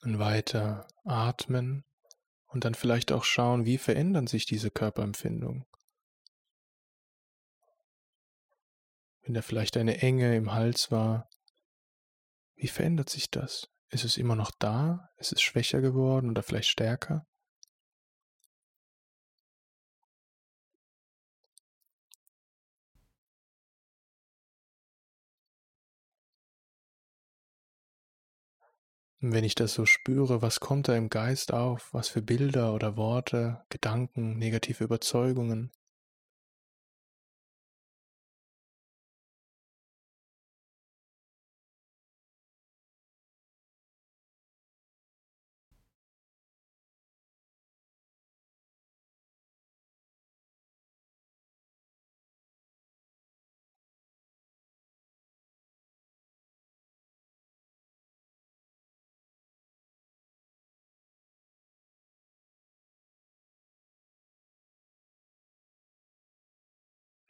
Und 0.01 0.19
weiter 0.19 0.85
atmen 1.05 1.85
und 2.47 2.65
dann 2.65 2.73
vielleicht 2.73 3.13
auch 3.13 3.23
schauen, 3.23 3.65
wie 3.65 3.77
verändern 3.77 4.27
sich 4.27 4.47
diese 4.47 4.69
Körperempfindungen. 4.69 5.65
Wenn 9.21 9.33
da 9.33 9.41
vielleicht 9.41 9.77
eine 9.77 10.01
Enge 10.01 10.35
im 10.35 10.51
Hals 10.51 10.91
war, 10.91 11.29
wie 12.59 12.67
verändert 12.67 13.09
sich 13.09 13.31
das? 13.31 13.69
Ist 13.89 14.03
es 14.03 14.17
immer 14.17 14.35
noch 14.35 14.51
da? 14.51 15.09
Ist 15.17 15.31
es 15.31 15.41
schwächer 15.41 15.81
geworden 15.81 16.29
oder 16.29 16.43
vielleicht 16.43 16.69
stärker? 16.69 17.25
Und 29.21 29.31
wenn 29.33 29.45
ich 29.45 29.55
das 29.55 29.73
so 29.73 29.85
spüre, 29.85 30.41
was 30.41 30.59
kommt 30.59 30.89
da 30.89 30.95
im 30.95 31.09
Geist 31.09 31.53
auf? 31.53 31.93
Was 31.93 32.09
für 32.09 32.21
Bilder 32.21 32.73
oder 32.73 32.97
Worte, 32.97 33.63
Gedanken, 33.69 34.37
negative 34.37 34.83
Überzeugungen? 34.83 35.71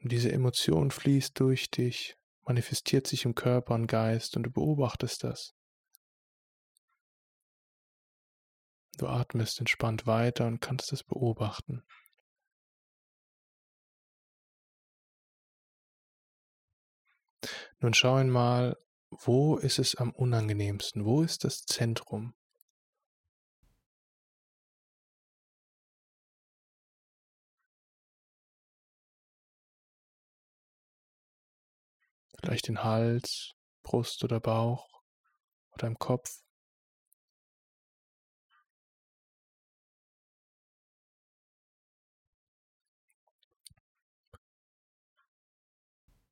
Und 0.09 0.13
diese 0.13 0.31
Emotion 0.31 0.89
fließt 0.89 1.39
durch 1.39 1.69
dich, 1.69 2.17
manifestiert 2.41 3.05
sich 3.05 3.25
im 3.25 3.35
Körper 3.35 3.75
und 3.75 3.85
Geist 3.85 4.35
und 4.35 4.41
du 4.41 4.49
beobachtest 4.49 5.23
das. 5.23 5.53
Du 8.97 9.05
atmest 9.05 9.59
entspannt 9.59 10.07
weiter 10.07 10.47
und 10.47 10.61
kannst 10.61 10.91
es 10.93 11.03
beobachten. 11.03 11.83
Nun 17.79 17.93
schau 17.93 18.15
einmal, 18.15 18.83
wo 19.11 19.57
ist 19.57 19.77
es 19.77 19.93
am 19.93 20.09
unangenehmsten? 20.09 21.05
Wo 21.05 21.21
ist 21.21 21.43
das 21.43 21.65
Zentrum? 21.65 22.33
Vielleicht 32.49 32.67
den 32.67 32.83
Hals, 32.83 33.53
Brust 33.83 34.23
oder 34.23 34.39
Bauch 34.39 35.03
oder 35.69 35.85
im 35.85 35.99
Kopf. 35.99 36.41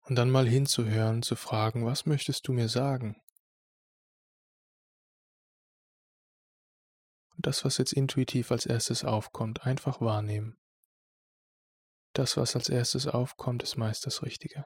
Und 0.01 0.15
dann 0.15 0.31
mal 0.31 0.47
hinzuhören, 0.47 1.21
zu 1.21 1.35
fragen, 1.35 1.85
was 1.85 2.07
möchtest 2.07 2.47
du 2.47 2.53
mir 2.53 2.67
sagen? 2.67 3.21
Und 7.35 7.45
das, 7.45 7.63
was 7.63 7.77
jetzt 7.77 7.93
intuitiv 7.93 8.51
als 8.51 8.65
erstes 8.65 9.03
aufkommt, 9.03 9.67
einfach 9.67 10.01
wahrnehmen. 10.01 10.57
Das, 12.13 12.37
was 12.37 12.55
als 12.55 12.69
erstes 12.69 13.05
aufkommt, 13.05 13.61
ist 13.61 13.77
meist 13.77 14.07
das 14.07 14.23
Richtige. 14.23 14.65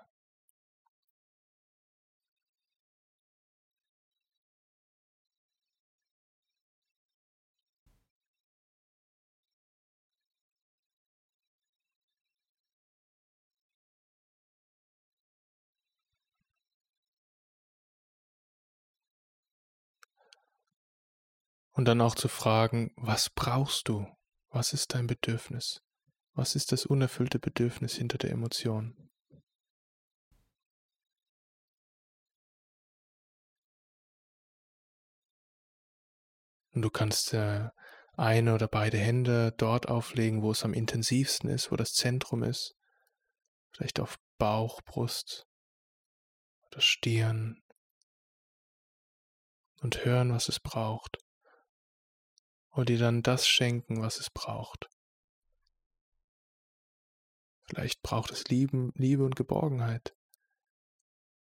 Und 21.74 21.86
dann 21.86 22.02
auch 22.02 22.16
zu 22.16 22.28
fragen, 22.28 22.92
was 22.98 23.30
brauchst 23.30 23.88
du? 23.88 24.06
Was 24.50 24.74
ist 24.74 24.94
dein 24.94 25.08
Bedürfnis? 25.08 25.82
Was 26.34 26.56
ist 26.56 26.72
das 26.72 26.86
unerfüllte 26.86 27.40
Bedürfnis 27.40 27.94
hinter 27.96 28.18
der 28.18 28.32
Emotion? 28.32 29.10
Und 36.74 36.82
du 36.82 36.90
kannst 36.90 37.34
äh, 37.34 37.70
eine 38.16 38.54
oder 38.54 38.68
beide 38.68 38.98
Hände 38.98 39.54
dort 39.58 39.88
auflegen, 39.88 40.42
wo 40.42 40.52
es 40.52 40.64
am 40.64 40.74
intensivsten 40.74 41.50
ist, 41.50 41.72
wo 41.72 41.76
das 41.76 41.94
Zentrum 41.94 42.44
ist. 42.44 42.76
Vielleicht 43.72 44.00
auf 44.00 44.18
Bauch, 44.38 44.82
Brust 44.82 45.48
oder 46.68 46.82
Stirn. 46.82 47.62
Und 49.82 50.06
hören, 50.06 50.32
was 50.32 50.48
es 50.48 50.60
braucht 50.60 51.18
und 52.72 52.90
dir 52.90 52.98
dann 52.98 53.22
das 53.22 53.48
schenken, 53.48 54.02
was 54.02 54.20
es 54.20 54.30
braucht. 54.30 54.90
Vielleicht 57.64 58.02
braucht 58.02 58.32
es 58.32 58.46
Lieben, 58.46 58.92
Liebe 58.96 59.24
und 59.24 59.36
Geborgenheit. 59.36 60.16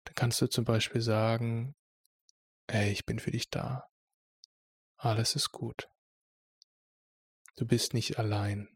Dann 0.04 0.14
kannst 0.14 0.40
du 0.40 0.46
zum 0.46 0.64
Beispiel 0.64 1.00
sagen, 1.00 1.74
ey, 2.66 2.90
ich 2.90 3.04
bin 3.04 3.18
für 3.18 3.30
dich 3.30 3.50
da. 3.50 3.90
Alles 4.96 5.34
ist 5.34 5.50
gut. 5.50 5.88
Du 7.56 7.66
bist 7.66 7.94
nicht 7.94 8.18
allein. 8.18 8.68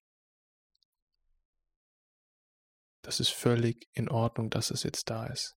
Das 3.02 3.20
ist 3.20 3.30
völlig 3.30 3.88
in 3.92 4.08
Ordnung, 4.08 4.50
dass 4.50 4.70
es 4.70 4.82
jetzt 4.82 5.08
da 5.10 5.26
ist. 5.26 5.56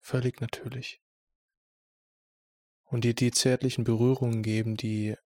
Völlig 0.00 0.40
natürlich. 0.40 1.00
Und 2.84 3.04
dir 3.04 3.14
die 3.14 3.30
zärtlichen 3.30 3.84
Berührungen 3.84 4.42
geben, 4.42 4.76
die 4.76 5.16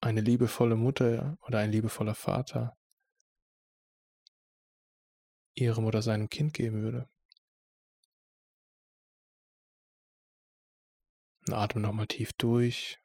eine 0.00 0.20
liebevolle 0.20 0.76
Mutter 0.76 1.36
oder 1.42 1.58
ein 1.58 1.72
liebevoller 1.72 2.14
Vater 2.14 2.76
ihrem 5.54 5.86
oder 5.86 6.02
seinem 6.02 6.28
Kind 6.28 6.54
geben 6.54 6.82
würde. 6.82 7.08
Und 11.46 11.54
atme 11.54 11.80
nochmal 11.80 12.06
tief 12.06 12.32
durch. 12.34 12.98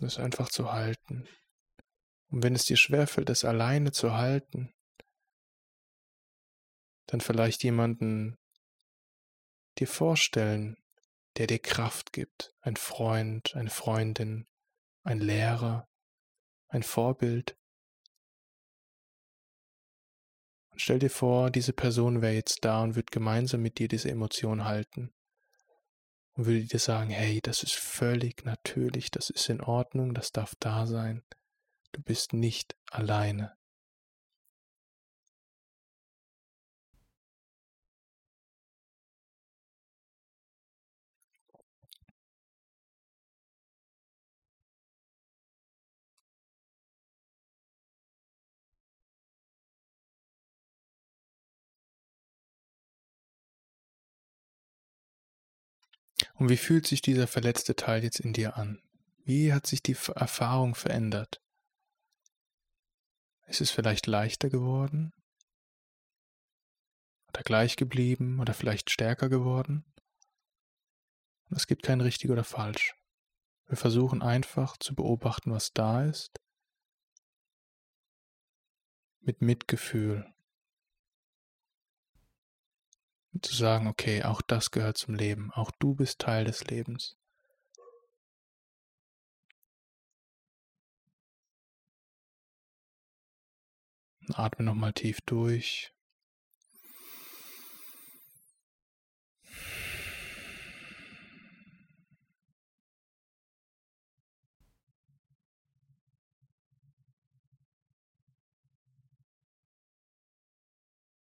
Das 0.00 0.18
einfach 0.18 0.48
zu 0.50 0.72
halten. 0.72 1.26
Und 2.28 2.42
wenn 2.42 2.54
es 2.54 2.64
dir 2.64 2.76
schwerfällt, 2.76 3.30
es 3.30 3.44
alleine 3.44 3.92
zu 3.92 4.12
halten, 4.12 4.73
dann 7.14 7.20
vielleicht 7.20 7.62
jemanden 7.62 8.36
dir 9.78 9.86
vorstellen, 9.86 10.76
der 11.36 11.46
dir 11.46 11.60
Kraft 11.60 12.12
gibt, 12.12 12.52
ein 12.60 12.74
Freund, 12.74 13.54
eine 13.54 13.70
Freundin, 13.70 14.48
ein 15.04 15.20
Lehrer, 15.20 15.88
ein 16.66 16.82
Vorbild. 16.82 17.56
Und 20.70 20.80
stell 20.80 20.98
dir 20.98 21.10
vor, 21.10 21.50
diese 21.50 21.72
Person 21.72 22.20
wäre 22.20 22.34
jetzt 22.34 22.64
da 22.64 22.82
und 22.82 22.96
würde 22.96 23.12
gemeinsam 23.12 23.62
mit 23.62 23.78
dir 23.78 23.86
diese 23.86 24.10
Emotion 24.10 24.64
halten 24.64 25.14
und 26.32 26.46
würde 26.46 26.64
dir 26.64 26.80
sagen, 26.80 27.10
hey, 27.10 27.40
das 27.40 27.62
ist 27.62 27.74
völlig 27.74 28.44
natürlich, 28.44 29.12
das 29.12 29.30
ist 29.30 29.48
in 29.48 29.60
Ordnung, 29.60 30.14
das 30.14 30.32
darf 30.32 30.56
da 30.58 30.84
sein, 30.88 31.22
du 31.92 32.02
bist 32.02 32.32
nicht 32.32 32.76
alleine. 32.90 33.56
Und 56.34 56.48
wie 56.48 56.56
fühlt 56.56 56.86
sich 56.86 57.00
dieser 57.00 57.26
verletzte 57.26 57.76
Teil 57.76 58.02
jetzt 58.02 58.20
in 58.20 58.32
dir 58.32 58.56
an? 58.56 58.82
Wie 59.24 59.52
hat 59.52 59.66
sich 59.66 59.82
die 59.82 59.96
Erfahrung 60.14 60.74
verändert? 60.74 61.40
Ist 63.46 63.60
es 63.60 63.70
vielleicht 63.70 64.06
leichter 64.06 64.50
geworden? 64.50 65.12
Oder 67.28 67.42
gleich 67.42 67.76
geblieben? 67.76 68.40
Oder 68.40 68.52
vielleicht 68.54 68.90
stärker 68.90 69.28
geworden? 69.28 69.84
es 71.50 71.68
gibt 71.68 71.84
kein 71.84 72.00
richtig 72.00 72.30
oder 72.30 72.42
falsch. 72.42 72.96
Wir 73.66 73.76
versuchen 73.76 74.22
einfach 74.22 74.76
zu 74.76 74.94
beobachten, 74.94 75.52
was 75.52 75.72
da 75.72 76.04
ist, 76.04 76.40
mit 79.20 79.40
Mitgefühl, 79.40 80.33
Zu 83.42 83.54
sagen, 83.54 83.88
okay, 83.88 84.22
auch 84.22 84.42
das 84.42 84.70
gehört 84.70 84.96
zum 84.96 85.14
Leben, 85.14 85.50
auch 85.52 85.70
du 85.78 85.94
bist 85.94 86.20
Teil 86.20 86.44
des 86.44 86.64
Lebens. 86.66 87.16
Atme 94.32 94.64
nochmal 94.64 94.92
tief 94.92 95.20
durch. 95.22 95.92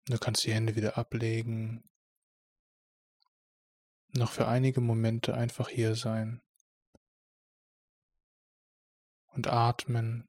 Du 0.07 0.19
kannst 0.19 0.45
die 0.45 0.53
Hände 0.53 0.77
wieder 0.77 0.99
ablegen 0.99 1.83
noch 4.17 4.31
für 4.33 4.47
einige 4.47 4.81
Momente 4.81 5.35
einfach 5.35 5.69
hier 5.69 5.97
sein 5.97 6.41
und 9.35 9.49
atmen. 9.49 10.29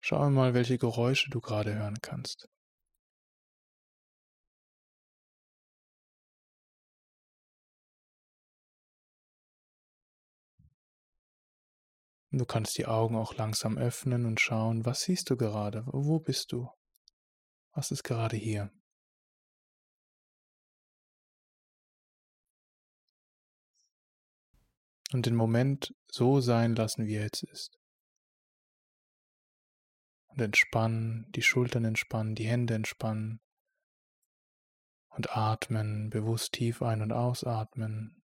Schau 0.00 0.30
mal, 0.30 0.54
welche 0.54 0.78
Geräusche 0.78 1.30
du 1.30 1.40
gerade 1.40 1.74
hören 1.74 2.00
kannst. 2.00 2.48
Du 12.30 12.44
kannst 12.44 12.76
die 12.76 12.86
Augen 12.86 13.16
auch 13.16 13.34
langsam 13.34 13.78
öffnen 13.78 14.26
und 14.26 14.40
schauen, 14.40 14.84
was 14.84 15.02
siehst 15.02 15.30
du 15.30 15.36
gerade? 15.36 15.84
Wo 15.86 16.20
bist 16.20 16.52
du? 16.52 16.68
Was 17.72 17.90
ist 17.90 18.04
gerade 18.04 18.36
hier? 18.36 18.70
Und 25.12 25.26
den 25.26 25.34
Moment 25.34 25.94
so 26.10 26.40
sein 26.40 26.74
lassen, 26.74 27.06
wie 27.06 27.14
er 27.14 27.24
jetzt 27.24 27.42
ist. 27.44 27.78
Und 30.28 30.40
entspannen, 30.40 31.30
die 31.34 31.42
Schultern 31.42 31.84
entspannen, 31.84 32.34
die 32.34 32.46
Hände 32.46 32.74
entspannen 32.74 33.40
und 35.08 35.34
atmen, 35.36 36.10
bewusst 36.10 36.52
tief 36.52 36.82
ein- 36.82 37.02
und 37.02 37.12
ausatmen. 37.12 38.22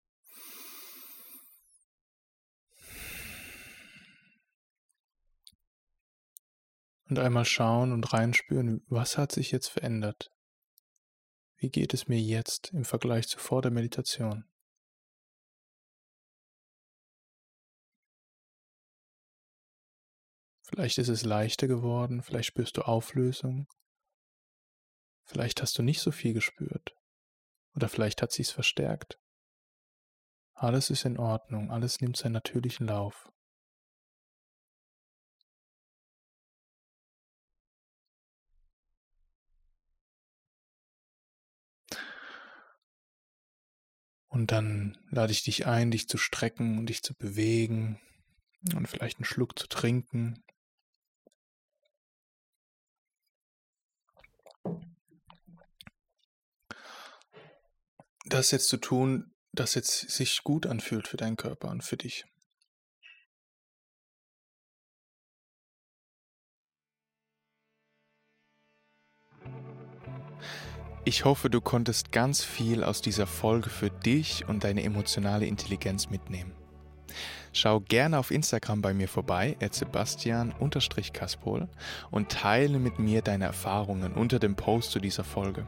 Und 7.07 7.19
einmal 7.19 7.45
schauen 7.45 7.91
und 7.91 8.13
reinspüren, 8.13 8.83
was 8.87 9.17
hat 9.17 9.31
sich 9.31 9.51
jetzt 9.51 9.67
verändert? 9.67 10.31
Wie 11.57 11.69
geht 11.69 11.93
es 11.93 12.07
mir 12.07 12.19
jetzt 12.19 12.71
im 12.73 12.83
Vergleich 12.83 13.27
zu 13.27 13.39
vor 13.39 13.61
der 13.61 13.71
Meditation? 13.71 14.45
Vielleicht 20.75 20.97
ist 20.97 21.07
es 21.07 21.23
leichter 21.23 21.69
geworden, 21.69 22.21
vielleicht 22.21 22.47
spürst 22.47 22.75
du 22.75 22.81
Auflösung, 22.81 23.65
vielleicht 25.23 25.61
hast 25.61 25.77
du 25.77 25.83
nicht 25.83 26.01
so 26.01 26.11
viel 26.11 26.33
gespürt 26.33 26.93
oder 27.75 27.87
vielleicht 27.87 28.21
hat 28.21 28.33
sich's 28.33 28.51
verstärkt. 28.51 29.17
Alles 30.53 30.89
ist 30.89 31.05
in 31.05 31.17
Ordnung, 31.17 31.71
alles 31.71 32.01
nimmt 32.01 32.17
seinen 32.17 32.33
natürlichen 32.33 32.87
Lauf. 32.87 33.31
Und 44.27 44.51
dann 44.51 44.97
lade 45.09 45.31
ich 45.31 45.43
dich 45.43 45.67
ein, 45.67 45.89
dich 45.89 46.09
zu 46.09 46.17
strecken 46.17 46.79
und 46.79 46.87
dich 46.87 47.01
zu 47.01 47.13
bewegen 47.15 48.01
und 48.75 48.87
vielleicht 48.87 49.19
einen 49.19 49.25
Schluck 49.25 49.57
zu 49.57 49.67
trinken. 49.67 50.43
Das 58.25 58.51
jetzt 58.51 58.67
zu 58.67 58.77
tun, 58.77 59.31
das 59.53 59.75
jetzt 59.75 60.09
sich 60.09 60.43
gut 60.43 60.65
anfühlt 60.65 61.07
für 61.07 61.17
deinen 61.17 61.37
Körper 61.37 61.69
und 61.69 61.83
für 61.83 61.97
dich. 61.97 62.25
Ich 71.07 71.23
hoffe, 71.23 71.51
du 71.51 71.61
konntest 71.61 72.11
ganz 72.11 72.43
viel 72.43 72.83
aus 72.83 72.99
dieser 72.99 73.27
Folge 73.27 73.69
für 73.69 73.91
dich 73.91 74.47
und 74.47 74.63
deine 74.63 74.83
emotionale 74.83 75.45
Intelligenz 75.45 76.09
mitnehmen. 76.09 76.51
Schau 77.53 77.79
gerne 77.79 78.17
auf 78.17 78.31
Instagram 78.31 78.81
bei 78.81 78.95
mir 78.95 79.07
vorbei, 79.07 79.55
at 79.61 79.75
sebastian-kaspol 79.75 81.69
und 82.09 82.29
teile 82.31 82.79
mit 82.79 82.97
mir 82.97 83.21
deine 83.21 83.45
Erfahrungen 83.45 84.13
unter 84.13 84.39
dem 84.39 84.55
Post 84.55 84.91
zu 84.91 84.99
dieser 84.99 85.23
Folge. 85.23 85.67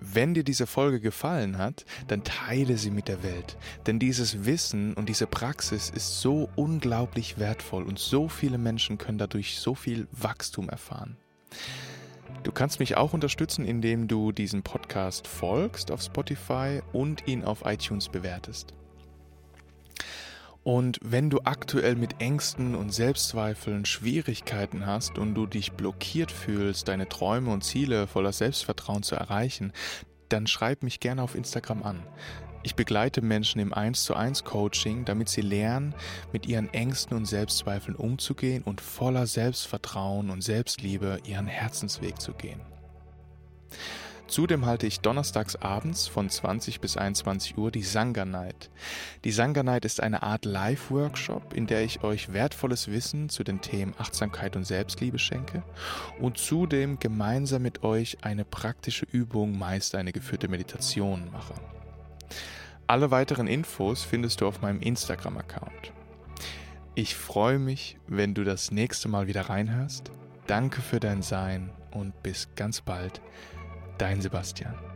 Wenn 0.00 0.34
dir 0.34 0.44
diese 0.44 0.66
Folge 0.66 1.00
gefallen 1.00 1.58
hat, 1.58 1.84
dann 2.06 2.22
teile 2.24 2.78
sie 2.78 2.90
mit 2.90 3.08
der 3.08 3.22
Welt, 3.22 3.56
denn 3.86 3.98
dieses 3.98 4.44
Wissen 4.44 4.94
und 4.94 5.08
diese 5.08 5.26
Praxis 5.26 5.90
ist 5.90 6.20
so 6.20 6.48
unglaublich 6.56 7.38
wertvoll 7.38 7.82
und 7.82 7.98
so 7.98 8.28
viele 8.28 8.58
Menschen 8.58 8.98
können 8.98 9.18
dadurch 9.18 9.58
so 9.58 9.74
viel 9.74 10.06
Wachstum 10.12 10.68
erfahren. 10.68 11.16
Du 12.44 12.52
kannst 12.52 12.78
mich 12.78 12.96
auch 12.96 13.12
unterstützen, 13.12 13.64
indem 13.64 14.06
du 14.06 14.32
diesen 14.32 14.62
Podcast 14.62 15.26
folgst 15.26 15.90
auf 15.90 16.00
Spotify 16.02 16.80
und 16.92 17.26
ihn 17.26 17.44
auf 17.44 17.62
iTunes 17.64 18.08
bewertest. 18.08 18.74
Und 20.68 20.98
wenn 21.02 21.30
du 21.30 21.40
aktuell 21.44 21.96
mit 21.96 22.20
Ängsten 22.20 22.74
und 22.74 22.92
Selbstzweifeln 22.92 23.86
Schwierigkeiten 23.86 24.84
hast 24.84 25.16
und 25.16 25.34
du 25.34 25.46
dich 25.46 25.72
blockiert 25.72 26.30
fühlst, 26.30 26.88
deine 26.88 27.08
Träume 27.08 27.50
und 27.50 27.64
Ziele 27.64 28.06
voller 28.06 28.34
Selbstvertrauen 28.34 29.02
zu 29.02 29.14
erreichen, 29.14 29.72
dann 30.28 30.46
schreib 30.46 30.82
mich 30.82 31.00
gerne 31.00 31.22
auf 31.22 31.34
Instagram 31.34 31.82
an. 31.84 32.02
Ich 32.64 32.74
begleite 32.74 33.22
Menschen 33.22 33.62
im 33.62 33.72
1 33.72 34.04
zu 34.04 34.14
1 34.14 34.44
Coaching, 34.44 35.06
damit 35.06 35.30
sie 35.30 35.40
lernen, 35.40 35.94
mit 36.34 36.44
ihren 36.44 36.68
Ängsten 36.74 37.16
und 37.16 37.24
Selbstzweifeln 37.24 37.96
umzugehen 37.96 38.62
und 38.62 38.82
voller 38.82 39.26
Selbstvertrauen 39.26 40.28
und 40.28 40.42
Selbstliebe 40.42 41.18
ihren 41.24 41.46
Herzensweg 41.46 42.20
zu 42.20 42.34
gehen. 42.34 42.60
Zudem 44.28 44.66
halte 44.66 44.86
ich 44.86 45.00
donnerstags 45.00 45.56
abends 45.56 46.06
von 46.06 46.28
20 46.28 46.80
bis 46.80 46.98
21 46.98 47.56
Uhr 47.56 47.70
die 47.70 47.82
Sangha 47.82 48.26
Night. 48.26 48.70
Die 49.24 49.32
Sangha 49.32 49.62
Night 49.62 49.86
ist 49.86 50.02
eine 50.02 50.22
Art 50.22 50.44
Live-Workshop, 50.44 51.54
in 51.54 51.66
der 51.66 51.82
ich 51.82 52.04
euch 52.04 52.30
wertvolles 52.34 52.88
Wissen 52.88 53.30
zu 53.30 53.42
den 53.42 53.62
Themen 53.62 53.94
Achtsamkeit 53.96 54.54
und 54.54 54.66
Selbstliebe 54.66 55.18
schenke 55.18 55.62
und 56.20 56.36
zudem 56.36 56.98
gemeinsam 56.98 57.62
mit 57.62 57.82
euch 57.82 58.18
eine 58.20 58.44
praktische 58.44 59.06
Übung, 59.10 59.58
meist 59.58 59.94
eine 59.94 60.12
geführte 60.12 60.48
Meditation 60.48 61.30
mache. 61.32 61.54
Alle 62.86 63.10
weiteren 63.10 63.46
Infos 63.46 64.02
findest 64.02 64.42
du 64.42 64.46
auf 64.46 64.60
meinem 64.60 64.80
Instagram-Account. 64.80 65.92
Ich 66.94 67.14
freue 67.14 67.58
mich, 67.58 67.96
wenn 68.06 68.34
du 68.34 68.44
das 68.44 68.72
nächste 68.72 69.08
Mal 69.08 69.26
wieder 69.26 69.42
reinhörst. 69.48 70.10
Danke 70.46 70.82
für 70.82 71.00
dein 71.00 71.22
Sein 71.22 71.70
und 71.92 72.22
bis 72.22 72.48
ganz 72.56 72.80
bald. 72.80 73.20
Dein 73.98 74.22
Sebastian. 74.22 74.87